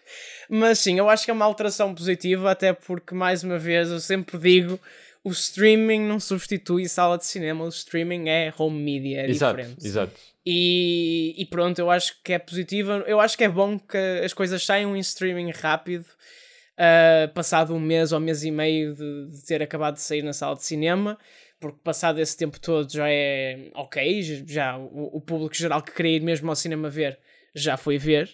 Mas 0.50 0.80
sim, 0.80 1.00
eu 1.00 1.10
acho 1.10 1.26
que 1.26 1.32
é 1.32 1.34
uma 1.34 1.45
alteração 1.45 1.93
positiva, 1.95 2.52
até 2.52 2.74
porque, 2.74 3.16
mais 3.16 3.43
uma 3.43 3.58
vez, 3.58 3.89
eu 3.89 4.00
sempre 4.00 4.38
digo. 4.38 4.80
O 5.22 5.32
streaming 5.32 6.02
não 6.02 6.20
substitui 6.20 6.88
sala 6.88 7.18
de 7.18 7.26
cinema, 7.26 7.66
o 7.66 7.70
streaming 7.70 8.30
é 8.30 8.54
home 8.58 8.82
media, 8.82 9.22
é 9.22 9.30
exato, 9.30 9.58
diferente. 9.58 9.86
Exato. 9.86 10.14
E, 10.45 11.36
e 11.38 11.45
pronto, 11.45 11.78
eu 11.78 11.91
acho 11.91 12.16
que 12.24 12.32
é 12.32 12.39
positivo. 12.39 12.91
Eu 13.06 13.20
acho 13.20 13.38
que 13.38 13.43
é 13.43 13.50
bom 13.50 13.78
que 13.78 13.97
as 14.24 14.34
coisas 14.34 14.64
saiam 14.64 14.95
em 14.95 15.00
streaming 15.00 15.52
rápido 15.52 16.06
uh, 16.80 17.32
passado 17.34 17.76
um 17.76 17.80
mês 17.80 18.12
ou 18.12 18.20
um 18.20 18.22
mês 18.22 18.44
e 18.44 18.52
meio 18.52 18.96
de, 18.96 19.28
de, 19.32 19.46
ter 19.46 19.62
acabado 19.62 19.96
de 19.96 20.02
sair 20.02 20.24
na 20.24 20.34
sala 20.34 20.56
de 20.56 20.64
cinema, 20.64 21.18
porque 21.60 21.80
passado 21.84 22.20
esse 22.20 22.38
tempo 22.38 22.60
todo 22.60 22.92
já 22.92 23.10
é 23.10 23.70
ok, 23.76 24.44
já 24.48 24.78
o, 24.78 25.18
o 25.18 25.22
público 25.22 25.56
geral 25.56 25.82
que 25.82 25.92
queria 25.92 26.16
ir 26.16 26.22
mesmo 26.22 26.50
ao 26.50 26.56
cinema 26.56 26.90
ver 26.90 27.20
já 27.54 27.76
foi 27.76 27.98
ver. 27.98 28.30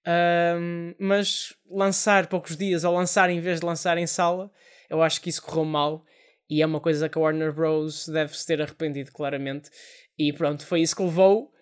Uh, 0.00 0.94
mas 0.98 1.54
lançar 1.70 2.26
poucos 2.26 2.56
dias 2.56 2.84
ou 2.84 2.94
lançar 2.94 3.28
em 3.30 3.38
vez 3.38 3.60
de 3.60 3.66
lançar 3.66 3.98
em 3.98 4.06
sala, 4.06 4.50
eu 4.88 5.02
acho 5.02 5.20
que 5.20 5.28
isso 5.28 5.42
correu 5.42 5.64
mal 5.64 6.04
e 6.48 6.62
é 6.62 6.66
uma 6.66 6.80
coisa 6.80 7.08
que 7.08 7.16
a 7.16 7.20
Warner 7.20 7.52
Bros. 7.52 8.08
deve-se 8.08 8.44
ter 8.44 8.60
arrependido 8.60 9.12
claramente. 9.12 9.70
E 10.18 10.32
pronto, 10.32 10.66
foi 10.66 10.80
isso 10.80 10.96
que 10.96 11.02
levou 11.02 11.52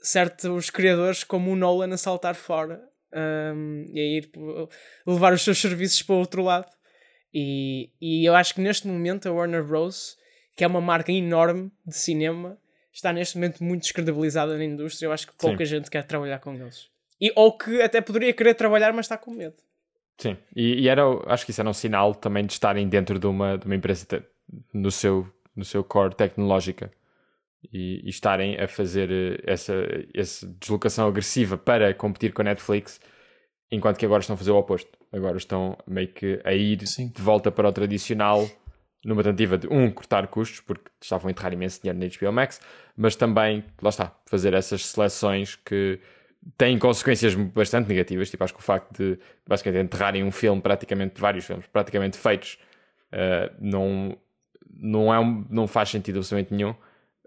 certos 0.00 0.70
criadores 0.70 1.24
como 1.24 1.50
o 1.50 1.56
Nolan 1.56 1.92
a 1.92 1.96
saltar 1.96 2.36
fora 2.36 2.87
um, 3.12 3.84
e 3.92 4.00
a 4.00 4.04
ir 4.04 4.30
levar 5.06 5.32
os 5.32 5.42
seus 5.42 5.58
serviços 5.58 6.02
para 6.02 6.14
o 6.14 6.18
outro 6.18 6.42
lado. 6.42 6.68
E, 7.32 7.90
e 8.00 8.24
eu 8.24 8.34
acho 8.34 8.54
que 8.54 8.60
neste 8.60 8.86
momento 8.86 9.28
a 9.28 9.32
Warner 9.32 9.64
Bros., 9.64 10.16
que 10.56 10.64
é 10.64 10.66
uma 10.66 10.80
marca 10.80 11.12
enorme 11.12 11.70
de 11.86 11.96
cinema, 11.96 12.58
está 12.92 13.12
neste 13.12 13.36
momento 13.36 13.62
muito 13.62 13.82
descredibilizada 13.82 14.56
na 14.56 14.64
indústria. 14.64 15.06
Eu 15.06 15.12
acho 15.12 15.26
que 15.26 15.36
pouca 15.36 15.64
Sim. 15.64 15.76
gente 15.76 15.90
quer 15.90 16.04
trabalhar 16.04 16.38
com 16.40 16.54
eles. 16.54 16.88
E, 17.20 17.32
ou 17.34 17.56
que 17.56 17.82
até 17.82 18.00
poderia 18.00 18.32
querer 18.32 18.54
trabalhar, 18.54 18.92
mas 18.92 19.06
está 19.06 19.16
com 19.16 19.30
medo. 19.30 19.56
Sim, 20.16 20.36
e, 20.54 20.82
e 20.82 20.88
era, 20.88 21.02
acho 21.26 21.44
que 21.44 21.52
isso 21.52 21.60
era 21.60 21.70
um 21.70 21.74
sinal 21.74 22.14
também 22.14 22.44
de 22.44 22.52
estarem 22.52 22.88
dentro 22.88 23.18
de 23.18 23.26
uma, 23.26 23.56
de 23.56 23.66
uma 23.66 23.76
empresa 23.76 24.06
no, 24.72 24.90
seu, 24.90 25.28
no 25.54 25.64
seu 25.64 25.84
core 25.84 26.14
tecnológica 26.14 26.90
e, 27.72 28.02
e, 28.04 28.08
estarem 28.08 28.58
a 28.60 28.68
fazer 28.68 29.10
eh, 29.10 29.42
essa, 29.44 29.74
essa 30.14 30.46
deslocação 30.60 31.08
agressiva 31.08 31.58
para 31.58 31.92
competir 31.92 32.32
com 32.32 32.42
a 32.42 32.44
Netflix, 32.44 33.00
enquanto 33.70 33.98
que 33.98 34.06
agora 34.06 34.20
estão 34.20 34.34
a 34.34 34.36
fazer 34.36 34.50
o 34.50 34.56
oposto. 34.56 34.96
Agora 35.12 35.36
estão 35.36 35.76
meio 35.86 36.08
que 36.08 36.40
a 36.44 36.52
ir 36.52 36.86
Sim. 36.86 37.08
de 37.08 37.20
volta 37.20 37.50
para 37.50 37.68
o 37.68 37.72
tradicional, 37.72 38.48
numa 39.04 39.22
tentativa 39.22 39.58
de, 39.58 39.66
um, 39.68 39.90
cortar 39.90 40.26
custos, 40.28 40.60
porque 40.60 40.90
estavam 41.00 41.28
a 41.28 41.30
enterrar 41.30 41.52
imenso 41.52 41.80
dinheiro 41.82 41.98
na 41.98 42.06
HBO 42.06 42.32
Max, 42.32 42.60
mas 42.96 43.16
também, 43.16 43.64
lá 43.82 43.90
está, 43.90 44.16
fazer 44.26 44.54
essas 44.54 44.86
seleções 44.86 45.56
que 45.56 45.98
têm 46.56 46.78
consequências 46.78 47.34
bastante 47.34 47.88
negativas. 47.88 48.30
Tipo, 48.30 48.44
acho 48.44 48.54
que 48.54 48.60
o 48.60 48.62
facto 48.62 48.96
de 48.96 49.18
basicamente 49.46 49.84
enterrarem 49.84 50.24
um 50.24 50.30
filme, 50.30 50.60
praticamente 50.60 51.20
vários 51.20 51.44
filmes, 51.44 51.66
praticamente 51.66 52.16
feitos, 52.16 52.58
uh, 53.12 53.54
não, 53.60 54.16
não, 54.70 55.12
é 55.12 55.18
um, 55.18 55.44
não 55.50 55.66
faz 55.66 55.88
sentido 55.90 56.18
absolutamente 56.18 56.54
nenhum 56.54 56.74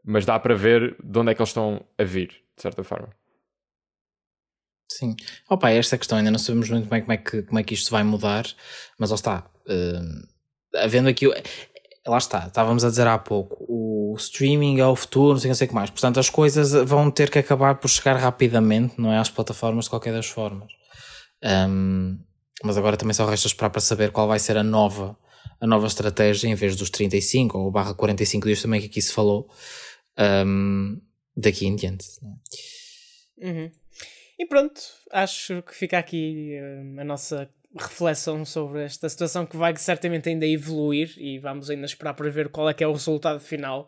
mas 0.04 0.26
dá 0.26 0.39
para 0.39 0.56
ver 0.56 0.95
de 1.04 1.20
onde 1.20 1.32
é 1.32 1.36
que 1.36 1.41
eles 1.41 1.49
estão 1.49 1.86
a 1.97 2.04
vir, 2.04 2.30
de 2.56 2.62
certa 2.62 2.84
forma. 2.84 3.10
Sim. 4.91 5.16
Opa, 5.49 5.70
esta 5.72 5.97
questão 5.97 6.18
ainda 6.18 6.32
não 6.32 6.39
sabemos 6.39 6.70
muito 6.70 6.89
bem 6.89 7.02
como 7.02 7.14
é 7.14 7.18
que, 7.18 7.43
como 7.43 7.60
é 7.60 7.64
que 7.64 7.74
isto 7.74 7.89
vai 7.89 8.04
mudar, 8.04 8.45
mas 8.99 9.10
lá 9.10 9.16
está. 9.16 9.45
Uh, 9.66 10.28
havendo 10.78 11.10
aqui. 11.10 11.28
Lá 12.06 12.18
está, 12.18 12.47
estávamos 12.47 12.84
a 12.84 12.89
dizer 12.89 13.06
há 13.06 13.16
pouco, 13.20 13.64
o 13.70 14.16
streaming 14.18 14.80
é 14.80 14.88
o 14.88 14.95
futuro, 14.95 15.34
não 15.34 15.39
sei, 15.39 15.49
não 15.49 15.56
sei 15.56 15.66
o 15.66 15.70
que 15.70 15.76
mais. 15.76 15.91
Portanto, 15.91 16.20
as 16.20 16.32
coisas 16.32 16.72
vão 16.84 17.12
ter 17.12 17.30
que 17.30 17.38
acabar 17.38 17.76
por 17.76 17.88
chegar 17.88 18.16
rapidamente, 18.16 18.95
não 18.97 19.14
é? 19.14 19.20
Às 19.20 19.30
plataformas 19.30 19.86
de 19.86 19.91
qualquer 19.91 20.12
das 20.12 20.26
formas. 20.26 20.72
Um, 21.43 22.18
mas 22.64 22.76
agora 22.76 22.97
também 22.97 23.14
só 23.14 23.26
resta 23.26 23.47
esperar 23.47 23.70
para 23.70 23.82
saber 23.82 24.12
qual 24.12 24.28
vai 24.28 24.39
ser 24.39 24.58
a 24.58 24.64
nova, 24.64 25.16
a 25.60 25.68
nova 25.68 25.86
estratégia, 25.86 26.47
em 26.47 26.56
vez 26.56 26.76
dos 26.76 26.89
35 26.89 27.58
ou 27.58 27.72
barra 27.72 27.93
45 27.93 28.47
dias 28.47 28.62
também 28.64 28.82
que 28.82 28.88
aqui 28.88 29.02
se 29.02 29.14
falou 29.14 29.47
um, 30.18 31.01
daqui 31.36 31.66
em 31.66 31.76
diante. 31.76 32.07
É? 33.39 33.49
Uhum. 33.49 33.72
E 34.39 34.45
pronto, 34.45 34.82
acho 35.12 35.62
que 35.64 35.76
fica 35.76 35.97
aqui 35.97 36.57
uh, 36.59 37.01
a 37.01 37.03
nossa 37.03 37.49
reflexão 37.78 38.43
sobre 38.43 38.84
esta 38.84 39.07
situação 39.07 39.45
que 39.45 39.55
vai 39.55 39.76
certamente 39.78 40.28
ainda 40.28 40.45
evoluir 40.45 41.14
e 41.18 41.39
vamos 41.39 41.70
ainda 41.70 41.86
esperar 41.86 42.14
para 42.14 42.30
ver 42.30 42.49
qual 42.49 42.70
é 42.70 42.74
que 42.74 42.84
é 42.84 42.88
o 42.88 42.91
resultado 42.91 43.39
final 43.39 43.88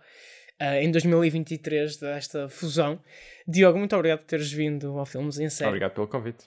uh, 0.61 0.75
em 0.75 0.91
2023 0.91 1.97
desta 1.97 2.47
fusão. 2.49 3.01
Diogo, 3.47 3.77
muito 3.77 3.95
obrigado 3.95 4.19
por 4.19 4.27
teres 4.27 4.51
vindo 4.51 4.97
ao 4.97 5.05
Filmes 5.05 5.37
em 5.39 5.49
Série. 5.49 5.69
Obrigado 5.69 5.93
pelo 5.93 6.07
convite. 6.07 6.45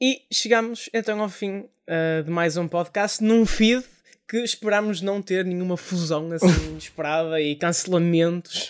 E 0.00 0.22
chegamos 0.30 0.90
então 0.92 1.20
ao 1.22 1.28
fim 1.28 1.60
uh, 1.60 2.22
de 2.24 2.30
mais 2.30 2.56
um 2.56 2.68
podcast 2.68 3.22
num 3.22 3.46
feed 3.46 3.84
que 4.28 4.38
esperámos 4.38 5.00
não 5.00 5.22
ter 5.22 5.44
nenhuma 5.44 5.76
fusão 5.76 6.30
assim 6.32 6.48
inesperada 6.70 7.40
e 7.40 7.54
cancelamentos. 7.54 8.68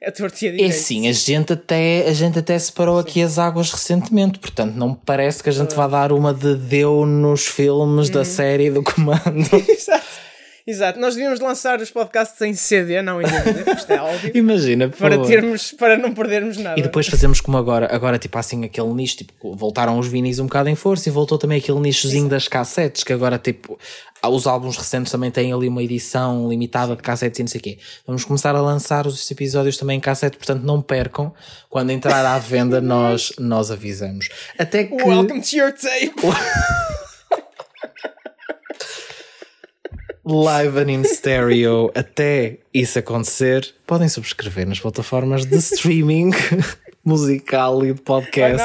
É 0.00 0.10
tortia 0.10 0.54
É 0.62 0.70
sim, 0.70 1.08
a 1.08 1.12
gente 1.12 1.54
até, 1.54 2.06
a 2.06 2.12
gente 2.12 2.38
até 2.38 2.58
separou 2.58 3.02
sim. 3.02 3.08
aqui 3.08 3.22
as 3.22 3.38
águas 3.38 3.72
recentemente, 3.72 4.38
portanto 4.38 4.74
não 4.74 4.94
parece 4.94 5.42
que 5.42 5.48
a 5.48 5.52
gente 5.52 5.74
vá 5.74 5.86
dar 5.86 6.12
uma 6.12 6.34
de 6.34 6.54
deu 6.56 7.06
nos 7.06 7.46
filmes 7.46 8.10
da 8.10 8.18
uhum. 8.18 8.24
série 8.24 8.70
do 8.70 8.82
comando. 8.84 9.48
Exato. 9.66 10.04
Exato, 10.66 10.98
nós 10.98 11.14
devíamos 11.14 11.40
lançar 11.40 11.78
os 11.78 11.90
podcasts 11.90 12.40
em 12.40 12.54
CD, 12.54 13.02
não 13.02 13.20
em 13.20 13.26
DVD, 13.26 13.70
isto 13.76 13.92
é 13.92 13.98
áudio. 13.98 14.30
Imagina, 14.34 14.88
para 14.88 15.22
termos, 15.22 15.72
para 15.72 15.98
não 15.98 16.14
perdermos 16.14 16.56
nada. 16.56 16.80
E 16.80 16.82
depois 16.82 17.06
fazemos 17.06 17.38
como 17.38 17.58
agora, 17.58 17.94
agora 17.94 18.18
tipo 18.18 18.38
assim 18.38 18.64
aquele 18.64 18.88
nicho, 18.94 19.18
tipo, 19.18 19.54
voltaram 19.54 19.98
os 19.98 20.06
vinis 20.06 20.38
um 20.38 20.46
bocado 20.46 20.70
em 20.70 20.74
força 20.74 21.10
e 21.10 21.12
voltou 21.12 21.36
também 21.36 21.58
aquele 21.58 21.80
nichozinho 21.80 22.22
Exato. 22.22 22.30
das 22.30 22.48
cassetes, 22.48 23.04
que 23.04 23.12
agora 23.12 23.36
tipo, 23.36 23.78
os 24.22 24.46
álbuns 24.46 24.78
recentes 24.78 25.12
também 25.12 25.30
têm 25.30 25.52
ali 25.52 25.68
uma 25.68 25.82
edição 25.82 26.48
limitada 26.48 26.96
de 26.96 27.02
cassetes 27.02 27.40
e 27.40 27.42
não 27.42 27.48
sei 27.48 27.60
o 27.60 27.62
quê. 27.62 27.78
Vamos 28.06 28.24
começar 28.24 28.56
a 28.56 28.60
lançar 28.62 29.06
os 29.06 29.30
episódios 29.30 29.76
também 29.76 29.98
em 29.98 30.00
cassete, 30.00 30.38
portanto 30.38 30.62
não 30.62 30.80
percam. 30.80 31.30
Quando 31.68 31.90
entrar 31.90 32.24
à 32.24 32.38
venda, 32.38 32.80
nós, 32.82 33.34
nós 33.38 33.70
avisamos. 33.70 34.30
Até 34.58 34.84
que. 34.84 34.94
Welcome 34.94 35.42
to 35.42 35.56
your 35.56 35.72
tape! 35.72 36.14
live 40.24 40.78
and 40.78 40.90
in 40.90 41.04
stereo 41.04 41.90
até 41.94 42.58
isso 42.72 42.98
acontecer, 42.98 43.74
podem 43.86 44.08
subscrever 44.08 44.66
nas 44.66 44.80
plataformas 44.80 45.44
de 45.44 45.56
streaming 45.56 46.30
musical 47.04 47.84
e 47.84 47.92
de 47.92 48.00
podcast. 48.00 48.64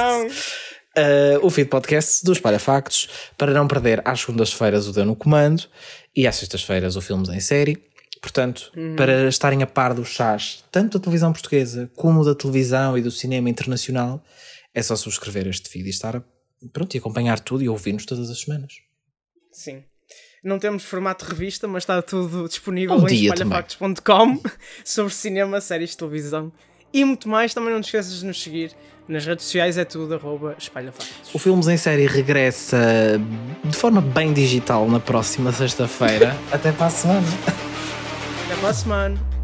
Uh, 0.97 1.45
o 1.45 1.49
feed 1.49 1.69
podcast 1.69 2.25
dos 2.25 2.39
Palhafactos 2.39 3.07
para 3.37 3.53
não 3.53 3.67
perder 3.67 4.01
às 4.03 4.21
segundas-feiras 4.21 4.87
o 4.87 4.91
Deu 4.91 5.05
no 5.05 5.15
Comando 5.15 5.63
e 6.15 6.25
às 6.25 6.35
sextas-feiras 6.35 6.95
o 6.95 7.01
Filmes 7.01 7.29
em 7.29 7.39
Série. 7.39 7.77
Portanto, 8.21 8.71
uhum. 8.75 8.95
para 8.95 9.27
estarem 9.29 9.63
a 9.63 9.67
par 9.67 9.93
dos 9.93 10.09
chás, 10.09 10.63
tanto 10.71 10.97
da 10.97 11.03
televisão 11.03 11.31
portuguesa 11.31 11.89
como 11.95 12.25
da 12.25 12.35
televisão 12.35 12.97
e 12.97 13.01
do 13.01 13.11
cinema 13.11 13.49
internacional, 13.49 14.23
é 14.73 14.81
só 14.81 14.95
subscrever 14.95 15.47
este 15.47 15.69
feed 15.69 15.85
e 15.85 15.89
estar 15.89 16.21
pronto, 16.73 16.93
e 16.95 16.97
acompanhar 16.97 17.39
tudo 17.39 17.63
e 17.63 17.69
ouvir-nos 17.69 18.05
todas 18.05 18.29
as 18.29 18.41
semanas. 18.41 18.73
Sim. 19.51 19.83
Não 20.43 20.57
temos 20.57 20.83
formato 20.83 21.25
de 21.25 21.31
revista, 21.31 21.67
mas 21.67 21.83
está 21.83 22.01
tudo 22.01 22.47
disponível 22.47 22.95
um 22.95 23.07
em 23.07 23.25
espalhafactos.com 23.25 24.41
sobre 24.85 25.13
cinema, 25.13 25.59
séries 25.59 25.91
de 25.91 25.97
televisão 25.97 26.51
e 26.93 27.03
muito 27.03 27.27
mais. 27.27 27.53
Também 27.53 27.73
não 27.73 27.81
te 27.81 27.85
esqueças 27.85 28.19
de 28.19 28.25
nos 28.25 28.41
seguir 28.41 28.71
nas 29.07 29.25
redes 29.25 29.45
sociais, 29.45 29.77
é 29.77 29.83
tudo 29.83 30.13
arroba 30.13 30.55
espalhafactos. 30.57 31.33
O 31.33 31.39
Filmes 31.39 31.67
em 31.67 31.77
Série 31.77 32.05
regressa 32.05 33.19
de 33.63 33.75
forma 33.75 34.01
bem 34.01 34.31
digital 34.31 34.87
na 34.87 34.99
próxima 34.99 35.51
sexta-feira. 35.51 36.35
Até 36.51 36.71
para 36.71 36.85
a 36.85 36.89
semana. 36.91 37.27
Até 38.45 38.55
para 38.55 38.69
a 38.69 38.73
semana. 38.73 39.38